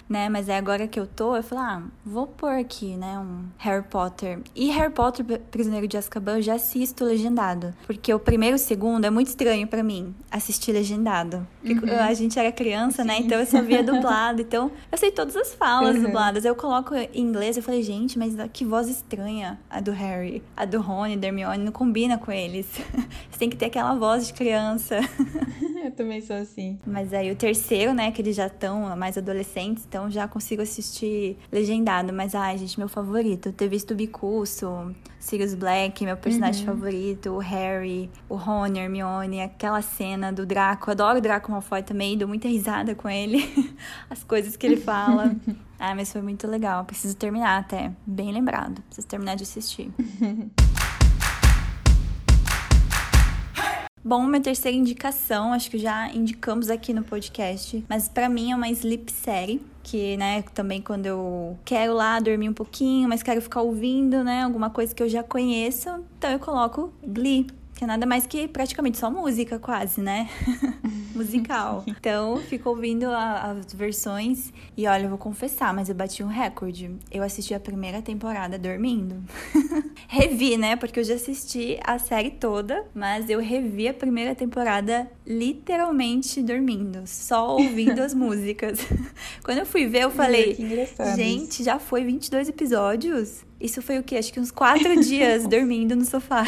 né? 0.08 0.28
Mas 0.28 0.48
é 0.48 0.56
agora 0.56 0.86
que 0.88 0.98
eu 0.98 1.06
tô, 1.06 1.36
eu 1.36 1.42
falei, 1.42 1.64
ah, 1.64 1.82
vou 2.04 2.26
pôr 2.26 2.50
aqui, 2.52 2.96
né, 2.96 3.18
um 3.18 3.44
Harry 3.58 3.84
Potter. 3.84 4.40
E 4.54 4.70
Harry 4.70 4.92
Potter 4.92 5.24
Prisioneiro 5.50 5.86
de 5.86 5.96
Azkaban 5.96 6.36
eu 6.36 6.42
já 6.42 6.54
assisto 6.54 7.04
legendado. 7.04 7.74
Porque 7.86 8.12
o 8.12 8.18
primeiro 8.18 8.54
e 8.54 8.58
o 8.58 8.58
segundo 8.58 9.04
é 9.04 9.10
muito 9.10 9.28
estranho 9.28 9.66
pra 9.66 9.82
mim 9.82 10.14
assistir 10.30 10.72
legendado. 10.72 11.46
Porque 11.64 11.90
a 11.90 12.12
gente 12.14 12.38
era 12.38 12.50
criança, 12.52 13.04
né? 13.04 13.18
Então 13.18 13.38
eu 13.38 13.46
só 13.46 13.60
via 13.62 13.82
dublado. 13.84 14.40
Então 14.42 14.70
eu 14.90 14.98
sei 14.98 15.10
todas 15.10 15.36
as 15.36 15.52
falas 15.54 15.96
Uhum. 15.96 16.02
dubladas. 16.04 16.44
Eu 16.44 16.54
coloco 16.54 16.94
em 16.94 17.08
inglês 17.14 17.56
eu 17.56 17.62
falei, 17.62 17.82
gente, 17.82 18.18
mas 18.18 18.34
que 18.52 18.64
voz 18.64 18.88
estranha 18.88 19.58
a 19.68 19.80
do 19.80 19.90
Harry. 19.92 20.42
A 20.56 20.64
do 20.64 20.80
Rony, 20.80 21.16
da 21.16 21.26
Hermione, 21.28 21.64
não 21.64 21.72
combina 21.72 22.16
com 22.18 22.30
eles. 22.32 22.66
Você 23.30 23.38
tem 23.38 23.50
que 23.50 23.56
ter 23.56 23.66
aquela 23.66 23.94
voz 23.94 24.26
de 24.26 24.32
criança. 24.34 25.00
Eu 25.90 25.96
também 25.96 26.20
sou 26.20 26.36
assim. 26.36 26.78
Mas 26.86 27.12
aí 27.12 27.32
o 27.32 27.36
terceiro, 27.36 27.92
né, 27.92 28.12
que 28.12 28.22
eles 28.22 28.36
já 28.36 28.46
estão 28.46 28.96
mais 28.96 29.18
adolescentes, 29.18 29.84
então 29.86 30.08
já 30.08 30.28
consigo 30.28 30.62
assistir 30.62 31.36
legendado. 31.50 32.12
Mas, 32.12 32.34
ai, 32.34 32.56
gente, 32.56 32.78
meu 32.78 32.88
favorito. 32.88 33.52
Ter 33.52 33.68
visto 33.68 33.90
o 33.90 33.94
Bicurso, 33.96 34.94
Sirius 35.18 35.54
Black, 35.54 36.04
meu 36.04 36.16
personagem 36.16 36.64
favorito, 36.64 37.30
o 37.30 37.38
Harry, 37.38 38.08
o 38.28 38.36
Rony, 38.36 38.78
a 38.78 38.84
Hermione, 38.84 39.42
aquela 39.42 39.82
cena 39.82 40.32
do 40.32 40.46
Draco. 40.46 40.92
Adoro 40.92 41.18
o 41.18 41.20
Draco 41.20 41.50
Malfoy 41.50 41.82
também, 41.82 42.16
dou 42.16 42.28
muita 42.28 42.46
risada 42.46 42.94
com 42.94 43.08
ele. 43.08 43.42
As 44.08 44.22
coisas 44.22 44.56
que 44.56 44.66
ele 44.66 44.76
fala. 44.76 45.34
ah, 45.76 45.94
mas 45.94 46.12
foi 46.12 46.22
muito 46.22 46.46
legal. 46.46 46.84
Preciso 46.84 47.16
terminar 47.16 47.58
até. 47.58 47.90
Bem 48.06 48.30
lembrado. 48.30 48.80
Preciso 48.82 49.08
terminar 49.08 49.34
de 49.34 49.42
assistir. 49.42 49.90
Bom, 54.02 54.24
minha 54.24 54.40
terceira 54.40 54.74
indicação, 54.74 55.52
acho 55.52 55.70
que 55.70 55.76
já 55.76 56.10
indicamos 56.10 56.70
aqui 56.70 56.94
no 56.94 57.04
podcast, 57.04 57.84
mas 57.86 58.08
pra 58.08 58.30
mim 58.30 58.50
é 58.50 58.56
uma 58.56 58.70
sleep 58.70 59.12
série, 59.12 59.62
que, 59.82 60.16
né, 60.16 60.40
também 60.54 60.80
quando 60.80 61.04
eu 61.04 61.58
quero 61.66 61.92
lá 61.92 62.18
dormir 62.18 62.48
um 62.48 62.54
pouquinho, 62.54 63.06
mas 63.06 63.22
quero 63.22 63.42
ficar 63.42 63.60
ouvindo, 63.60 64.24
né, 64.24 64.42
alguma 64.42 64.70
coisa 64.70 64.94
que 64.94 65.02
eu 65.02 65.08
já 65.08 65.22
conheço, 65.22 65.90
então 66.16 66.30
eu 66.30 66.38
coloco 66.38 66.90
Glee, 67.06 67.46
que 67.80 67.84
é 67.84 67.86
nada 67.86 68.04
mais 68.04 68.26
que 68.26 68.46
praticamente 68.46 68.98
só 68.98 69.10
música, 69.10 69.58
quase, 69.58 70.02
né? 70.02 70.28
Musical. 71.16 71.82
Então, 71.88 72.36
fico 72.36 72.68
ouvindo 72.68 73.06
a- 73.06 73.52
as 73.58 73.72
versões 73.72 74.52
e 74.76 74.86
olha, 74.86 75.04
eu 75.04 75.08
vou 75.08 75.16
confessar, 75.16 75.72
mas 75.72 75.88
eu 75.88 75.94
bati 75.94 76.22
um 76.22 76.26
recorde. 76.26 76.94
Eu 77.10 77.22
assisti 77.22 77.54
a 77.54 77.60
primeira 77.60 78.02
temporada 78.02 78.58
dormindo. 78.58 79.22
revi, 80.06 80.58
né? 80.58 80.76
Porque 80.76 81.00
eu 81.00 81.04
já 81.04 81.14
assisti 81.14 81.78
a 81.82 81.98
série 81.98 82.30
toda, 82.30 82.84
mas 82.94 83.30
eu 83.30 83.40
revi 83.40 83.88
a 83.88 83.94
primeira 83.94 84.34
temporada 84.34 85.10
literalmente 85.26 86.42
dormindo, 86.42 87.02
só 87.06 87.56
ouvindo 87.56 88.00
as 88.00 88.12
músicas. 88.12 88.78
Quando 89.42 89.58
eu 89.58 89.66
fui 89.66 89.86
ver, 89.86 90.02
eu 90.02 90.10
falei, 90.10 90.52
que 90.54 90.62
engraçado 90.62 91.16
gente, 91.16 91.64
já 91.64 91.78
foi 91.78 92.04
22 92.04 92.48
episódios? 92.50 93.42
Isso 93.60 93.82
foi 93.82 93.98
o 93.98 94.02
quê? 94.02 94.16
Acho 94.16 94.32
que 94.32 94.40
uns 94.40 94.50
quatro 94.50 94.98
dias 95.00 95.46
dormindo 95.46 95.94
no 95.94 96.04
sofá. 96.06 96.44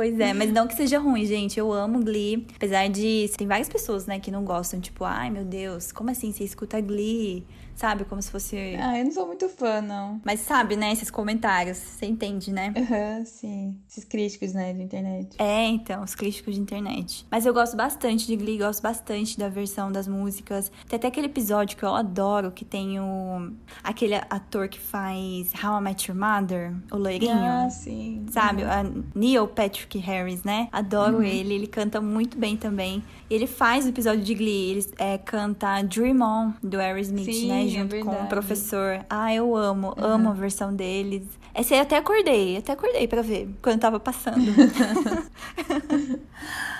Pois 0.00 0.18
é, 0.18 0.32
mas 0.32 0.50
não 0.50 0.66
que 0.66 0.74
seja 0.74 0.98
ruim, 0.98 1.26
gente. 1.26 1.60
Eu 1.60 1.70
amo 1.70 2.02
Glee. 2.02 2.46
Apesar 2.56 2.88
de. 2.88 3.30
Tem 3.36 3.46
várias 3.46 3.68
pessoas, 3.68 4.06
né, 4.06 4.18
que 4.18 4.30
não 4.30 4.42
gostam. 4.46 4.80
Tipo, 4.80 5.04
ai 5.04 5.28
meu 5.28 5.44
Deus, 5.44 5.92
como 5.92 6.10
assim? 6.10 6.32
Você 6.32 6.42
escuta 6.42 6.80
Glee? 6.80 7.44
Sabe? 7.80 8.04
Como 8.04 8.20
se 8.20 8.30
fosse. 8.30 8.76
Ah, 8.78 8.98
eu 8.98 9.06
não 9.06 9.10
sou 9.10 9.26
muito 9.26 9.48
fã, 9.48 9.80
não. 9.80 10.20
Mas 10.22 10.40
sabe, 10.40 10.76
né? 10.76 10.92
Esses 10.92 11.10
comentários. 11.10 11.78
Você 11.78 12.04
entende, 12.04 12.52
né? 12.52 12.74
Aham, 12.76 13.24
sim. 13.24 13.74
Esses 13.88 14.04
críticos, 14.04 14.52
né, 14.52 14.74
de 14.74 14.82
internet. 14.82 15.34
É, 15.38 15.64
então, 15.66 16.02
os 16.02 16.14
críticos 16.14 16.56
de 16.56 16.60
internet. 16.60 17.26
Mas 17.30 17.46
eu 17.46 17.54
gosto 17.54 17.78
bastante 17.78 18.26
de 18.26 18.36
Glee, 18.36 18.58
gosto 18.58 18.82
bastante 18.82 19.38
da 19.38 19.48
versão 19.48 19.90
das 19.90 20.06
músicas. 20.06 20.70
Tem 20.90 20.98
até 20.98 21.08
aquele 21.08 21.28
episódio 21.28 21.74
que 21.74 21.82
eu 21.82 21.94
adoro, 21.94 22.50
que 22.50 22.66
tem 22.66 23.00
o... 23.00 23.50
Aquele 23.82 24.14
ator 24.14 24.68
que 24.68 24.78
faz 24.78 25.50
How 25.64 25.78
I 25.78 25.80
Met 25.80 26.10
Your 26.10 26.20
Mother, 26.20 26.74
o 26.92 26.98
loirinho. 26.98 27.32
Ah, 27.32 27.70
sim. 27.70 28.26
Sabe, 28.30 28.62
a 28.62 28.84
Neil 29.14 29.48
Patrick 29.48 29.96
Harris, 29.96 30.44
né? 30.44 30.68
Adoro 30.70 31.22
ele, 31.22 31.54
ele 31.54 31.66
canta 31.66 31.98
muito 31.98 32.36
bem 32.36 32.58
também. 32.58 33.02
Ele 33.30 33.46
faz 33.46 33.86
o 33.86 33.88
episódio 33.88 34.22
de 34.22 34.34
Glee, 34.34 34.70
ele 34.72 34.86
é, 34.98 35.16
canta 35.16 35.80
Dream 35.82 36.20
On, 36.20 36.52
do 36.62 36.78
Aerosmith, 36.78 37.24
Sim, 37.24 37.48
né? 37.48 37.69
É 37.76 37.80
Junto 37.80 38.00
com 38.00 38.10
o 38.12 38.26
professor. 38.26 39.04
Ah, 39.08 39.34
eu 39.34 39.56
amo, 39.56 39.94
amo 39.96 40.30
a 40.30 40.32
versão 40.32 40.74
deles. 40.74 41.22
Essa 41.52 41.74
aí 41.74 41.80
eu 41.80 41.82
até 41.82 41.96
acordei, 41.96 42.56
até 42.56 42.72
acordei 42.72 43.08
pra 43.08 43.22
ver, 43.22 43.48
quando 43.62 43.80
tava 43.80 43.98
passando. 44.00 44.40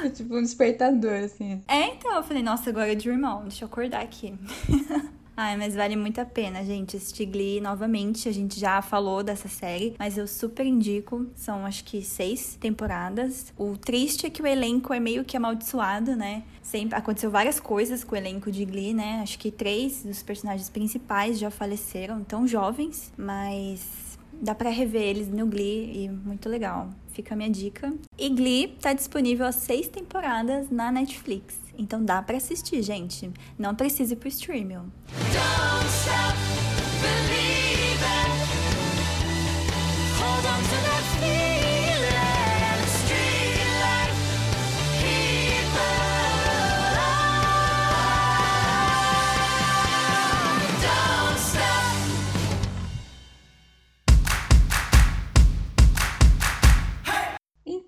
É 0.03 0.09
tipo 0.09 0.35
um 0.35 0.41
despertador, 0.43 1.25
assim. 1.25 1.61
é, 1.69 1.89
então. 1.89 2.15
Eu 2.17 2.23
falei, 2.23 2.43
nossa, 2.43 2.71
agora 2.71 2.91
é 2.91 2.95
Dream 2.95 3.23
On, 3.23 3.43
deixa 3.43 3.65
eu 3.65 3.69
acordar 3.69 4.01
aqui. 4.01 4.35
Ai, 5.43 5.57
mas 5.57 5.75
vale 5.75 5.97
muito 5.97 6.21
a 6.21 6.27
pena, 6.27 6.63
gente. 6.63 6.99
Assistir 6.99 7.25
Glee 7.25 7.63
novamente. 7.63 8.29
A 8.29 8.33
gente 8.33 8.61
já 8.61 8.83
falou 8.83 9.23
dessa 9.23 9.49
série, 9.49 9.95
mas 9.99 10.19
eu 10.19 10.27
super 10.27 10.67
indico. 10.67 11.27
São 11.35 11.65
acho 11.65 11.83
que 11.83 12.03
seis 12.03 12.59
temporadas. 12.61 13.51
O 13.57 13.75
triste 13.75 14.27
é 14.27 14.31
que 14.31 14.43
o 14.43 14.47
elenco 14.47 14.93
é 14.93 15.01
meio 15.01 15.25
que 15.25 15.39
amaldiçoado, 15.39 16.15
né? 16.15 16.43
Sempre 16.63 16.99
aconteceu 16.99 17.31
várias 17.31 17.59
coisas 17.59 18.05
com 18.05 18.15
o 18.15 18.19
elenco 18.19 18.53
de 18.53 18.67
Glee, 18.67 18.93
né? 18.93 19.21
Acho 19.23 19.39
que 19.39 19.51
três 19.51 20.03
dos 20.03 20.23
personagens 20.23 20.69
principais 20.69 21.39
já 21.39 21.51
faleceram, 21.51 22.23
tão 22.23 22.47
jovens, 22.47 23.11
mas 23.17 24.10
dá 24.41 24.55
para 24.55 24.71
rever 24.71 25.03
eles 25.03 25.29
no 25.29 25.47
Glee 25.47 26.05
e 26.05 26.09
muito 26.09 26.49
legal. 26.49 26.91
Fica 27.13 27.35
a 27.35 27.37
minha 27.37 27.51
dica. 27.51 27.93
E 28.19 28.29
Glee 28.29 28.77
tá 28.81 28.93
disponível 28.93 29.47
há 29.47 29.53
seis 29.53 29.89
temporadas 29.89 30.71
na 30.71 30.91
Netflix. 30.91 31.59
Então 31.77 32.05
dá 32.05 32.23
para 32.23 32.37
assistir, 32.37 32.83
gente. 32.83 33.31
Não 33.59 33.75
precisa 33.75 34.15
ir 34.15 34.17
pro 34.17 34.29
streaming. 34.29 34.75
Don't 34.75 35.87
stop 35.89 36.60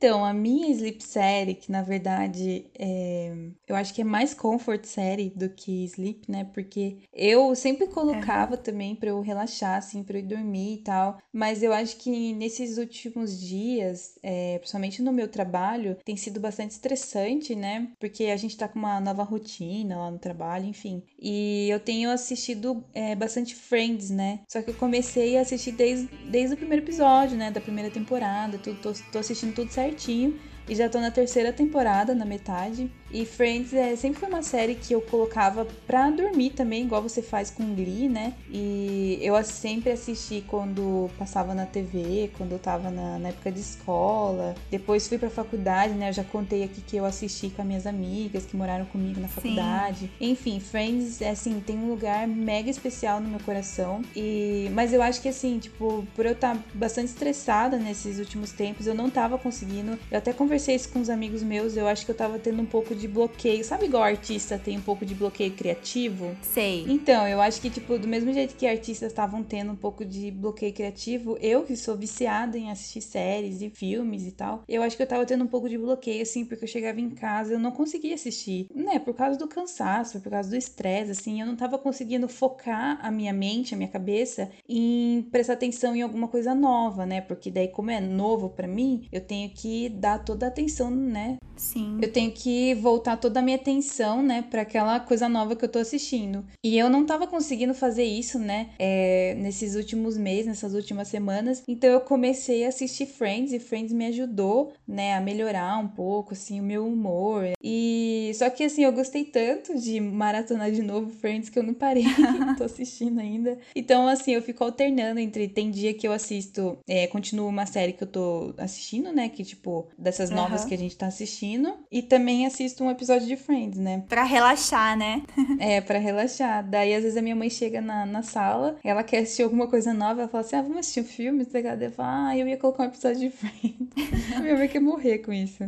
Então, 0.03 0.25
a 0.25 0.33
minha 0.33 0.67
sleep 0.69 1.01
série, 1.01 1.55
que 1.55 1.71
na 1.71 1.81
verdade 1.81 2.67
é, 2.77 3.33
eu 3.69 3.77
acho 3.77 3.95
que 3.95 4.01
é 4.01 4.05
mais 4.05 4.35
comfort 4.35 4.85
série 4.85 5.31
do 5.31 5.49
que 5.49 5.85
sleep, 5.85 6.29
né? 6.29 6.43
Porque 6.53 6.99
eu 7.13 7.55
sempre 7.55 7.87
colocava 7.87 8.57
também 8.57 8.97
pra 8.97 9.11
eu 9.11 9.21
relaxar, 9.21 9.79
assim, 9.79 10.03
pra 10.03 10.19
eu 10.19 10.25
ir 10.25 10.27
dormir 10.27 10.75
e 10.75 10.79
tal. 10.79 11.19
Mas 11.33 11.63
eu 11.63 11.73
acho 11.73 11.99
que 11.99 12.33
nesses 12.35 12.79
últimos 12.79 13.41
dias, 13.41 14.19
é, 14.25 14.59
principalmente 14.59 15.01
no 15.03 15.13
meu 15.13 15.29
trabalho, 15.29 15.97
tem 16.05 16.17
sido 16.17 16.41
bastante 16.41 16.73
estressante, 16.73 17.55
né? 17.55 17.93
Porque 18.01 18.25
a 18.25 18.37
gente 18.37 18.57
tá 18.57 18.67
com 18.67 18.81
uma 18.81 19.01
nova 19.01 19.23
rotina 19.23 19.97
lá 19.99 20.11
no 20.11 20.19
trabalho, 20.19 20.67
enfim. 20.67 21.05
E 21.17 21.69
eu 21.71 21.79
tenho 21.79 22.11
assistido 22.11 22.85
é, 22.93 23.15
bastante 23.15 23.55
Friends, 23.55 24.11
né? 24.11 24.41
Só 24.49 24.61
que 24.63 24.71
eu 24.71 24.75
comecei 24.75 25.39
a 25.39 25.43
assistir 25.43 25.71
desde, 25.71 26.09
desde 26.29 26.55
o 26.55 26.59
primeiro 26.59 26.85
episódio, 26.85 27.37
né? 27.39 27.53
Da 27.53 27.61
primeira 27.61 27.89
temporada. 27.89 28.59
Tudo, 28.59 28.81
tô, 28.81 28.93
tô 29.13 29.19
assistindo 29.21 29.55
tudo 29.55 29.71
certinho. 29.93 30.35
E 30.69 30.75
já 30.75 30.89
tô 30.89 31.01
na 31.01 31.11
terceira 31.11 31.53
temporada, 31.53 32.15
na 32.15 32.25
metade. 32.25 32.91
E 33.13 33.27
Friends 33.27 33.75
é, 33.75 33.95
sempre 33.95 34.21
foi 34.21 34.29
uma 34.29 34.43
série 34.43 34.75
que 34.75 34.95
eu 34.95 35.03
colocava 35.03 35.67
pra 35.87 36.09
dormir 36.11 36.51
também, 36.51 36.85
igual 36.85 37.03
você 37.03 37.21
faz 37.21 37.51
com 37.51 37.75
Glee, 37.75 38.09
né? 38.09 38.33
E 38.51 39.19
eu 39.21 39.43
sempre 39.45 39.91
assisti 39.91 40.43
quando 40.47 41.11
passava 41.19 41.55
na 41.55 41.67
TV, 41.67 42.31
quando 42.39 42.53
eu 42.53 42.59
tava 42.59 42.91
na, 42.91 43.19
na 43.19 43.29
época 43.29 43.53
de 43.53 43.61
escola. 43.61 44.55
Depois 44.71 45.07
fui 45.07 45.19
pra 45.19 45.29
faculdade, 45.29 45.93
né? 45.93 46.09
Eu 46.09 46.13
já 46.15 46.25
contei 46.25 46.65
aqui 46.65 46.81
que 46.81 46.97
eu 46.97 47.05
assisti 47.05 47.51
com 47.51 47.61
as 47.61 47.69
minhas 47.69 47.87
amigas 47.87 48.47
que 48.47 48.57
moraram 48.57 48.87
comigo 48.87 49.21
na 49.21 49.29
faculdade. 49.29 50.11
Enfim, 50.19 50.59
Friends, 50.59 51.21
é, 51.21 51.31
assim, 51.31 51.61
tem 51.61 51.77
um 51.77 51.89
lugar 51.89 52.27
mega 52.27 52.71
especial 52.71 53.21
no 53.21 53.29
meu 53.29 53.41
coração. 53.41 54.01
E 54.17 54.71
Mas 54.73 54.93
eu 54.93 55.03
acho 55.03 55.21
que, 55.21 55.29
assim, 55.29 55.59
tipo, 55.59 56.07
por 56.15 56.25
eu 56.25 56.33
estar 56.33 56.57
bastante 56.73 57.09
estressada 57.09 57.77
nesses 57.77 58.19
últimos 58.19 58.53
tempos, 58.53 58.87
eu 58.87 58.95
não 58.95 59.11
tava 59.11 59.37
conseguindo. 59.37 59.99
Eu 60.11 60.17
até 60.17 60.33
conversei 60.33 60.52
isso 60.57 60.89
com 60.91 61.01
os 61.01 61.11
amigos 61.11 61.43
meus, 61.43 61.77
eu 61.77 61.87
acho 61.87 62.05
que 62.05 62.11
eu 62.11 62.17
tava 62.17 62.39
tendo 62.39 62.61
um 62.63 62.67
pouco 62.67 62.95
de 62.95 63.09
bloqueio. 63.09 63.65
Sabe 63.65 63.87
igual 63.87 64.03
artista 64.03 64.59
tem 64.59 64.79
um 64.79 64.83
pouco 64.83 65.05
de 65.05 65.15
bloqueio 65.15 65.53
criativo? 65.53 66.37
Sei. 66.43 66.85
Então, 66.89 67.27
eu 67.27 67.41
acho 67.41 67.61
que, 67.61 67.71
tipo, 67.71 67.99
do 67.99 68.09
mesmo 68.09 68.33
jeito 68.33 68.55
que 68.57 68.67
artistas 68.67 69.11
estavam 69.11 69.43
tendo 69.43 69.73
um 69.73 69.77
pouco 69.77 70.05
de 70.05 70.31
bloqueio 70.31 70.73
criativo, 70.73 71.37
eu 71.41 71.63
que 71.63 71.77
sou 71.77 71.97
viciada 71.97 72.59
em 72.59 72.71
assistir 72.71 73.01
séries 73.01 73.61
e 73.63 73.71
filmes 73.71 74.27
e 74.27 74.33
tal, 74.33 74.63
eu 74.69 74.83
acho 74.83 74.97
que 74.97 75.03
eu 75.03 75.07
tava 75.07 75.25
tendo 75.27 75.45
um 75.45 75.47
pouco 75.47 75.69
de 75.69 75.79
bloqueio, 75.79 76.23
assim, 76.23 76.45
porque 76.45 76.65
eu 76.65 76.69
chegava 76.69 77.01
em 77.01 77.11
casa, 77.11 77.55
eu 77.55 77.59
não 77.59 77.71
conseguia 77.71 78.15
assistir, 78.15 78.67
né? 78.75 78.99
Por 78.99 79.15
causa 79.15 79.39
do 79.39 79.47
cansaço, 79.47 80.21
por 80.21 80.31
causa 80.31 80.51
do 80.51 80.57
estresse, 80.57 81.13
assim, 81.13 81.41
eu 81.41 81.47
não 81.47 81.57
tava 81.57 81.79
conseguindo 81.79 82.29
focar 82.29 82.99
a 83.03 83.11
minha 83.11 83.33
mente, 83.33 83.75
a 83.75 83.77
minha 83.77 83.89
cabeça 83.89 84.51
em 84.69 85.23
prestar 85.31 85.55
atenção 85.55 85.95
em 85.95 86.03
alguma 86.03 86.29
coisa 86.29 86.55
nova, 86.55 87.07
né? 87.07 87.21
Porque 87.21 87.51
daí, 87.51 87.69
como 87.69 87.91
é 87.91 88.01
novo 88.01 88.49
pra 88.49 88.67
mim, 88.67 89.07
eu 89.13 89.21
tenho 89.21 89.51
que 89.51 89.89
dar 89.89 90.19
toda 90.19 90.42
a 90.47 90.49
atenção, 90.49 90.91
né? 90.91 91.37
Sim. 91.57 91.99
Eu 92.03 92.11
tenho 92.11 92.33
que 92.33 92.75
voltar 92.75 93.17
toda 93.17 93.41
a 93.41 93.43
minha 93.43 93.57
atenção, 93.57 94.23
né, 94.23 94.43
para 94.51 94.63
aquela 94.63 94.99
coisa 94.99 95.29
nova 95.29 95.55
que 95.55 95.65
eu 95.65 95.69
tô 95.69 95.79
assistindo. 95.79 96.45
E 96.65 96.77
eu 96.77 96.91
não 96.91 97.07
tava 97.07 97.27
conseguindo 97.27 97.73
fazer 97.73 98.05
isso, 98.05 98.39
né, 98.39 98.71
é, 98.79 99.35
nesses 99.39 99.77
últimos 99.77 100.17
meses, 100.17 100.47
nessas 100.47 100.75
últimas 100.75 101.09
semanas. 101.09 101.63
Então 101.69 101.89
eu 101.89 102.01
comecei 102.01 102.65
a 102.65 102.69
assistir 102.69 103.07
Friends 103.07 103.53
e 103.53 103.61
Friends 103.61 103.93
me 103.93 104.07
ajudou, 104.07 104.73
né, 104.87 105.15
a 105.15 105.21
melhorar 105.21 105.79
um 105.79 105.87
pouco, 105.87 106.33
assim, 106.33 106.61
o 106.61 106.65
meu 106.65 106.87
humor. 106.87 107.53
E 107.63 108.33
só 108.35 108.51
que, 108.51 108.65
assim, 108.65 108.85
eu 108.85 108.93
gostei 108.93 109.25
tanto 109.25 109.79
de 109.79 110.01
maratonar 110.01 110.73
de 110.73 110.83
novo 110.83 111.11
Friends 111.11 111.49
que 111.49 111.59
eu 111.59 111.63
não 111.63 111.75
parei, 111.75 112.05
tô 112.59 112.65
assistindo 112.65 113.21
ainda. 113.21 113.57
Então, 113.77 114.09
assim, 114.09 114.33
eu 114.33 114.43
fico 114.43 114.65
alternando 114.65 115.21
entre. 115.21 115.49
Tem 115.49 115.71
dia 115.71 115.95
que 115.95 116.07
eu 116.07 116.13
assisto, 116.13 116.79
é, 116.89 117.07
continuo 117.07 117.49
uma 117.49 117.67
série 117.67 117.93
que 117.93 118.03
eu 118.03 118.09
tô 118.09 118.55
assistindo, 118.59 119.13
né, 119.13 119.29
que 119.29 119.45
tipo, 119.45 119.87
dessas 119.97 120.31
novas 120.33 120.61
Aham. 120.61 120.69
que 120.69 120.75
a 120.75 120.79
gente 120.79 120.97
tá 120.97 121.07
assistindo. 121.07 121.75
E 121.91 122.03
também 122.03 122.47
assisto 122.47 122.83
um 122.83 122.91
episódio 122.91 123.27
de 123.27 123.37
Friends, 123.37 123.79
né? 123.79 124.03
Pra 124.09 124.25
relaxar, 124.25 124.97
né? 124.97 125.23
É, 125.59 125.81
pra 125.81 125.99
relaxar. 125.99 126.65
Daí, 126.69 126.95
às 126.95 127.03
vezes, 127.03 127.17
a 127.17 127.23
minha 127.23 127.37
mãe 127.37 127.49
chega 127.51 127.81
na, 127.81 128.05
na 128.07 128.23
sala, 128.23 128.77
ela 128.83 129.03
quer 129.05 129.19
assistir 129.19 129.43
alguma 129.43 129.67
coisa 129.67 129.93
nova, 129.95 130.23
ela 130.23 130.29
fala 130.29 130.43
assim: 130.45 130.57
ah, 130.57 130.63
vamos 130.63 130.79
assistir 130.79 131.01
um 131.01 131.05
filme? 131.05 131.45
Tá 131.45 131.59
ligado? 131.59 131.83
Eu 131.83 131.91
falo, 131.93 132.09
ah, 132.29 132.37
eu 132.37 132.49
ia 132.49 132.57
colocar 132.57 132.83
um 132.83 132.87
episódio 132.87 133.21
de 133.21 133.31
Friends. 133.31 133.89
minha 134.41 134.57
mãe 134.57 134.69
quer 134.69 134.81
morrer 134.81 135.19
com 135.19 135.33
isso. 135.33 135.65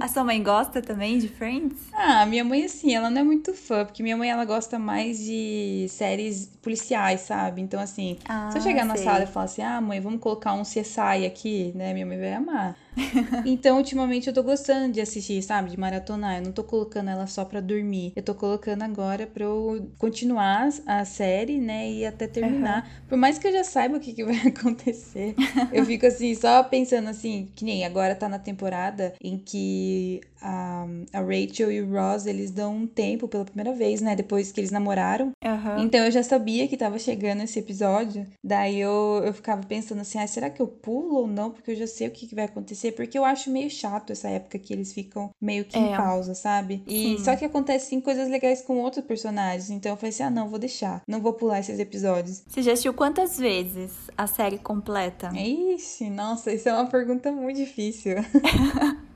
A 0.00 0.08
sua 0.08 0.24
mãe 0.24 0.42
gosta 0.42 0.80
também 0.82 1.18
de 1.18 1.28
Friends? 1.28 1.76
Ah, 1.92 2.24
minha 2.26 2.42
mãe, 2.42 2.64
assim, 2.64 2.94
ela 2.94 3.08
não 3.10 3.20
é 3.20 3.24
muito 3.24 3.54
fã, 3.54 3.84
porque 3.84 4.02
minha 4.02 4.16
mãe, 4.16 4.28
ela 4.30 4.44
gosta 4.44 4.78
mais 4.78 5.18
de 5.22 5.86
séries 5.90 6.50
policiais, 6.62 7.20
sabe? 7.20 7.60
Então, 7.60 7.78
assim, 7.78 8.18
Ah, 8.28 8.48
se 8.50 8.58
eu 8.58 8.62
chegar 8.62 8.84
na 8.84 8.96
sei. 8.96 9.04
sala 9.04 9.24
e 9.24 9.26
falar 9.26 9.44
assim, 9.44 9.62
ah, 9.62 9.80
mãe, 9.80 10.00
vamos 10.00 10.18
colocar 10.20 10.54
um 10.54 10.62
CSI 10.62 11.24
aqui, 11.26 11.72
né? 11.74 11.92
Minha 11.92 12.06
mãe 12.06 12.18
vai 12.18 12.32
amar. 12.32 12.76
então, 13.44 13.78
ultimamente, 13.78 14.26
eu 14.28 14.34
tô 14.34 14.42
gostando 14.42 14.92
de 14.92 15.00
assistir, 15.00 15.42
sabe? 15.42 15.70
De 15.70 15.78
maratonar. 15.78 16.38
Eu 16.38 16.44
não 16.44 16.52
tô 16.52 16.64
colocando 16.64 17.10
ela 17.10 17.26
só 17.26 17.44
pra 17.44 17.60
dormir. 17.60 18.12
Eu 18.16 18.22
tô 18.22 18.34
colocando 18.34 18.82
agora 18.82 19.26
pra 19.26 19.44
eu 19.44 19.90
continuar 19.98 20.68
a 20.86 21.04
série, 21.04 21.58
né? 21.58 21.90
E 21.90 22.06
até 22.06 22.26
terminar. 22.26 22.88
Por 23.08 23.16
mais 23.16 23.38
que 23.38 23.46
eu 23.46 23.52
já 23.52 23.64
saiba 23.64 23.96
o 23.96 24.00
que, 24.00 24.12
que 24.12 24.24
vai 24.24 24.36
acontecer, 24.48 25.34
eu 25.72 25.84
fico, 25.84 26.06
assim, 26.06 26.34
só 26.34 26.62
pensando, 26.62 27.08
assim, 27.08 27.50
que 27.54 27.64
nem 27.64 27.84
agora 27.84 28.14
tá 28.14 28.28
na 28.28 28.38
temporada 28.38 29.14
em 29.22 29.38
que 29.38 30.20
a, 30.40 30.86
a 31.12 31.20
Rachel 31.20 31.70
e 31.70 31.82
o 31.82 31.90
Ross, 31.90 32.26
eles 32.26 32.50
dão 32.50 32.74
um 32.74 32.86
tempo 32.86 33.28
pela 33.28 33.44
primeira 33.44 33.72
vez, 33.72 34.00
né? 34.00 34.16
Depois 34.16 34.50
que 34.50 34.60
eles 34.60 34.70
namoraram. 34.70 35.32
Aham. 35.44 35.82
Então 35.82 36.04
eu 36.04 36.10
já 36.10 36.22
sabia 36.22 36.66
que 36.66 36.76
tava 36.76 36.98
chegando 36.98 37.42
esse 37.42 37.58
episódio. 37.58 38.26
Daí 38.42 38.80
eu, 38.80 39.22
eu 39.24 39.32
ficava 39.32 39.62
pensando 39.66 40.00
assim, 40.00 40.18
ah, 40.18 40.26
será 40.26 40.50
que 40.50 40.60
eu 40.60 40.66
pulo 40.66 41.16
ou 41.16 41.26
não? 41.26 41.50
Porque 41.50 41.72
eu 41.72 41.76
já 41.76 41.86
sei 41.86 42.08
o 42.08 42.10
que, 42.10 42.26
que 42.26 42.34
vai 42.34 42.44
acontecer. 42.44 42.79
Porque 42.92 43.18
eu 43.18 43.24
acho 43.24 43.50
meio 43.50 43.68
chato 43.68 44.10
essa 44.12 44.28
época 44.28 44.58
que 44.58 44.72
eles 44.72 44.92
ficam 44.92 45.30
meio 45.40 45.64
que 45.64 45.78
em 45.78 45.92
É. 45.92 45.96
pausa, 45.96 46.34
sabe? 46.34 46.82
E 46.86 47.16
Sim. 47.18 47.24
só 47.24 47.34
que 47.36 47.44
acontecem 47.44 48.00
coisas 48.00 48.28
legais 48.28 48.62
com 48.62 48.78
outros 48.78 49.04
personagens. 49.04 49.70
Então 49.70 49.92
eu 49.92 49.96
falei 49.96 50.10
assim, 50.10 50.22
ah, 50.22 50.30
não, 50.30 50.48
vou 50.48 50.58
deixar. 50.58 51.02
Não 51.08 51.20
vou 51.20 51.32
pular 51.32 51.58
esses 51.60 51.78
episódios. 51.78 52.42
Você 52.46 52.62
já 52.62 52.72
assistiu 52.72 52.94
quantas 52.94 53.36
vezes 53.38 53.92
a 54.16 54.26
série 54.26 54.58
completa? 54.58 55.30
Ixi, 55.34 56.08
nossa, 56.10 56.52
isso 56.52 56.68
é 56.68 56.72
uma 56.72 56.86
pergunta 56.86 57.32
muito 57.32 57.56
difícil. 57.56 58.14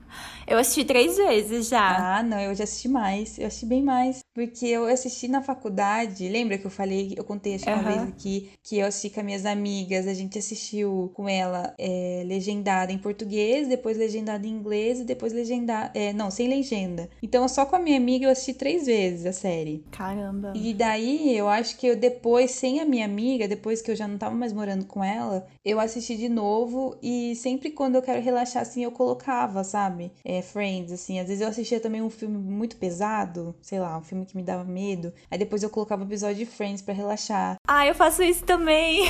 Eu 0.47 0.59
assisti 0.59 0.85
três 0.85 1.17
vezes 1.17 1.69
já. 1.69 2.19
Ah, 2.19 2.23
não, 2.23 2.39
eu 2.39 2.55
já 2.55 2.65
assisti 2.65 2.89
mais. 2.89 3.39
Eu 3.39 3.47
assisti 3.47 3.67
bem 3.67 3.83
mais. 3.83 4.23
Porque 4.35 4.67
eu 4.67 4.85
assisti 4.85 5.27
na 5.29 5.41
faculdade. 5.41 6.29
Lembra 6.29 6.59
que 6.59 6.67
eu 6.67 6.71
falei, 6.71 7.15
eu 7.17 7.25
contei 7.25 7.55
acho 7.55 7.65
que 7.65 7.71
uma 7.71 7.79
Aham. 7.79 7.89
vez 7.89 8.09
aqui, 8.09 8.51
que 8.63 8.79
eu 8.79 8.87
assisti 8.87 9.11
com 9.11 9.21
as 9.21 9.27
minhas 9.27 9.47
amigas. 9.47 10.07
A 10.07 10.15
gente 10.15 10.39
assistiu 10.39 11.11
com 11.15 11.29
ela 11.29 11.75
é, 11.79 12.23
legendada 12.27 12.93
em 12.93 12.99
português, 12.99 13.69
depois 13.69 13.97
legendada 13.97 14.47
em 14.47 14.51
inglês 14.51 15.01
e 15.01 15.05
depois 15.05 15.33
legendada. 15.33 15.91
É, 15.95 16.13
não, 16.13 16.31
sem 16.31 16.49
legenda. 16.49 17.09
Então, 17.23 17.49
só 17.49 17.65
com 17.65 17.77
a 17.77 17.79
minha 17.79 17.97
amiga 17.97 18.27
eu 18.27 18.31
assisti 18.31 18.53
três 18.55 18.87
vezes 18.87 19.25
a 19.25 19.33
série. 19.33 19.85
Caramba. 19.91 20.53
E 20.55 20.75
daí, 20.75 21.35
eu 21.37 21.49
acho 21.49 21.77
que 21.79 21.87
eu 21.87 21.97
depois, 21.97 22.51
sem 22.51 22.81
a 22.81 22.85
minha 22.85 23.05
amiga, 23.05 23.49
depois 23.49 23.81
que 23.81 23.91
eu 23.91 23.97
já 23.97 24.07
não 24.07 24.19
tava 24.19 24.35
mais 24.35 24.53
morando 24.53 24.85
com 24.85 25.03
ela, 25.03 25.47
eu 25.65 25.81
assisti 25.81 26.17
de 26.17 26.29
novo 26.29 26.97
e 27.03 27.35
sempre 27.37 27.71
quando 27.71 27.95
eu 27.95 28.03
quero 28.03 28.21
relaxar, 28.21 28.63
assim, 28.63 28.85
eu 28.85 28.93
colocava, 28.93 29.65
sabe? 29.65 30.13
É, 30.25 30.34
Friends, 30.43 30.93
assim. 30.93 31.19
Às 31.19 31.27
vezes 31.29 31.41
eu 31.43 31.49
assistia 31.49 31.81
também 31.81 32.03
um 32.03 32.11
filme 32.11 32.37
muito 32.39 32.77
pesado, 32.77 33.55
sei 33.61 33.79
lá, 33.81 33.97
um 33.99 34.03
filme 34.03 34.25
que 34.27 34.37
me 34.37 34.43
dava 34.43 34.65
medo. 34.65 35.13
Aí 35.31 35.39
depois 35.39 35.63
eu 35.63 35.71
colocava 35.71 36.03
o 36.03 36.07
episódio 36.07 36.37
de 36.37 36.47
Friends 36.47 36.83
pra 36.83 36.95
relaxar. 36.95 37.57
Ah, 37.67 37.87
eu 37.87 37.95
faço 37.95 38.23
isso 38.23 38.45
também. 38.45 39.05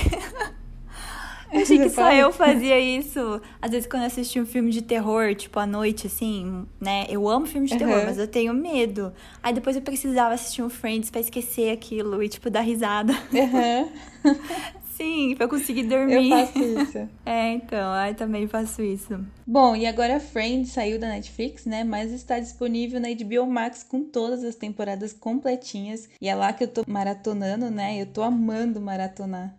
Eu 1.53 1.61
achei 1.63 1.79
que 1.79 1.89
só 1.91 2.13
eu 2.13 2.33
fazia 2.33 2.79
isso. 2.81 3.41
Às 3.61 3.71
vezes 3.71 3.87
quando 3.87 4.03
eu 4.03 4.07
assistia 4.07 4.43
um 4.43 4.47
filme 4.47 4.71
de 4.71 4.83
terror, 4.83 5.35
tipo, 5.35 5.59
à 5.59 5.67
noite, 5.67 6.07
assim, 6.07 6.67
né? 6.81 7.07
Eu 7.09 7.29
amo 7.29 7.47
filme 7.47 7.67
de 7.69 7.77
terror, 7.77 7.95
Aham. 7.95 8.07
mas 8.07 8.19
eu 8.19 8.27
tenho 8.27 8.53
medo. 8.53 9.13
Aí 9.43 9.53
depois 9.53 9.77
eu 9.77 9.83
precisava 9.83 10.35
assistir 10.35 10.63
um 10.63 10.71
Friends 10.71 11.11
pra 11.11 11.21
esquecer 11.21 11.71
aquilo 11.71 12.23
e, 12.23 12.29
tipo, 12.29 12.51
dar 12.51 12.61
risada. 12.63 13.13
Aham, 13.33 13.89
Sim, 14.97 15.35
pra 15.35 15.45
eu 15.45 15.49
conseguir 15.49 15.83
eu 15.83 15.89
dormir. 15.89 16.31
faço 16.31 16.59
isso. 16.59 17.09
É, 17.27 17.53
então, 17.53 17.93
aí 17.93 18.15
também 18.15 18.47
faço 18.47 18.83
isso. 18.83 19.19
Bom, 19.47 19.75
e 19.75 19.87
agora 19.87 20.21
Friends 20.21 20.71
saiu 20.73 20.99
da 20.99 21.09
Netflix, 21.09 21.65
né? 21.65 21.83
Mas 21.83 22.13
está 22.13 22.39
disponível 22.39 23.01
na 23.01 23.09
HBO 23.09 23.47
Max 23.47 23.83
com 23.83 24.05
todas 24.05 24.45
as 24.45 24.55
temporadas 24.55 25.13
completinhas. 25.13 26.09
E 26.21 26.29
é 26.29 26.35
lá 26.35 26.53
que 26.53 26.65
eu 26.65 26.69
tô 26.69 26.85
maratonando, 26.87 27.71
né? 27.71 28.01
Eu 28.01 28.07
tô 28.07 28.23
amando 28.23 28.81
maratonar. 28.81 29.55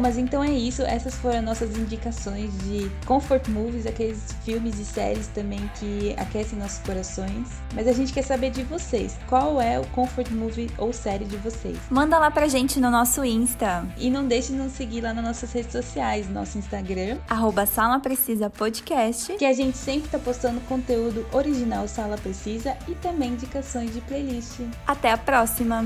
Mas 0.00 0.18
então 0.18 0.42
é 0.42 0.50
isso. 0.50 0.82
Essas 0.82 1.14
foram 1.16 1.42
nossas 1.42 1.76
indicações 1.76 2.50
de 2.64 2.90
comfort 3.06 3.46
movies, 3.48 3.86
aqueles 3.86 4.20
filmes 4.44 4.78
e 4.78 4.84
séries 4.84 5.26
também 5.28 5.70
que 5.78 6.14
aquecem 6.16 6.58
nossos 6.58 6.78
corações. 6.78 7.48
Mas 7.74 7.86
a 7.86 7.92
gente 7.92 8.12
quer 8.12 8.22
saber 8.22 8.50
de 8.50 8.62
vocês. 8.64 9.16
Qual 9.28 9.60
é 9.60 9.78
o 9.78 9.86
comfort 9.88 10.30
movie 10.30 10.70
ou 10.78 10.92
série 10.92 11.24
de 11.24 11.36
vocês? 11.36 11.76
Manda 11.90 12.18
lá 12.18 12.30
pra 12.30 12.48
gente 12.48 12.80
no 12.80 12.90
nosso 12.90 13.24
Insta, 13.24 13.86
E 13.98 14.10
não 14.10 14.26
deixe 14.26 14.52
de 14.52 14.58
nos 14.58 14.72
seguir 14.72 15.02
lá 15.02 15.12
nas 15.12 15.24
nossas 15.24 15.52
redes 15.52 15.72
sociais, 15.72 16.28
nosso 16.28 16.58
Instagram, 16.58 17.18
arroba 17.28 17.66
Sala 17.66 18.00
Precisa 18.00 18.48
Podcast. 18.48 19.34
que 19.34 19.44
a 19.44 19.52
gente 19.52 19.76
sempre 19.76 20.08
tá 20.08 20.18
postando 20.18 20.60
conteúdo 20.62 21.26
original 21.32 21.86
Sala 21.86 22.16
Precisa 22.16 22.76
e 22.88 22.94
também 22.94 23.30
indicações 23.32 23.92
de 23.92 24.00
playlist. 24.00 24.60
Até 24.86 25.12
a 25.12 25.18
próxima! 25.18 25.84